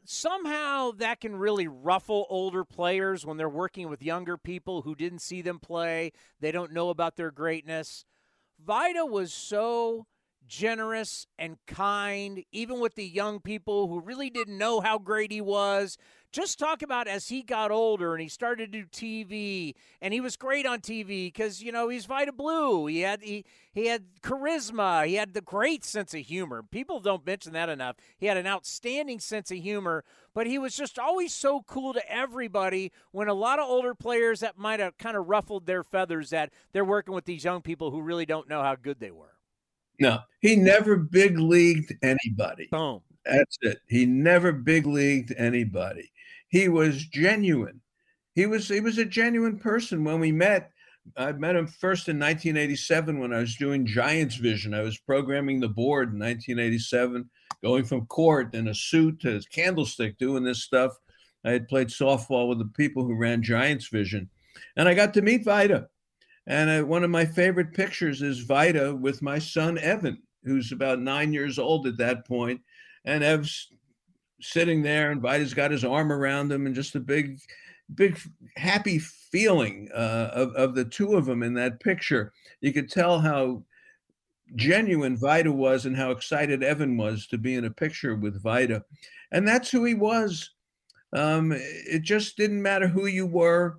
somehow 0.05 0.91
that 0.93 1.21
can 1.21 1.37
really 1.37 1.67
ruffle 1.67 2.27
older 2.29 2.63
players 2.63 3.25
when 3.25 3.39
they're 3.39 3.49
working 3.49 3.89
with 3.89 4.03
younger 4.03 4.37
people 4.37 4.83
who 4.83 4.95
didn't 4.95 5.21
see 5.21 5.41
them 5.41 5.59
play. 5.59 6.13
They 6.41 6.53
don't 6.53 6.73
know 6.73 6.91
about 6.91 7.17
their 7.17 7.31
greatness. 7.31 8.05
Vida 8.63 9.07
was 9.07 9.33
so 9.33 10.07
generous 10.47 11.27
and 11.39 11.57
kind, 11.67 12.45
even 12.53 12.81
with 12.81 12.95
the 12.95 13.07
young 13.07 13.41
people 13.41 13.89
who 13.89 14.01
really 14.01 14.31
didn't 14.31 14.59
know 14.59 14.81
how 14.81 14.99
great 14.99 15.31
he 15.33 15.41
was 15.41 15.97
just 16.33 16.59
talk 16.59 16.83
about 16.83 17.09
as 17.09 17.29
he 17.29 17.43
got 17.43 17.71
older 17.71 18.15
and 18.15 18.23
he 18.23 18.29
started 18.29 18.73
to 18.73 18.83
do 18.83 18.87
TV 18.87 19.75
and 20.03 20.13
he 20.13 20.21
was 20.21 20.37
great 20.37 20.67
on 20.67 20.81
TV 20.81 21.27
because 21.27 21.63
you 21.63 21.73
know 21.73 21.89
he's 21.89 22.07
Vida 22.07 22.33
Blue. 22.33 22.87
He 22.87 23.01
had 23.01 23.23
he 23.23 23.45
he 23.73 23.87
had 23.87 24.05
charisma. 24.23 25.07
He 25.07 25.15
had 25.15 25.35
the 25.35 25.41
great 25.41 25.85
sense 25.85 26.13
of 26.15 26.21
humor. 26.21 26.63
People 26.63 27.01
don't 27.01 27.27
mention 27.27 27.53
that 27.55 27.69
enough. 27.69 27.97
He 28.19 28.27
had 28.27 28.37
an 28.37 28.47
outstanding 28.47 29.21
sense 29.21 29.51
of 29.51 29.59
humor, 29.59 30.05
but 30.35 30.47
he 30.47 30.59
was 30.59 30.77
just 30.77 30.99
always 30.99 31.33
so 31.33 31.63
cool 31.63 31.95
to 31.95 32.13
everybody. 32.13 32.93
When 33.13 33.29
a 33.29 33.35
lot 33.35 33.59
of 33.59 33.69
older 33.69 33.95
players 33.95 34.41
that 34.41 34.59
might 34.59 34.81
have 34.81 34.99
kind 34.99 35.17
of 35.17 35.29
ruffled 35.29 35.67
their 35.67 35.83
feathers 35.83 36.31
that 36.31 36.53
they're 36.73 36.85
working 36.85 37.15
with 37.15 37.25
these 37.25 37.45
young 37.45 37.63
people 37.63 37.91
who 37.91 38.03
really 38.03 38.27
don't 38.27 38.49
know 38.49 38.63
how 38.63 38.77
good 38.77 39.01
they 39.01 39.11
were. 39.11 39.35
No, 40.01 40.21
he 40.41 40.55
never 40.55 40.97
big 40.97 41.39
leagued 41.39 41.95
anybody. 42.03 42.69
Boom. 42.71 43.01
That's 43.25 43.59
it. 43.63 43.81
He 43.89 44.07
never 44.07 44.53
big 44.53 44.87
leagued 44.87 45.35
anybody. 45.37 46.11
He 46.49 46.69
was 46.69 47.05
genuine. 47.07 47.81
He 48.35 48.47
was 48.47 48.69
he 48.69 48.81
was 48.81 48.99
a 48.99 49.05
genuine 49.05 49.59
person 49.59 50.05
when 50.05 50.21
we 50.21 50.33
met. 50.33 50.71
I 51.17 51.33
met 51.33 51.57
him 51.57 51.67
first 51.67 52.09
in 52.09 52.19
1987 52.19 53.19
when 53.19 53.33
I 53.33 53.41
was 53.41 53.57
doing 53.57 53.87
Giants 53.87 54.37
Vision. 54.37 54.75
I 54.75 54.83
was 54.83 54.99
programming 54.99 55.61
the 55.61 55.69
board 55.69 56.13
in 56.13 56.19
1987, 56.19 57.29
going 57.63 57.85
from 57.85 58.07
court 58.07 58.55
in 58.55 58.69
a 58.69 58.75
suit 58.75 59.21
to 59.21 59.41
candlestick, 59.53 60.19
doing 60.19 60.45
this 60.45 60.63
stuff. 60.63 60.93
I 61.45 61.51
had 61.51 61.69
played 61.69 61.89
softball 61.89 62.49
with 62.49 62.59
the 62.59 62.71
people 62.77 63.05
who 63.05 63.15
ran 63.15 63.43
Giants 63.43 63.89
Vision, 63.89 64.29
and 64.77 64.89
I 64.89 64.95
got 64.95 65.15
to 65.15 65.23
meet 65.23 65.45
Vida. 65.45 65.89
And 66.47 66.71
I, 66.71 66.83
one 66.83 67.05
of 67.05 67.11
my 67.11 67.27
favorite 67.27 67.75
pictures 67.75 68.23
is 68.23 68.41
Vida 68.41 68.95
with 68.95 69.23
my 69.23 69.39
son 69.39 69.79
Evan, 69.79 70.23
who's 70.45 70.73
about 70.73 71.01
nine 71.01 71.33
years 71.33 71.59
old 71.59 71.87
at 71.87 71.99
that 71.99 72.27
point, 72.27 72.61
and 73.05 73.23
Ev's 73.23 73.69
sitting 74.41 74.83
there, 74.83 75.11
and 75.11 75.21
Vida's 75.21 75.55
got 75.55 75.71
his 75.71 75.85
arm 75.85 76.13
around 76.13 76.51
him, 76.51 76.67
and 76.67 76.75
just 76.75 76.95
a 76.95 77.01
big, 77.01 77.41
big 77.95 78.19
happy 78.57 78.99
feeling 78.99 79.89
uh, 79.95 80.31
of 80.33 80.55
of 80.55 80.75
the 80.75 80.85
two 80.85 81.15
of 81.15 81.27
them 81.27 81.43
in 81.43 81.55
that 81.55 81.81
picture. 81.81 82.33
You 82.61 82.73
could 82.73 82.91
tell 82.91 83.19
how 83.19 83.65
genuine 84.55 85.17
Vida 85.17 85.53
was 85.53 85.87
and 85.87 85.97
how 85.97 86.11
excited 86.11 86.63
Evan 86.63 86.97
was 86.97 87.27
to 87.27 87.39
be 87.39 87.55
in 87.55 87.67
a 87.67 87.71
picture 87.71 88.15
with 88.17 88.43
Vida. 88.43 88.85
And 89.31 89.47
that's 89.47 89.71
who 89.71 89.85
he 89.85 89.95
was. 89.95 90.51
Um, 91.13 91.53
it 91.55 92.03
just 92.03 92.37
didn't 92.37 92.63
matter 92.63 92.89
who 92.89 93.07
you 93.07 93.27
were. 93.27 93.79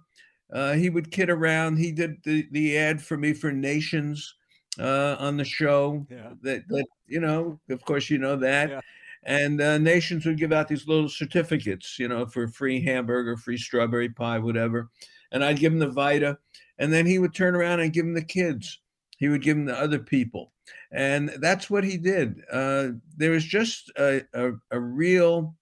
Uh, 0.51 0.73
he 0.73 0.89
would 0.89 1.11
kid 1.11 1.29
around. 1.29 1.77
He 1.77 1.91
did 1.91 2.17
the, 2.23 2.47
the 2.51 2.77
ad 2.77 3.01
for 3.01 3.17
me 3.17 3.33
for 3.33 3.51
Nations 3.51 4.35
uh, 4.79 5.15
on 5.19 5.37
the 5.37 5.45
show. 5.45 6.05
Yeah. 6.09 6.33
That, 6.43 6.67
that, 6.67 6.85
you 7.07 7.19
know, 7.19 7.59
of 7.69 7.83
course, 7.83 8.09
you 8.09 8.19
know 8.19 8.35
that. 8.35 8.69
Yeah 8.69 8.81
and 9.23 9.61
uh, 9.61 9.77
nations 9.77 10.25
would 10.25 10.37
give 10.37 10.53
out 10.53 10.67
these 10.67 10.87
little 10.87 11.09
certificates, 11.09 11.99
you 11.99 12.07
know, 12.07 12.25
for 12.25 12.47
free 12.47 12.83
hamburger, 12.83 13.35
free 13.35 13.57
strawberry 13.57 14.09
pie, 14.09 14.39
whatever. 14.39 14.89
And 15.31 15.43
I'd 15.43 15.59
give 15.59 15.73
him 15.73 15.79
the 15.79 15.89
Vita, 15.89 16.37
and 16.77 16.91
then 16.91 17.05
he 17.05 17.19
would 17.19 17.35
turn 17.35 17.55
around 17.55 17.81
and 17.81 17.93
give 17.93 18.05
them 18.05 18.13
the 18.13 18.23
kids. 18.23 18.79
He 19.17 19.27
would 19.27 19.41
give 19.41 19.57
them 19.57 19.67
to 19.67 19.77
other 19.77 19.99
people, 19.99 20.53
and 20.91 21.29
that's 21.41 21.69
what 21.69 21.83
he 21.83 21.97
did. 21.97 22.41
Uh, 22.51 22.89
there 23.17 23.31
was 23.31 23.43
just 23.43 23.91
a, 23.97 24.23
a, 24.33 24.53
a 24.71 24.79
real 24.79 25.55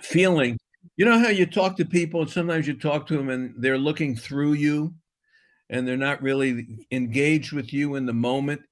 feeling. 0.00 0.58
You 0.96 1.04
know 1.04 1.18
how 1.18 1.28
you 1.28 1.44
talk 1.44 1.76
to 1.76 1.84
people, 1.84 2.22
and 2.22 2.30
sometimes 2.30 2.66
you 2.66 2.74
talk 2.74 3.06
to 3.08 3.16
them, 3.16 3.28
and 3.28 3.54
they're 3.58 3.78
looking 3.78 4.16
through 4.16 4.54
you, 4.54 4.94
and 5.68 5.86
they're 5.86 5.98
not 5.98 6.22
really 6.22 6.86
engaged 6.90 7.52
with 7.52 7.72
you 7.72 7.96
in 7.96 8.06
the 8.06 8.14
moment. 8.14 8.62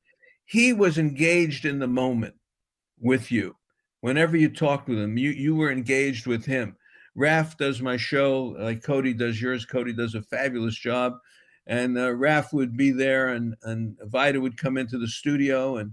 He 0.47 0.73
was 0.73 0.97
engaged 0.97 1.67
in 1.67 1.79
the 1.79 1.87
moment 1.87 2.35
with 2.99 3.31
you 3.31 3.58
whenever 4.01 4.37
you 4.37 4.49
talked 4.49 4.89
with 4.89 4.99
him, 4.99 5.17
you 5.17 5.31
you 5.31 5.55
were 5.55 5.71
engaged 5.71 6.27
with 6.27 6.45
him. 6.45 6.77
Raf 7.15 7.57
does 7.57 7.83
my 7.83 7.97
show 7.97 8.57
like 8.59 8.83
Cody 8.83 9.13
does 9.13 9.41
yours. 9.41 9.65
Cody 9.65 9.93
does 9.93 10.15
a 10.15 10.23
fabulous 10.23 10.77
job, 10.77 11.19
and 11.67 11.99
uh, 11.99 12.13
Raf 12.13 12.53
would 12.53 12.77
be 12.77 12.91
there, 12.91 13.29
and 13.29 13.55
and 13.63 13.97
Vida 14.05 14.41
would 14.41 14.57
come 14.57 14.77
into 14.77 14.99
the 14.99 15.09
studio, 15.09 15.79
and 15.79 15.93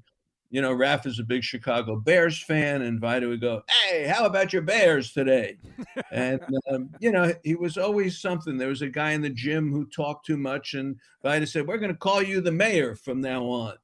you 0.52 0.62
know 0.62 0.72
Raf 0.72 1.06
is 1.06 1.20
a 1.20 1.24
big 1.24 1.44
Chicago 1.44 1.96
Bears 1.96 2.42
fan, 2.42 2.84
and 2.84 3.00
Vida 3.00 3.28
would 3.28 3.42
go, 3.42 3.64
"Hey, 3.68 4.06
how 4.06 4.26
about 4.26 4.54
your 4.54 4.62
Bears 4.62 5.14
today?" 5.14 5.58
and 6.12 6.40
um, 6.70 6.92
you 7.00 7.12
know 7.12 7.34
he 7.44 7.56
was 7.56 7.78
always 7.78 8.22
something. 8.22 8.58
There 8.58 8.70
was 8.70 8.84
a 8.84 8.90
guy 8.90 9.12
in 9.12 9.22
the 9.22 9.30
gym 9.30 9.72
who 9.72 9.86
talked 9.88 10.28
too 10.28 10.38
much, 10.38 10.76
and 10.76 10.96
Vida 11.24 11.48
said, 11.48 11.66
"We're 11.66 11.80
going 11.80 11.92
to 11.92 11.98
call 11.98 12.22
you 12.22 12.40
the 12.40 12.52
mayor 12.52 12.96
from 12.96 13.22
now 13.22 13.46
on." 13.46 13.78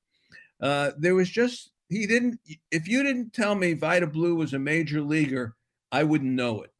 Uh, 0.61 0.91
there 0.95 1.15
was 1.15 1.29
just 1.29 1.70
he 1.91 2.07
didn't 2.07 2.39
if 2.71 2.87
you 2.87 3.03
didn't 3.03 3.33
tell 3.33 3.53
me 3.53 3.73
Vida 3.73 4.07
Blue 4.07 4.33
was 4.33 4.53
a 4.53 4.59
major 4.59 5.01
leaguer, 5.01 5.55
I 5.91 6.03
wouldn't 6.03 6.31
know 6.31 6.61
it. 6.61 6.71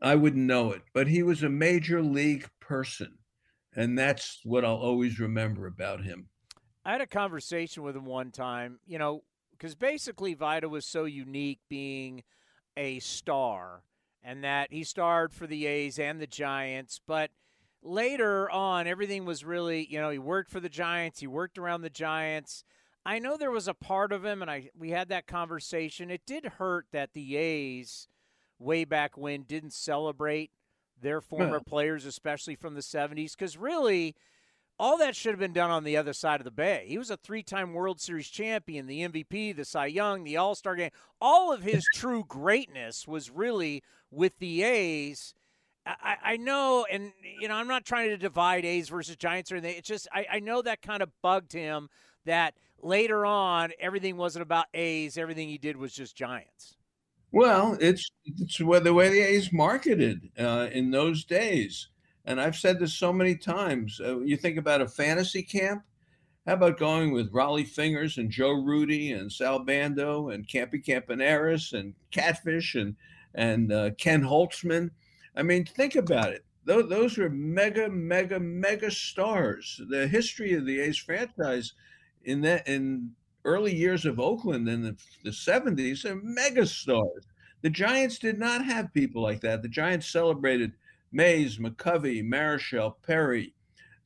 I 0.00 0.14
wouldn't 0.14 0.46
know 0.46 0.70
it. 0.70 0.82
But 0.94 1.08
he 1.08 1.24
was 1.24 1.42
a 1.42 1.48
major 1.48 2.00
league 2.00 2.48
person. 2.60 3.18
And 3.74 3.98
that's 3.98 4.40
what 4.44 4.64
I'll 4.64 4.76
always 4.76 5.18
remember 5.18 5.66
about 5.66 6.04
him. 6.04 6.28
I 6.84 6.92
had 6.92 7.00
a 7.00 7.06
conversation 7.06 7.82
with 7.82 7.96
him 7.96 8.06
one 8.06 8.30
time, 8.30 8.78
you 8.86 8.98
know, 8.98 9.24
because 9.50 9.74
basically 9.74 10.34
Vida 10.34 10.68
was 10.68 10.86
so 10.86 11.04
unique 11.04 11.60
being 11.68 12.22
a 12.76 13.00
star 13.00 13.82
and 14.22 14.44
that 14.44 14.72
he 14.72 14.84
starred 14.84 15.34
for 15.34 15.48
the 15.48 15.66
A's 15.66 15.98
and 15.98 16.20
the 16.20 16.26
Giants, 16.26 17.00
but 17.06 17.30
later 17.82 18.48
on 18.50 18.86
everything 18.86 19.24
was 19.24 19.44
really, 19.44 19.86
you 19.90 20.00
know, 20.00 20.10
he 20.10 20.18
worked 20.18 20.50
for 20.50 20.60
the 20.60 20.68
Giants, 20.68 21.20
he 21.20 21.26
worked 21.26 21.58
around 21.58 21.82
the 21.82 21.90
Giants 21.90 22.64
I 23.04 23.18
know 23.18 23.36
there 23.36 23.50
was 23.50 23.68
a 23.68 23.74
part 23.74 24.12
of 24.12 24.24
him, 24.24 24.42
and 24.42 24.50
I 24.50 24.70
we 24.78 24.90
had 24.90 25.08
that 25.08 25.26
conversation. 25.26 26.10
It 26.10 26.22
did 26.26 26.44
hurt 26.44 26.86
that 26.92 27.12
the 27.12 27.36
A's 27.36 28.08
way 28.58 28.84
back 28.84 29.16
when 29.16 29.42
didn't 29.42 29.72
celebrate 29.72 30.50
their 31.00 31.20
former 31.20 31.56
yeah. 31.56 31.68
players, 31.68 32.04
especially 32.04 32.54
from 32.54 32.74
the 32.74 32.80
'70s, 32.80 33.32
because 33.32 33.56
really. 33.56 34.14
All 34.80 34.96
that 34.98 35.16
should 35.16 35.32
have 35.32 35.40
been 35.40 35.52
done 35.52 35.72
on 35.72 35.82
the 35.82 35.96
other 35.96 36.12
side 36.12 36.40
of 36.40 36.44
the 36.44 36.52
bay. 36.52 36.84
He 36.86 36.98
was 36.98 37.10
a 37.10 37.16
three 37.16 37.42
time 37.42 37.74
World 37.74 38.00
Series 38.00 38.28
champion, 38.28 38.86
the 38.86 39.08
MVP, 39.08 39.56
the 39.56 39.64
Cy 39.64 39.86
Young, 39.86 40.22
the 40.22 40.36
All 40.36 40.54
Star 40.54 40.76
game. 40.76 40.92
All 41.20 41.52
of 41.52 41.64
his 41.64 41.84
true 41.94 42.24
greatness 42.28 43.04
was 43.08 43.28
really 43.28 43.82
with 44.12 44.38
the 44.38 44.62
A's. 44.62 45.34
I, 45.84 46.16
I, 46.22 46.36
know, 46.36 46.86
and 46.90 47.12
you 47.40 47.48
know, 47.48 47.54
I'm 47.54 47.66
not 47.66 47.84
trying 47.84 48.10
to 48.10 48.16
divide 48.16 48.64
A's 48.64 48.88
versus 48.88 49.16
Giants 49.16 49.50
or 49.50 49.56
anything. 49.56 49.78
It's 49.78 49.88
just 49.88 50.06
I, 50.12 50.26
I 50.34 50.40
know 50.40 50.60
that 50.62 50.82
kind 50.82 51.02
of 51.02 51.10
bugged 51.22 51.52
him 51.52 51.88
that 52.24 52.54
later 52.80 53.26
on 53.26 53.72
everything 53.80 54.16
wasn't 54.16 54.42
about 54.42 54.66
A's, 54.74 55.18
everything 55.18 55.48
he 55.48 55.58
did 55.58 55.76
was 55.76 55.92
just 55.92 56.16
Giants. 56.16 56.76
Well, 57.30 57.76
it's 57.80 58.10
it's 58.24 58.56
the 58.56 58.64
way 58.64 59.08
the 59.10 59.20
A's 59.20 59.52
marketed 59.52 60.30
uh, 60.38 60.68
in 60.72 60.90
those 60.90 61.24
days, 61.24 61.88
and 62.24 62.40
I've 62.40 62.56
said 62.56 62.78
this 62.78 62.94
so 62.94 63.12
many 63.12 63.36
times. 63.36 64.00
Uh, 64.02 64.20
you 64.20 64.36
think 64.36 64.56
about 64.56 64.80
a 64.80 64.88
fantasy 64.88 65.42
camp. 65.42 65.82
How 66.46 66.54
about 66.54 66.78
going 66.78 67.12
with 67.12 67.30
Rollie 67.30 67.68
Fingers 67.68 68.16
and 68.16 68.30
Joe 68.30 68.52
Rudi 68.52 69.12
and 69.12 69.30
Sal 69.30 69.58
Bando 69.58 70.30
and 70.30 70.48
Campy 70.48 70.82
Campaneris 70.82 71.78
and 71.78 71.92
Catfish 72.10 72.74
and 72.74 72.96
and 73.34 73.70
uh, 73.72 73.90
Ken 73.98 74.22
Holtzman? 74.22 74.90
I 75.36 75.42
mean, 75.42 75.66
think 75.66 75.96
about 75.96 76.32
it. 76.32 76.46
Those, 76.64 76.88
those 76.88 77.18
were 77.18 77.28
mega, 77.28 77.90
mega, 77.90 78.40
mega 78.40 78.90
stars. 78.90 79.80
The 79.88 80.06
history 80.06 80.54
of 80.54 80.64
the 80.64 80.80
A's 80.80 80.96
franchise 80.96 81.74
in 82.24 82.40
that 82.42 82.66
in 82.68 83.12
early 83.44 83.74
years 83.74 84.04
of 84.04 84.20
Oakland 84.20 84.68
in 84.68 84.82
the, 84.82 84.96
the 85.24 85.30
70s 85.30 86.04
are 86.04 86.16
mega 86.16 86.66
stars. 86.66 87.26
The 87.62 87.70
Giants 87.70 88.18
did 88.18 88.38
not 88.38 88.64
have 88.64 88.92
people 88.92 89.22
like 89.22 89.40
that. 89.40 89.62
The 89.62 89.68
Giants 89.68 90.10
celebrated 90.10 90.72
Mays, 91.12 91.58
McCovey, 91.58 92.22
Marichal, 92.22 92.94
Perry, 93.02 93.54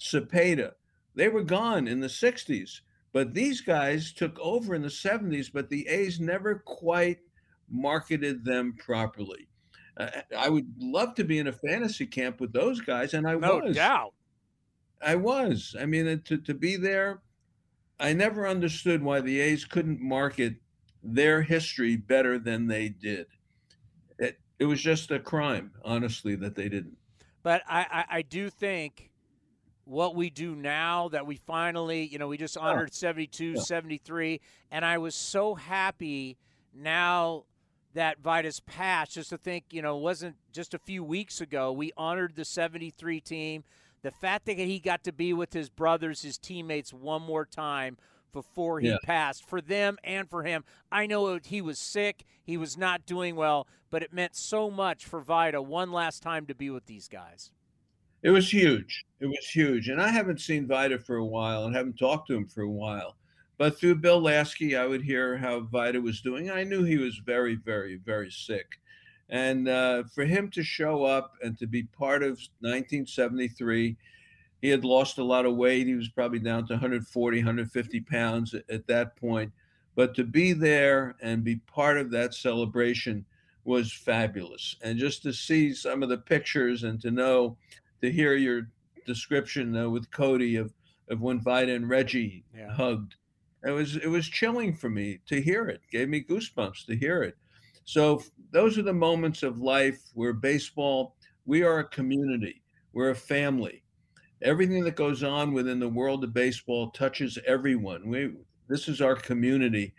Cepeda. 0.01 0.73
They 1.15 1.29
were 1.29 1.43
gone 1.43 1.89
in 1.89 2.01
the 2.01 2.07
60s, 2.07 2.81
but 3.13 3.35
these 3.35 3.61
guys 3.61 4.13
took 4.13 4.39
over 4.41 4.75
in 4.75 4.83
the 4.83 4.89
70s, 4.89 5.51
but 5.53 5.69
the 5.69 5.87
A's 5.89 6.21
never 6.21 6.57
quite 6.65 7.19
marketed 7.69 8.45
them 8.45 8.75
properly. 8.79 9.49
Uh, 9.97 10.09
I 10.39 10.49
would 10.49 10.73
love 10.79 11.15
to 11.17 11.25
be 11.25 11.39
in 11.39 11.49
a 11.49 11.53
fantasy 11.53 12.07
camp 12.07 12.41
with 12.41 12.53
those 12.53 12.81
guys, 12.81 13.13
and 13.13 13.29
I 13.29 13.35
no 13.35 13.59
was. 13.59 13.77
doubt. 13.77 14.15
I 15.05 15.17
was. 15.17 15.77
I 15.79 15.85
mean, 15.85 16.23
to, 16.25 16.39
to 16.39 16.55
be 16.55 16.77
there, 16.77 17.21
I 18.03 18.13
never 18.13 18.49
understood 18.49 19.03
why 19.03 19.21
the 19.21 19.41
A's 19.41 19.65
couldn't 19.65 20.01
market 20.01 20.57
their 21.05 21.43
history 21.43 21.97
better 21.97 22.37
than 22.37 22.67
they 22.67 22.89
did. 22.89 23.27
It, 24.19 24.41
it 24.59 24.65
was 24.65 24.83
just 24.83 25.13
a 25.13 25.21
crime, 25.21 25.71
honestly, 25.85 26.35
that 26.35 26.57
they 26.57 26.69
didn't. 26.69 26.97
But 27.45 27.63
I, 27.69 27.87
I, 27.91 28.05
I 28.19 28.23
do 28.23 28.51
think 28.51 29.11
what 29.85 30.17
we 30.17 30.31
do 30.31 30.57
now 30.57 31.09
that 31.11 31.27
we 31.27 31.37
finally, 31.37 32.05
you 32.05 32.19
know, 32.19 32.27
we 32.27 32.37
just 32.37 32.57
oh, 32.57 32.63
honored 32.63 32.91
oh. 32.91 32.95
72, 32.95 33.45
yeah. 33.45 33.61
73, 33.61 34.41
and 34.73 34.85
I 34.85 34.99
was 34.99 35.15
so 35.15 35.55
happy 35.55 36.39
now 36.75 37.45
that 37.95 38.19
Vida's 38.21 38.61
passed 38.61 39.15
just 39.15 39.31
to 39.31 39.39
think, 39.39 39.67
you 39.71 39.81
know, 39.81 39.97
it 39.97 40.01
wasn't 40.01 40.37
just 40.53 40.75
a 40.75 40.79
few 40.79 41.05
weeks 41.05 41.41
ago 41.41 41.71
we 41.71 41.93
honored 41.97 42.35
the 42.35 42.45
73 42.45 43.21
team. 43.21 43.65
The 44.03 44.11
fact 44.11 44.47
that 44.47 44.59
he 44.59 44.81
got 44.81 45.05
to 45.05 45.13
be 45.13 45.33
with 45.33 45.53
his 45.53 45.71
brothers, 45.71 46.23
his 46.23 46.39
teammates 46.39 46.93
one 46.93 47.23
more 47.23 47.45
time 47.45 47.97
before 48.33 48.81
he 48.81 48.89
yeah. 48.89 48.97
passed 49.05 49.49
for 49.49 49.61
them 49.61 49.99
and 50.03 50.29
for 50.29 50.43
him. 50.43 50.65
I 50.91 51.07
know 51.07 51.39
he 51.43 51.61
was 51.61 51.79
sick, 51.79 52.25
he 52.43 52.57
was 52.57 52.77
not 52.77 53.07
doing 53.07 53.37
well, 53.37 53.67
but 53.91 54.03
it 54.03 54.13
meant 54.13 54.35
so 54.35 54.71
much 54.71 55.05
for 55.05 55.21
Vida 55.21 55.63
one 55.63 55.93
last 55.93 56.23
time 56.23 56.47
to 56.47 56.55
be 56.55 56.71
with 56.71 56.87
these 56.87 57.09
guys. 57.09 57.53
It 58.23 58.31
was 58.31 58.53
huge. 58.53 59.05
It 59.21 59.27
was 59.27 59.47
huge. 59.53 59.89
And 59.89 60.01
I 60.01 60.09
haven't 60.09 60.41
seen 60.41 60.67
Vida 60.67 60.99
for 60.99 61.17
a 61.17 61.25
while 61.25 61.65
and 61.65 61.75
haven't 61.75 61.99
talked 61.99 62.29
to 62.29 62.35
him 62.35 62.47
for 62.47 62.63
a 62.63 62.71
while. 62.71 63.17
But 63.59 63.79
through 63.79 63.97
Bill 63.97 64.21
Laskey, 64.21 64.79
I 64.79 64.87
would 64.87 65.03
hear 65.03 65.37
how 65.37 65.61
Vida 65.61 66.01
was 66.01 66.21
doing. 66.21 66.51
I 66.51 66.65
knew 66.65 66.85
he 66.85 66.99
was 66.99 67.21
very, 67.25 67.57
very, 67.57 67.97
very 67.97 68.31
sick. 68.31 68.67
And 69.33 69.67
uh, 69.67 70.05
for 70.15 70.25
him 70.25 70.51
to 70.51 70.63
show 70.63 71.05
up 71.05 71.33
and 71.43 71.59
to 71.59 71.67
be 71.67 71.85
part 71.85 72.23
of 72.23 72.33
1973, 72.61 73.97
he 74.61 74.69
had 74.69 74.85
lost 74.85 75.19
a 75.19 75.25
lot 75.25 75.47
of 75.47 75.57
weight. 75.57 75.87
He 75.87 75.95
was 75.95 76.11
probably 76.11 76.39
down 76.39 76.67
to 76.67 76.75
140, 76.75 77.39
150 77.39 78.01
pounds 78.03 78.55
at, 78.55 78.63
at 78.71 78.87
that 78.87 79.17
point. 79.17 79.51
But 79.97 80.15
to 80.15 80.25
be 80.25 80.53
there 80.53 81.17
and 81.21 81.43
be 81.43 81.57
part 81.57 81.99
of 81.99 82.11
that 82.11 82.35
celebration 82.35 83.25
was 83.65 83.93
fabulous. 83.93 84.77
And 84.83 84.99
just 84.99 85.23
to 85.23 85.33
see 85.33 85.73
some 85.75 86.03
of 86.03 86.09
the 86.11 86.19
pictures 86.19 86.85
and 86.85 87.01
to 87.01 87.11
know, 87.11 87.57
to 88.03 88.13
hear 88.13 88.35
your 88.35 88.69
description 89.07 89.77
uh, 89.77 89.89
with 89.89 90.11
Cody 90.11 90.57
of, 90.57 90.73
of 91.09 91.23
when 91.23 91.41
Vida 91.41 91.75
and 91.75 91.89
Reggie 91.89 92.45
yeah. 92.55 92.71
hugged 92.71 93.17
it 93.65 93.71
was 93.71 93.97
it 93.97 94.09
was 94.09 94.29
chilling 94.29 94.75
for 94.75 94.91
me 94.91 95.21
to 95.27 95.41
hear 95.41 95.69
it. 95.69 95.83
Gave 95.91 96.09
me 96.09 96.23
goosebumps 96.23 96.85
to 96.87 96.97
hear 96.97 97.23
it. 97.23 97.37
So 97.85 98.23
those 98.53 98.79
are 98.79 98.83
the 98.83 98.93
moments 98.93 99.43
of 99.43 99.61
life 99.61 100.01
where 100.15 100.33
baseball. 100.33 101.17
We 101.45 101.63
are 101.65 101.81
a 101.81 101.85
community. 101.85 102.63
We're 102.93 103.11
a 103.11 103.17
family. 103.17 103.83
Everything 104.43 104.85
that 104.85 104.97
goes 104.97 105.23
on 105.23 105.53
within 105.53 105.81
the 105.81 105.89
world 105.89 106.23
of 106.25 106.33
baseball 106.33 106.91
touches 106.91 107.39
everyone. 107.47 108.09
We 108.09 108.33
this 108.69 108.89
is 108.89 109.01
our 109.01 109.17
community. 109.17 109.95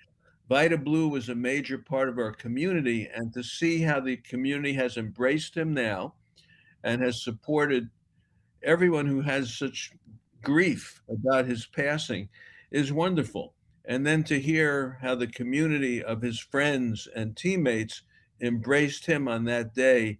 Vida 0.50 0.78
Blue 0.78 1.08
was 1.08 1.30
a 1.30 1.36
major 1.36 1.78
part 1.78 2.10
of 2.10 2.18
our 2.18 2.32
community, 2.32 3.10
and 3.14 3.34
to 3.34 3.44
see 3.44 3.82
how 3.82 4.00
the 4.00 4.18
community 4.18 4.74
has 4.74 4.98
embraced 4.98 5.56
him 5.56 5.74
now 5.74 6.16
and 6.84 7.02
has 7.02 7.24
supported 7.24 7.90
everyone 8.62 9.06
who 9.06 9.22
has 9.22 9.58
such 9.58 9.92
grief 10.42 11.02
about 11.10 11.46
his 11.46 11.66
passing 11.66 12.30
is 12.72 12.92
wonderful. 12.92 13.54
And 13.86 14.06
then 14.06 14.24
to 14.26 14.40
hear 14.40 14.98
how 15.02 15.16
the 15.16 15.28
community 15.28 16.02
of 16.02 16.22
his 16.22 16.40
friends 16.40 17.08
and 17.16 17.36
teammates 17.36 18.04
embraced 18.42 19.06
him 19.06 19.28
on 19.28 19.44
that 19.46 19.74
day 19.74 20.20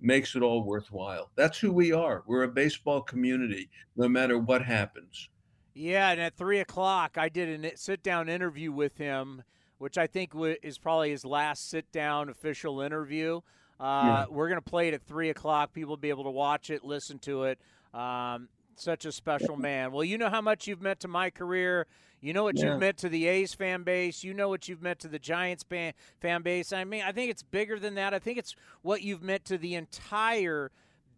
makes 0.00 0.34
it 0.34 0.42
all 0.42 0.64
worthwhile. 0.64 1.30
That's 1.36 1.58
who 1.58 1.72
we 1.72 1.92
are. 1.92 2.24
We're 2.26 2.42
a 2.42 2.48
baseball 2.48 3.00
community, 3.02 3.70
no 3.96 4.08
matter 4.08 4.38
what 4.38 4.62
happens. 4.62 5.28
Yeah, 5.74 6.10
and 6.10 6.20
at 6.20 6.36
three 6.36 6.60
o'clock, 6.60 7.16
I 7.16 7.28
did 7.28 7.64
a 7.64 7.76
sit 7.76 8.02
down 8.02 8.28
interview 8.28 8.70
with 8.70 8.96
him, 8.96 9.42
which 9.78 9.98
I 9.98 10.06
think 10.06 10.32
is 10.62 10.78
probably 10.78 11.10
his 11.10 11.24
last 11.24 11.68
sit 11.68 11.90
down 11.90 12.28
official 12.28 12.80
interview. 12.80 13.40
Uh, 13.80 14.02
yeah. 14.04 14.24
We're 14.30 14.48
going 14.48 14.60
to 14.60 14.70
play 14.70 14.88
it 14.88 14.94
at 14.94 15.02
three 15.02 15.30
o'clock. 15.30 15.72
People 15.72 15.90
will 15.90 15.96
be 15.96 16.10
able 16.10 16.24
to 16.24 16.30
watch 16.30 16.70
it, 16.70 16.84
listen 16.84 17.18
to 17.20 17.44
it. 17.44 17.58
Um, 17.92 18.48
such 18.76 19.04
a 19.04 19.12
special 19.12 19.56
man. 19.56 19.92
Well, 19.92 20.04
you 20.04 20.18
know 20.18 20.30
how 20.30 20.40
much 20.40 20.66
you've 20.66 20.82
meant 20.82 21.00
to 21.00 21.08
my 21.08 21.30
career. 21.30 21.86
You 22.24 22.32
know 22.32 22.42
what 22.42 22.56
yeah. 22.56 22.70
you've 22.70 22.80
meant 22.80 22.96
to 22.98 23.10
the 23.10 23.26
A's 23.26 23.52
fan 23.52 23.82
base. 23.82 24.24
You 24.24 24.32
know 24.32 24.48
what 24.48 24.66
you've 24.66 24.80
meant 24.80 24.98
to 25.00 25.08
the 25.08 25.18
Giants 25.18 25.62
fan, 25.62 25.92
fan 26.20 26.40
base. 26.40 26.72
I 26.72 26.84
mean, 26.84 27.02
I 27.02 27.12
think 27.12 27.30
it's 27.30 27.42
bigger 27.42 27.78
than 27.78 27.96
that. 27.96 28.14
I 28.14 28.18
think 28.18 28.38
it's 28.38 28.56
what 28.80 29.02
you've 29.02 29.22
meant 29.22 29.44
to 29.44 29.58
the 29.58 29.74
entire 29.74 30.70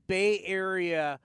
Bay 0.09 0.43
Area 0.45 1.21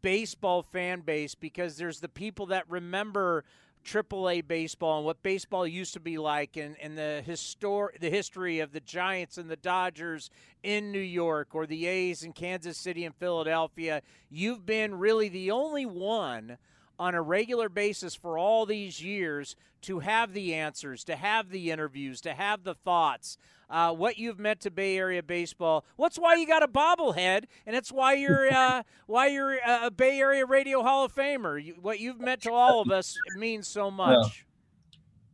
baseball 0.00 0.62
fan 0.62 1.00
base 1.00 1.34
because 1.34 1.76
there's 1.76 2.00
the 2.00 2.08
people 2.08 2.46
that 2.46 2.64
remember 2.70 3.44
AAA 3.84 4.48
baseball 4.48 4.96
and 4.96 5.04
what 5.04 5.22
baseball 5.22 5.66
used 5.66 5.92
to 5.92 6.00
be 6.00 6.16
like 6.16 6.56
and, 6.56 6.76
and 6.80 6.96
the 6.96 7.22
histor- 7.26 7.98
the 8.00 8.08
history 8.08 8.60
of 8.60 8.72
the 8.72 8.80
Giants 8.80 9.36
and 9.36 9.50
the 9.50 9.56
Dodgers 9.56 10.30
in 10.62 10.92
New 10.92 10.98
York 10.98 11.54
or 11.54 11.66
the 11.66 11.86
A's 11.86 12.22
in 12.22 12.32
Kansas 12.32 12.78
City 12.78 13.04
and 13.04 13.14
Philadelphia. 13.14 14.00
You've 14.30 14.64
been 14.64 14.94
really 14.94 15.28
the 15.28 15.50
only 15.50 15.84
one 15.84 16.56
on 17.00 17.14
a 17.14 17.22
regular 17.22 17.70
basis 17.70 18.14
for 18.14 18.36
all 18.36 18.66
these 18.66 19.02
years 19.02 19.56
to 19.80 20.00
have 20.00 20.34
the 20.34 20.54
answers, 20.54 21.02
to 21.02 21.16
have 21.16 21.48
the 21.48 21.70
interviews, 21.70 22.20
to 22.20 22.34
have 22.34 22.62
the 22.62 22.74
thoughts, 22.74 23.38
uh, 23.70 23.90
what 23.90 24.18
you've 24.18 24.38
meant 24.38 24.60
to 24.60 24.70
Bay 24.70 24.98
Area 24.98 25.22
baseball. 25.22 25.86
What's 25.96 26.18
why 26.18 26.34
you 26.34 26.46
got 26.46 26.62
a 26.62 26.68
bobblehead, 26.68 27.44
and 27.66 27.74
it's 27.74 27.90
why 27.90 28.14
you're 28.14 28.52
uh, 28.52 28.82
why 29.06 29.28
you're 29.28 29.56
a 29.66 29.90
Bay 29.90 30.20
Area 30.20 30.44
Radio 30.44 30.82
Hall 30.82 31.06
of 31.06 31.14
Famer. 31.14 31.64
You, 31.64 31.76
what 31.80 32.00
you've 32.00 32.20
meant 32.20 32.42
to 32.42 32.52
all 32.52 32.82
of 32.82 32.90
us 32.90 33.16
means 33.34 33.66
so 33.66 33.90
much. 33.90 34.44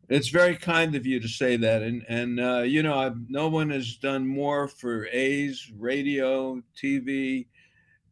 It's 0.09 0.29
very 0.29 0.55
kind 0.55 0.95
of 0.95 1.05
you 1.05 1.19
to 1.19 1.29
say 1.29 1.57
that, 1.57 1.83
and 1.83 2.05
and 2.09 2.39
uh, 2.39 2.61
you 2.61 2.85
know 2.85 2.97
I've, 2.97 3.29
no 3.29 3.49
one 3.49 3.71
has 3.71 3.97
done 3.97 4.25
more 4.25 4.69
for 4.69 5.09
A's 5.09 5.69
radio, 5.77 6.63
TV, 6.81 7.47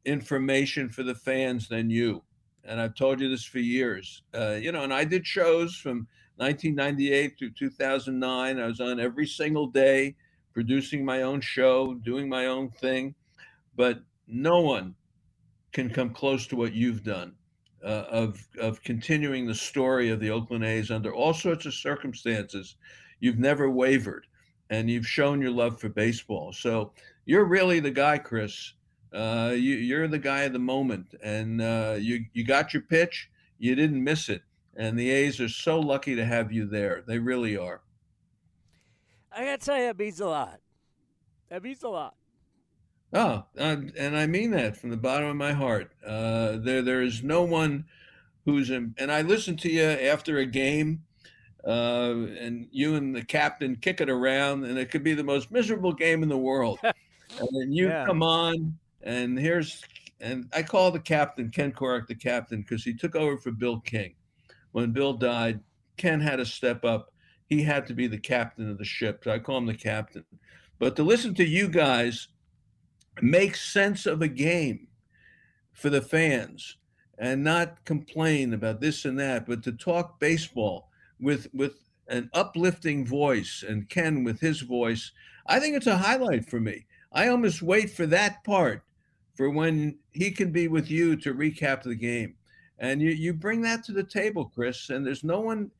information 0.04 0.88
for 0.88 1.04
the 1.04 1.14
fans 1.14 1.68
than 1.68 1.88
you 1.88 2.24
and 2.66 2.80
I've 2.80 2.94
told 2.94 3.20
you 3.20 3.28
this 3.28 3.44
for 3.44 3.58
years. 3.58 4.22
Uh, 4.34 4.52
you 4.60 4.72
know, 4.72 4.82
and 4.82 4.92
I 4.92 5.04
did 5.04 5.26
shows 5.26 5.76
from 5.76 6.06
1998 6.36 7.38
through 7.38 7.50
2009. 7.50 8.58
I 8.58 8.66
was 8.66 8.80
on 8.80 8.98
every 8.98 9.26
single 9.26 9.66
day, 9.66 10.16
producing 10.52 11.04
my 11.04 11.22
own 11.22 11.40
show, 11.40 11.94
doing 11.94 12.28
my 12.28 12.46
own 12.46 12.70
thing. 12.70 13.14
But 13.76 14.00
no 14.26 14.60
one 14.60 14.94
can 15.72 15.90
come 15.90 16.10
close 16.10 16.46
to 16.48 16.56
what 16.56 16.72
you've 16.72 17.02
done 17.02 17.34
uh, 17.84 18.04
of 18.10 18.48
of 18.60 18.82
continuing 18.82 19.46
the 19.46 19.54
story 19.54 20.10
of 20.10 20.20
the 20.20 20.30
Oakland 20.30 20.64
A's 20.64 20.90
under 20.90 21.12
all 21.12 21.34
sorts 21.34 21.66
of 21.66 21.74
circumstances. 21.74 22.76
You've 23.20 23.38
never 23.38 23.70
wavered, 23.70 24.26
and 24.70 24.88
you've 24.90 25.06
shown 25.06 25.40
your 25.40 25.50
love 25.50 25.80
for 25.80 25.88
baseball. 25.88 26.52
So 26.52 26.92
you're 27.26 27.44
really 27.44 27.80
the 27.80 27.90
guy, 27.90 28.18
Chris, 28.18 28.74
uh, 29.14 29.52
you, 29.56 29.96
are 30.00 30.08
the 30.08 30.18
guy 30.18 30.42
of 30.42 30.52
the 30.52 30.58
moment, 30.58 31.14
and 31.22 31.62
uh, 31.62 31.96
you 31.98 32.24
you 32.32 32.44
got 32.44 32.74
your 32.74 32.82
pitch. 32.82 33.30
You 33.58 33.74
didn't 33.74 34.02
miss 34.02 34.28
it, 34.28 34.42
and 34.76 34.98
the 34.98 35.10
A's 35.10 35.40
are 35.40 35.48
so 35.48 35.78
lucky 35.78 36.14
to 36.16 36.24
have 36.24 36.52
you 36.52 36.66
there. 36.66 37.04
They 37.06 37.18
really 37.18 37.56
are. 37.56 37.82
I 39.32 39.44
gotta 39.44 39.58
tell 39.58 39.76
you, 39.78 39.84
that 39.84 39.98
means 39.98 40.20
a 40.20 40.26
lot. 40.26 40.60
That 41.48 41.62
means 41.62 41.82
a 41.82 41.88
lot. 41.88 42.14
Oh, 43.12 43.44
uh, 43.56 43.76
and 43.96 44.16
I 44.16 44.26
mean 44.26 44.50
that 44.50 44.76
from 44.76 44.90
the 44.90 44.96
bottom 44.96 45.28
of 45.28 45.36
my 45.36 45.52
heart. 45.52 45.92
Uh, 46.04 46.56
there, 46.56 46.82
there 46.82 47.02
is 47.02 47.22
no 47.22 47.42
one 47.42 47.84
who's 48.44 48.70
in, 48.70 48.94
and 48.98 49.12
I 49.12 49.22
listen 49.22 49.56
to 49.58 49.70
you 49.70 49.84
after 49.84 50.38
a 50.38 50.46
game, 50.46 51.04
uh, 51.64 52.14
and 52.38 52.66
you 52.72 52.96
and 52.96 53.14
the 53.14 53.24
captain 53.24 53.76
kick 53.76 54.00
it 54.00 54.10
around, 54.10 54.64
and 54.64 54.76
it 54.78 54.90
could 54.90 55.04
be 55.04 55.14
the 55.14 55.22
most 55.22 55.52
miserable 55.52 55.92
game 55.92 56.24
in 56.24 56.28
the 56.28 56.36
world. 56.36 56.80
and 56.82 57.48
then 57.52 57.72
you 57.72 57.88
Yeah. 57.88 58.04
come 58.04 58.22
on, 58.22 58.76
and 59.04 59.38
here's, 59.38 59.82
and 60.20 60.48
I 60.54 60.62
call 60.62 60.90
the 60.90 60.98
captain, 60.98 61.50
Ken 61.50 61.72
Korach, 61.72 62.06
the 62.06 62.14
captain, 62.14 62.62
because 62.62 62.82
he 62.82 62.94
took 62.94 63.14
over 63.14 63.36
for 63.36 63.52
Bill 63.52 63.80
King. 63.80 64.14
When 64.72 64.92
Bill 64.92 65.12
died, 65.12 65.60
Ken 65.96 66.20
had 66.20 66.36
to 66.36 66.46
step 66.46 66.84
up. 66.84 67.12
He 67.46 67.62
had 67.62 67.86
to 67.86 67.94
be 67.94 68.06
the 68.06 68.18
captain 68.18 68.68
of 68.68 68.78
the 68.78 68.84
ship. 68.84 69.22
So 69.22 69.30
I 69.30 69.38
call 69.38 69.58
him 69.58 69.66
the 69.66 69.74
captain. 69.74 70.24
But 70.78 70.96
to 70.96 71.02
listen 71.02 71.34
to 71.34 71.44
you 71.44 71.68
guys 71.68 72.28
make 73.22 73.54
sense 73.54 74.06
of 74.06 74.22
a 74.22 74.28
game 74.28 74.88
for 75.72 75.90
the 75.90 76.02
fans 76.02 76.78
and 77.18 77.44
not 77.44 77.84
complain 77.84 78.54
about 78.54 78.80
this 78.80 79.04
and 79.04 79.18
that, 79.20 79.46
but 79.46 79.62
to 79.64 79.72
talk 79.72 80.18
baseball 80.18 80.88
with 81.20 81.46
with 81.52 81.76
an 82.08 82.28
uplifting 82.32 83.06
voice 83.06 83.64
and 83.66 83.88
Ken 83.88 84.24
with 84.24 84.40
his 84.40 84.60
voice, 84.60 85.12
I 85.46 85.60
think 85.60 85.76
it's 85.76 85.86
a 85.86 85.96
highlight 85.96 86.46
for 86.46 86.60
me. 86.60 86.86
I 87.12 87.28
almost 87.28 87.62
wait 87.62 87.90
for 87.90 88.06
that 88.06 88.42
part 88.44 88.82
for 89.34 89.50
when 89.50 89.98
he 90.12 90.30
can 90.30 90.50
be 90.52 90.68
with 90.68 90.90
you 90.90 91.16
to 91.16 91.34
recap 91.34 91.82
the 91.82 91.94
game. 91.94 92.34
And 92.78 93.00
you, 93.00 93.10
you 93.10 93.32
bring 93.32 93.62
that 93.62 93.84
to 93.84 93.92
the 93.92 94.02
table, 94.04 94.50
Chris. 94.54 94.90
And 94.90 95.06
there's 95.06 95.24
no 95.24 95.40
one 95.40 95.70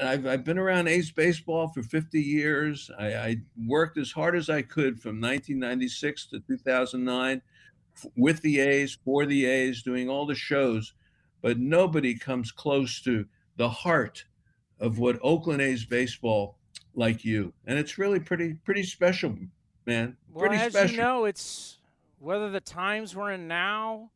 I've, 0.00 0.26
I've 0.26 0.44
been 0.44 0.58
around 0.58 0.88
A's 0.88 1.10
baseball 1.10 1.68
for 1.68 1.82
50 1.82 2.20
years. 2.20 2.90
I, 2.98 3.14
I 3.14 3.36
worked 3.66 3.98
as 3.98 4.12
hard 4.12 4.36
as 4.36 4.50
I 4.50 4.62
could 4.62 5.00
from 5.00 5.20
1996 5.20 6.26
to 6.26 6.40
2009 6.40 7.42
f- 7.96 8.06
with 8.16 8.42
the 8.42 8.60
A's, 8.60 8.98
for 9.04 9.24
the 9.26 9.46
A's, 9.46 9.82
doing 9.82 10.08
all 10.08 10.26
the 10.26 10.34
shows. 10.34 10.92
But 11.42 11.58
nobody 11.58 12.14
comes 12.18 12.52
close 12.52 13.00
to 13.02 13.24
the 13.56 13.70
heart 13.70 14.24
of 14.78 14.98
what 14.98 15.18
Oakland 15.22 15.62
A's 15.62 15.84
baseball 15.84 16.58
like 16.94 17.24
you. 17.24 17.52
And 17.66 17.78
it's 17.78 17.96
really 17.98 18.20
pretty 18.20 18.54
pretty 18.64 18.82
special, 18.82 19.36
man. 19.86 20.16
Well, 20.32 20.46
Pretty 20.48 20.62
as 20.62 20.72
special. 20.72 20.96
you 20.96 21.02
know, 21.02 21.24
it's 21.24 21.78
whether 22.20 22.50
the 22.50 22.60
times 22.60 23.16
we're 23.16 23.32
in 23.32 23.48
now. 23.48 24.10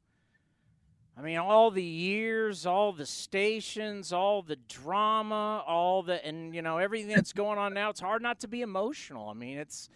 I 1.16 1.22
mean, 1.22 1.38
all 1.38 1.70
the 1.70 1.82
years, 1.82 2.66
all 2.66 2.92
the 2.92 3.06
stations, 3.06 4.12
all 4.12 4.42
the 4.42 4.56
drama, 4.68 5.62
all 5.66 6.02
the, 6.02 6.24
and 6.26 6.54
you 6.54 6.60
know 6.60 6.78
everything 6.78 7.14
that's 7.14 7.32
going 7.32 7.56
on 7.58 7.72
now. 7.72 7.90
It's 7.90 8.00
hard 8.00 8.20
not 8.20 8.40
to 8.40 8.48
be 8.48 8.62
emotional. 8.62 9.28
I 9.28 9.34
mean, 9.34 9.58
it's, 9.58 9.88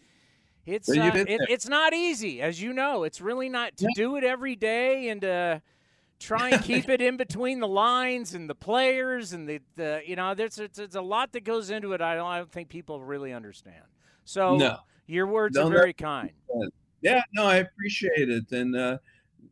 it's, 0.64 0.88
well, 0.88 1.10
uh, 1.12 1.24
it, 1.26 1.40
it's 1.48 1.68
not 1.68 1.92
easy, 1.92 2.40
as 2.40 2.62
you 2.62 2.72
know. 2.72 3.02
It's 3.02 3.20
really 3.20 3.48
not 3.48 3.76
to 3.78 3.88
do 3.94 4.16
it 4.16 4.22
every 4.22 4.54
day 4.54 5.08
and 5.08 5.20
to 5.22 5.60
try 6.20 6.50
and 6.50 6.62
keep 6.62 6.88
it 6.88 7.00
in 7.00 7.16
between 7.16 7.58
the 7.58 7.68
lines 7.68 8.34
and 8.34 8.48
the 8.48 8.54
players 8.54 9.32
and 9.32 9.48
the, 9.48 9.60
the 9.74 10.02
you 10.06 10.14
know, 10.14 10.34
there's, 10.34 10.58
it's, 10.58 10.78
there's 10.78 10.94
a 10.94 11.02
lot 11.02 11.32
that 11.32 11.42
goes 11.42 11.70
into 11.70 11.94
it. 11.94 12.00
I 12.00 12.14
don't, 12.14 12.26
I 12.26 12.38
don't 12.38 12.52
think 12.52 12.68
people 12.68 13.02
really 13.02 13.32
understand. 13.32 13.82
So 14.24 14.56
No. 14.56 14.78
your 15.06 15.26
words 15.26 15.56
They'll 15.56 15.68
are 15.68 15.70
very 15.70 15.94
kind. 15.94 16.30
Yeah, 17.00 17.22
no, 17.32 17.44
I 17.44 17.56
appreciate 17.56 18.28
it. 18.28 18.50
And 18.52 18.76
uh, 18.76 18.98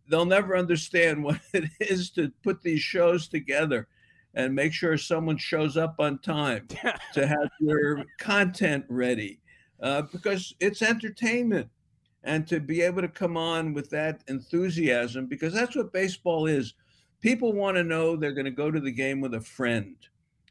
they'll 0.09 0.25
never 0.25 0.57
understand 0.57 1.23
what 1.25 1.41
it 1.53 1.71
is 1.81 2.11
to 2.11 2.33
put 2.43 2.63
these 2.63 2.81
shows 2.81 3.29
together 3.29 3.89
and 4.35 4.55
make 4.55 4.73
sure 4.73 4.99
someone 4.99 5.39
shows 5.39 5.77
up 5.77 5.97
on 5.99 6.19
time 6.19 6.69
to 7.15 7.27
have 7.27 7.49
your 7.61 8.05
content 8.19 8.85
ready 8.89 9.41
uh, 9.81 10.03
because 10.13 10.55
it's 10.61 10.83
entertainment. 10.83 11.69
And 12.25 12.45
to 12.49 12.59
be 12.59 12.83
able 12.83 13.03
to 13.03 13.09
come 13.09 13.37
on 13.37 13.73
with 13.73 13.89
that 13.91 14.25
enthusiasm, 14.27 15.27
because 15.27 15.55
that's 15.55 15.77
what 15.77 15.93
baseball 15.93 16.47
is. 16.47 16.75
People 17.21 17.53
want 17.53 17.77
to 17.77 17.85
know 17.85 18.17
they're 18.17 18.33
going 18.33 18.47
to 18.47 18.51
go 18.51 18.69
to 18.69 18.81
the 18.81 18.91
game 18.91 19.21
with 19.21 19.35
a 19.35 19.41
friend. 19.41 19.95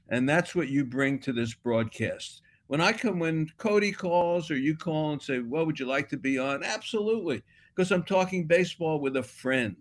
And 0.07 0.27
that's 0.27 0.55
what 0.55 0.69
you 0.69 0.85
bring 0.85 1.19
to 1.19 1.33
this 1.33 1.53
broadcast. 1.53 2.41
When 2.67 2.81
I 2.81 2.93
come, 2.93 3.19
when 3.19 3.51
Cody 3.57 3.91
calls 3.91 4.49
or 4.49 4.57
you 4.57 4.75
call 4.75 5.13
and 5.13 5.21
say, 5.21 5.39
What 5.39 5.65
would 5.65 5.79
you 5.79 5.85
like 5.85 6.09
to 6.09 6.17
be 6.17 6.39
on? 6.39 6.63
Absolutely. 6.63 7.43
Because 7.75 7.91
I'm 7.91 8.03
talking 8.03 8.47
baseball 8.47 8.99
with 8.99 9.17
a 9.17 9.23
friend. 9.23 9.75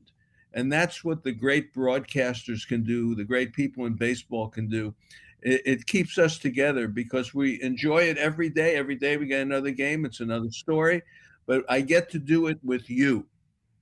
And 0.52 0.72
that's 0.72 1.02
what 1.02 1.22
the 1.22 1.32
great 1.32 1.74
broadcasters 1.74 2.66
can 2.66 2.84
do, 2.84 3.14
the 3.14 3.24
great 3.24 3.52
people 3.52 3.86
in 3.86 3.94
baseball 3.94 4.48
can 4.48 4.68
do. 4.68 4.94
It, 5.42 5.62
it 5.64 5.86
keeps 5.86 6.16
us 6.16 6.38
together 6.38 6.88
because 6.88 7.34
we 7.34 7.60
enjoy 7.62 8.04
it 8.04 8.18
every 8.18 8.48
day. 8.48 8.76
Every 8.76 8.94
day 8.94 9.16
we 9.16 9.26
get 9.26 9.42
another 9.42 9.70
game, 9.70 10.04
it's 10.04 10.20
another 10.20 10.50
story. 10.50 11.02
But 11.46 11.64
I 11.68 11.80
get 11.80 12.08
to 12.10 12.18
do 12.18 12.46
it 12.46 12.58
with 12.62 12.88
you, 12.88 13.26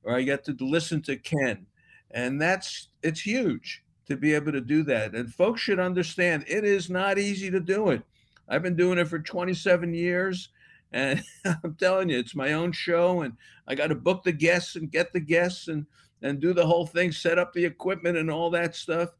or 0.02 0.14
I 0.14 0.22
get 0.22 0.44
to 0.44 0.56
listen 0.60 1.02
to 1.02 1.16
Ken. 1.16 1.66
And 2.10 2.40
that's 2.40 2.88
it's 3.02 3.20
huge 3.20 3.84
to 4.06 4.16
be 4.16 4.34
able 4.34 4.52
to 4.52 4.60
do 4.60 4.82
that. 4.84 5.14
And 5.14 5.32
folks 5.32 5.60
should 5.60 5.78
understand 5.78 6.44
it 6.46 6.64
is 6.64 6.90
not 6.90 7.18
easy 7.18 7.50
to 7.50 7.60
do 7.60 7.90
it. 7.90 8.02
I've 8.48 8.62
been 8.62 8.76
doing 8.76 8.98
it 8.98 9.08
for 9.08 9.18
27 9.18 9.94
years. 9.94 10.48
And 10.92 11.22
I'm 11.64 11.74
telling 11.74 12.10
you, 12.10 12.18
it's 12.18 12.34
my 12.34 12.52
own 12.52 12.72
show, 12.72 13.22
and 13.22 13.34
I 13.66 13.74
got 13.74 13.88
to 13.88 13.94
book 13.94 14.24
the 14.24 14.32
guests 14.32 14.76
and 14.76 14.90
get 14.90 15.12
the 15.12 15.20
guests 15.20 15.68
and 15.68 15.86
and 16.24 16.40
do 16.40 16.52
the 16.52 16.66
whole 16.66 16.86
thing, 16.86 17.10
set 17.10 17.38
up 17.38 17.52
the 17.52 17.64
equipment 17.64 18.16
and 18.16 18.30
all 18.30 18.50
that 18.50 18.76
stuff. 18.76 19.10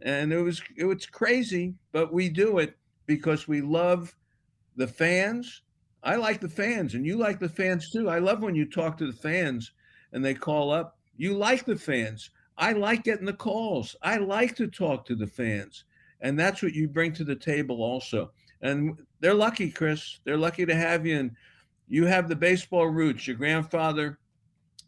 And 0.00 0.32
it 0.32 0.40
was 0.40 0.62
it 0.76 0.84
was 0.84 1.06
crazy, 1.06 1.74
but 1.92 2.12
we 2.12 2.28
do 2.28 2.58
it 2.58 2.76
because 3.06 3.48
we 3.48 3.60
love 3.60 4.14
the 4.76 4.86
fans. 4.86 5.62
I 6.02 6.16
like 6.16 6.40
the 6.40 6.48
fans, 6.48 6.94
and 6.94 7.06
you 7.06 7.16
like 7.16 7.38
the 7.38 7.48
fans 7.48 7.90
too. 7.90 8.08
I 8.08 8.18
love 8.18 8.42
when 8.42 8.54
you 8.54 8.66
talk 8.66 8.98
to 8.98 9.06
the 9.06 9.16
fans 9.16 9.72
and 10.12 10.24
they 10.24 10.34
call 10.34 10.72
up. 10.72 10.98
You 11.16 11.34
like 11.34 11.64
the 11.64 11.76
fans. 11.76 12.30
I 12.58 12.72
like 12.72 13.04
getting 13.04 13.26
the 13.26 13.32
calls. 13.32 13.96
I 14.02 14.16
like 14.16 14.56
to 14.56 14.66
talk 14.66 15.06
to 15.06 15.14
the 15.14 15.26
fans, 15.26 15.84
and 16.20 16.38
that's 16.38 16.62
what 16.62 16.74
you 16.74 16.88
bring 16.88 17.12
to 17.14 17.24
the 17.24 17.36
table 17.36 17.82
also. 17.82 18.32
And 18.62 18.96
they're 19.20 19.34
lucky, 19.34 19.70
Chris. 19.70 20.20
They're 20.24 20.38
lucky 20.38 20.64
to 20.66 20.74
have 20.74 21.04
you. 21.06 21.18
And 21.18 21.30
you 21.88 22.06
have 22.06 22.28
the 22.28 22.36
baseball 22.36 22.86
roots. 22.86 23.26
Your 23.26 23.36
grandfather, 23.36 24.18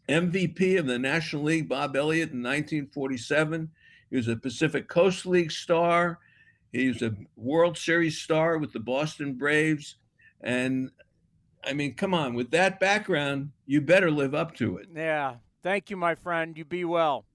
MVP 0.09 0.79
of 0.79 0.87
the 0.87 0.97
National 0.97 1.43
League, 1.43 1.69
Bob 1.69 1.95
Elliott, 1.95 2.31
in 2.31 2.41
1947. 2.41 3.69
He 4.09 4.15
was 4.15 4.27
a 4.27 4.35
Pacific 4.35 4.87
Coast 4.87 5.25
League 5.25 5.51
star. 5.51 6.19
He 6.71 6.87
was 6.87 7.01
a 7.01 7.15
World 7.35 7.77
Series 7.77 8.17
star 8.17 8.57
with 8.57 8.73
the 8.73 8.79
Boston 8.79 9.33
Braves. 9.33 9.97
And 10.41 10.91
I 11.63 11.73
mean, 11.73 11.95
come 11.95 12.13
on, 12.13 12.33
with 12.33 12.51
that 12.51 12.79
background, 12.79 13.51
you 13.65 13.81
better 13.81 14.11
live 14.11 14.35
up 14.35 14.55
to 14.55 14.77
it. 14.77 14.87
Yeah. 14.95 15.35
Thank 15.63 15.89
you, 15.89 15.97
my 15.97 16.15
friend. 16.15 16.55
You 16.57 16.63
be 16.63 16.85
well. 16.85 17.25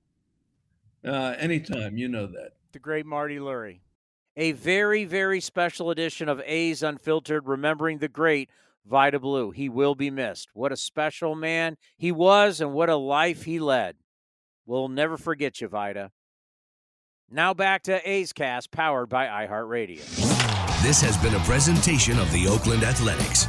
Uh, 1.05 1.34
anytime, 1.38 1.97
you 1.97 2.09
know 2.09 2.26
that. 2.26 2.53
The 2.72 2.78
great 2.78 3.07
Marty 3.07 3.38
Lurie. 3.38 3.80
A 4.37 4.53
very, 4.53 5.05
very 5.05 5.41
special 5.41 5.91
edition 5.91 6.28
of 6.28 6.41
A's 6.45 6.83
Unfiltered, 6.83 7.47
remembering 7.47 7.99
the 7.99 8.09
great 8.09 8.49
Vida 8.87 9.18
Blue. 9.18 9.50
He 9.50 9.68
will 9.68 9.95
be 9.95 10.11
missed. 10.11 10.49
What 10.55 10.72
a 10.72 10.76
special 10.76 11.34
man 11.34 11.76
he 11.96 12.13
was, 12.13 12.61
and 12.61 12.72
what 12.72 12.88
a 12.88 12.96
life 12.96 13.42
he 13.45 13.59
led. 13.59 13.96
We'll 14.67 14.88
never 14.88 15.17
forget 15.17 15.61
you, 15.61 15.68
Vida. 15.68 16.13
Now 17.30 17.55
back 17.55 17.83
to 17.84 18.09
A's 18.09 18.33
Cast, 18.33 18.71
powered 18.71 19.09
by 19.09 19.26
iHeartRadio. 19.26 20.05
This 20.83 21.00
has 21.00 21.17
been 21.18 21.34
a 21.34 21.45
presentation 21.45 22.18
of 22.18 22.30
the 22.33 22.49
Oakland 22.49 22.83
Athletics. 22.83 23.46